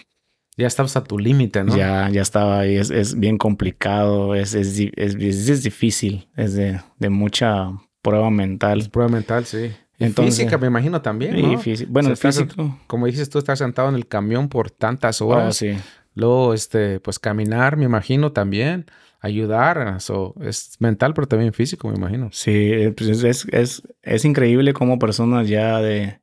Ya 0.62 0.68
estabas 0.68 0.96
a 0.96 1.04
tu 1.04 1.18
límite, 1.20 1.64
¿no? 1.64 1.76
Ya, 1.76 2.10
ya 2.10 2.22
estaba 2.22 2.60
ahí, 2.60 2.76
es, 2.78 2.90
es 2.92 3.20
bien 3.20 3.38
complicado, 3.38 4.36
es, 4.36 4.54
es, 4.54 4.80
es, 4.96 5.64
difícil, 5.64 6.30
es 6.38 6.54
de, 6.54 6.80
de 7.00 7.10
mucha 7.10 7.72
prueba 8.02 8.28
Es 8.28 8.34
mental. 8.34 8.90
prueba 8.92 9.10
mental, 9.12 9.46
sí. 9.46 9.72
Y 10.00 10.06
física, 10.10 10.58
me 10.58 10.68
imagino 10.68 11.02
también, 11.02 11.38
Y 11.38 11.42
¿no? 11.44 11.60
físi- 11.60 11.86
Bueno, 11.88 12.10
O 12.10 12.12
el 12.12 12.18
sea, 12.18 12.30
estás- 12.30 12.46
físico. 12.46 12.80
Como 12.88 13.06
dices 13.06 13.30
tú, 13.30 13.38
estás 13.38 13.60
sentado 13.60 13.90
en 13.90 13.96
el 13.96 14.08
camión 14.08 14.50
por 14.50 14.72
tantas 14.72 15.22
Oh, 15.22 15.28
horas. 15.28 15.58
sí. 15.58 15.78
Luego, 16.16 16.54
este, 16.54 17.00
pues 17.00 17.20
caminar, 17.20 17.78
me 17.78 17.86
imagino 17.86 18.32
también. 18.32 18.86
Ayudar. 19.24 20.02
So, 20.02 20.34
es 20.42 20.76
mental, 20.80 21.14
pero 21.14 21.28
también 21.28 21.54
físico, 21.54 21.88
me 21.88 21.96
imagino. 21.96 22.30
Sí, 22.32 22.52
eh, 22.52 22.92
pues 22.98 23.24
es, 23.24 23.46
es, 23.52 23.84
es, 24.02 24.26
increíble 24.26 24.74
cómo 24.74 24.98
personas 24.98 25.48
ya 25.48 25.80
de, 25.80 26.20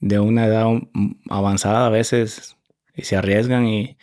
de 0.00 0.18
una 0.18 0.46
edad 0.46 0.66
avanzada 1.30 1.86
a 1.86 1.90
veces 1.90 2.56
y 2.94 3.02
se 3.02 3.16
arriesgan 3.16 3.66
y, 3.66 3.98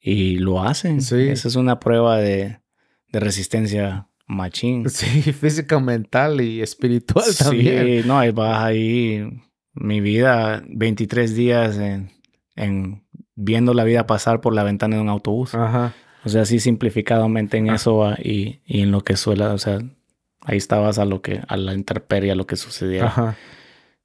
y 0.00 0.36
lo 0.38 0.62
hacen. 0.62 1.00
Sí. 1.02 1.28
Esa 1.28 1.48
es 1.48 1.56
una 1.56 1.78
prueba 1.80 2.18
de, 2.18 2.60
de 3.08 3.20
resistencia 3.20 4.08
machín. 4.26 4.84
Sí, 4.90 5.20
física, 5.32 5.78
mental 5.80 6.40
y 6.40 6.60
espiritual 6.62 7.24
también. 7.38 8.02
Sí, 8.02 8.08
no, 8.08 8.18
ahí 8.18 8.30
vas 8.30 8.62
ahí 8.62 9.42
mi 9.74 10.00
vida, 10.00 10.62
23 10.68 11.34
días 11.34 11.76
en, 11.78 12.10
en 12.54 13.04
viendo 13.34 13.74
la 13.74 13.84
vida 13.84 14.06
pasar 14.06 14.40
por 14.40 14.54
la 14.54 14.62
ventana 14.64 14.96
de 14.96 15.02
un 15.02 15.08
autobús. 15.08 15.54
Ajá. 15.54 15.92
O 16.24 16.28
sea, 16.28 16.42
así 16.42 16.58
simplificadamente 16.60 17.56
en 17.58 17.70
Ah. 17.70 17.74
eso 17.76 17.96
va, 17.98 18.16
y, 18.22 18.60
y 18.64 18.80
en 18.80 18.90
lo 18.90 19.02
que 19.02 19.16
suele, 19.16 19.44
o 19.44 19.58
sea, 19.58 19.78
ahí 20.40 20.56
estabas 20.56 20.98
a 20.98 21.04
lo 21.04 21.20
que, 21.22 21.40
a 21.46 21.56
la 21.56 21.74
intemperie, 21.74 22.32
a 22.32 22.34
lo 22.34 22.46
que 22.46 22.56
sucediera. 22.56 23.06
Ajá. 23.06 23.36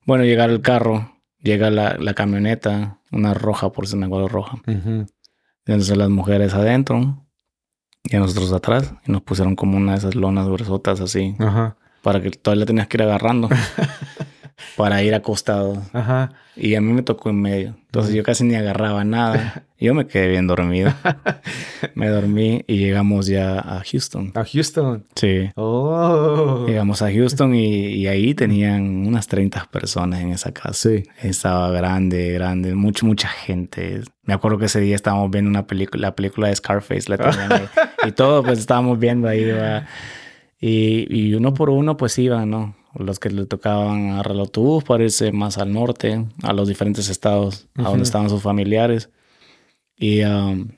Bueno, 0.06 0.24
llegar 0.24 0.50
al 0.50 0.62
carro, 0.62 1.16
llega 1.42 1.70
la, 1.70 1.98
la 1.98 2.14
camioneta, 2.14 3.00
una 3.12 3.34
roja, 3.34 3.72
por 3.72 3.88
si 3.88 3.96
me 3.96 4.06
acuerdo 4.06 4.28
roja. 4.28 4.58
Entonces 4.66 5.98
las 5.98 6.10
mujeres 6.10 6.54
adentro 6.54 7.26
y 8.04 8.16
a 8.16 8.20
nosotros 8.20 8.52
atrás. 8.54 8.94
Y 9.06 9.12
nos 9.12 9.22
pusieron 9.22 9.56
como 9.56 9.78
una 9.78 9.94
de 9.94 10.00
esas 10.00 10.16
lonas 10.16 10.48
gruesotas 10.48 11.02
así. 11.02 11.36
Ajá. 11.40 11.78
Para 12.02 12.22
que 12.22 12.32
todavía 12.32 12.66
tenías 12.66 12.88
que 12.88 12.98
ir 12.98 13.04
agarrando. 13.04 13.50
para 14.76 15.04
ir 15.04 15.14
acostado. 15.14 15.82
Ajá. 15.94 16.34
Y 16.56 16.76
a 16.76 16.82
mí 16.82 16.92
me 16.92 17.02
tocó 17.02 17.30
en 17.30 17.42
medio. 17.42 17.76
Entonces 17.86 18.14
yo 18.14 18.24
casi 18.24 18.44
ni 18.44 18.56
agarraba 18.56 19.04
nada. 19.04 19.64
Yo 19.80 19.94
me 19.96 20.06
quedé 20.06 20.28
bien 20.28 20.48
dormido. 20.48 20.94
me 21.96 22.08
dormí 22.08 22.64
y 22.68 22.78
llegamos 22.78 23.28
ya 23.28 23.58
a 23.60 23.84
Houston. 23.84 24.32
A 24.36 24.46
Houston. 24.46 25.06
Sí. 25.16 25.50
Oh. 25.56 26.66
Llegamos 26.68 27.02
a 27.02 27.12
Houston 27.12 27.56
y, 27.56 27.88
y 27.96 28.08
ahí 28.08 28.36
tenían 28.36 29.08
unas 29.08 29.28
30 29.28 29.70
personas 29.72 30.22
en 30.22 30.32
esa 30.32 30.52
casa. 30.52 30.74
Sí. 30.74 31.04
Estaba 31.24 31.72
grande, 31.72 32.32
grande, 32.34 32.76
mucha, 32.76 33.06
mucha 33.06 33.28
gente. 33.28 34.02
Me 34.24 34.34
acuerdo 34.34 34.58
que 34.58 34.66
ese 34.66 34.80
día 34.80 34.96
estábamos 34.96 35.32
viendo 35.32 35.50
una 35.50 35.66
película, 35.66 36.10
la 36.10 36.16
película 36.16 36.50
de 36.50 36.56
Scarface, 36.56 37.10
la 37.10 37.18
tenían 37.18 37.52
ahí. 37.52 37.68
y 38.08 38.12
todo 38.12 38.44
pues 38.44 38.60
estábamos 38.60 39.00
viendo 39.00 39.28
ahí, 39.28 39.46
¿verdad? 39.46 39.88
Y, 40.60 41.08
y 41.10 41.34
uno 41.34 41.54
por 41.54 41.70
uno 41.72 41.98
pues 41.98 42.20
iban, 42.20 42.52
¿no? 42.52 42.76
Los 42.96 43.20
que 43.20 43.30
le 43.30 43.46
tocaban 43.46 44.10
agarrar 44.12 44.34
el 44.34 44.40
autobús 44.42 44.84
para 44.84 45.04
irse 45.04 45.32
más 45.32 45.58
al 45.58 45.72
norte, 45.72 46.26
a 46.44 46.54
los 46.54 46.68
diferentes 46.68 47.08
estados, 47.10 47.68
a 47.78 47.84
donde 47.84 48.04
estaban 48.04 48.30
sus 48.30 48.42
familiares. 48.42 49.10
Y 49.96 50.24
um, 50.24 50.70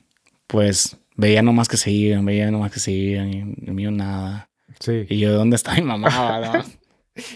pues 0.46 0.96
veía 1.16 1.42
nomás 1.42 1.68
que 1.68 1.76
se 1.76 1.90
iban, 1.90 2.24
veía 2.24 2.50
nomás 2.50 2.70
que 2.72 2.80
se 2.80 2.92
iban 2.92 3.32
y 3.32 3.38
el 3.66 3.72
mío 3.74 3.90
nada. 3.90 4.48
Sí. 4.80 5.06
Y 5.08 5.18
yo, 5.18 5.32
¿dónde 5.32 5.56
está 5.56 5.74
mi 5.74 5.82
mamá? 5.82 6.08
¿no? 6.52 6.64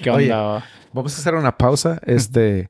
¿Qué 0.03 0.11
Oye, 0.11 0.33
onda? 0.33 0.64
Vamos 0.93 1.14
a 1.16 1.20
hacer 1.20 1.35
una 1.35 1.57
pausa. 1.57 2.01
Este, 2.07 2.68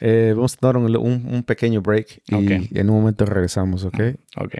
eh, 0.00 0.32
vamos 0.34 0.54
a 0.54 0.66
dar 0.66 0.76
un, 0.76 0.84
un- 0.96 1.26
un 1.32 1.42
pequeño 1.42 1.80
break 1.80 2.22
y 2.26 2.34
Ok. 2.34 2.50
en 2.72 2.90
un 2.90 2.96
momento 2.96 3.24
regresamos, 3.24 3.84
¿ok? 3.84 4.00
Ok. 4.38 4.54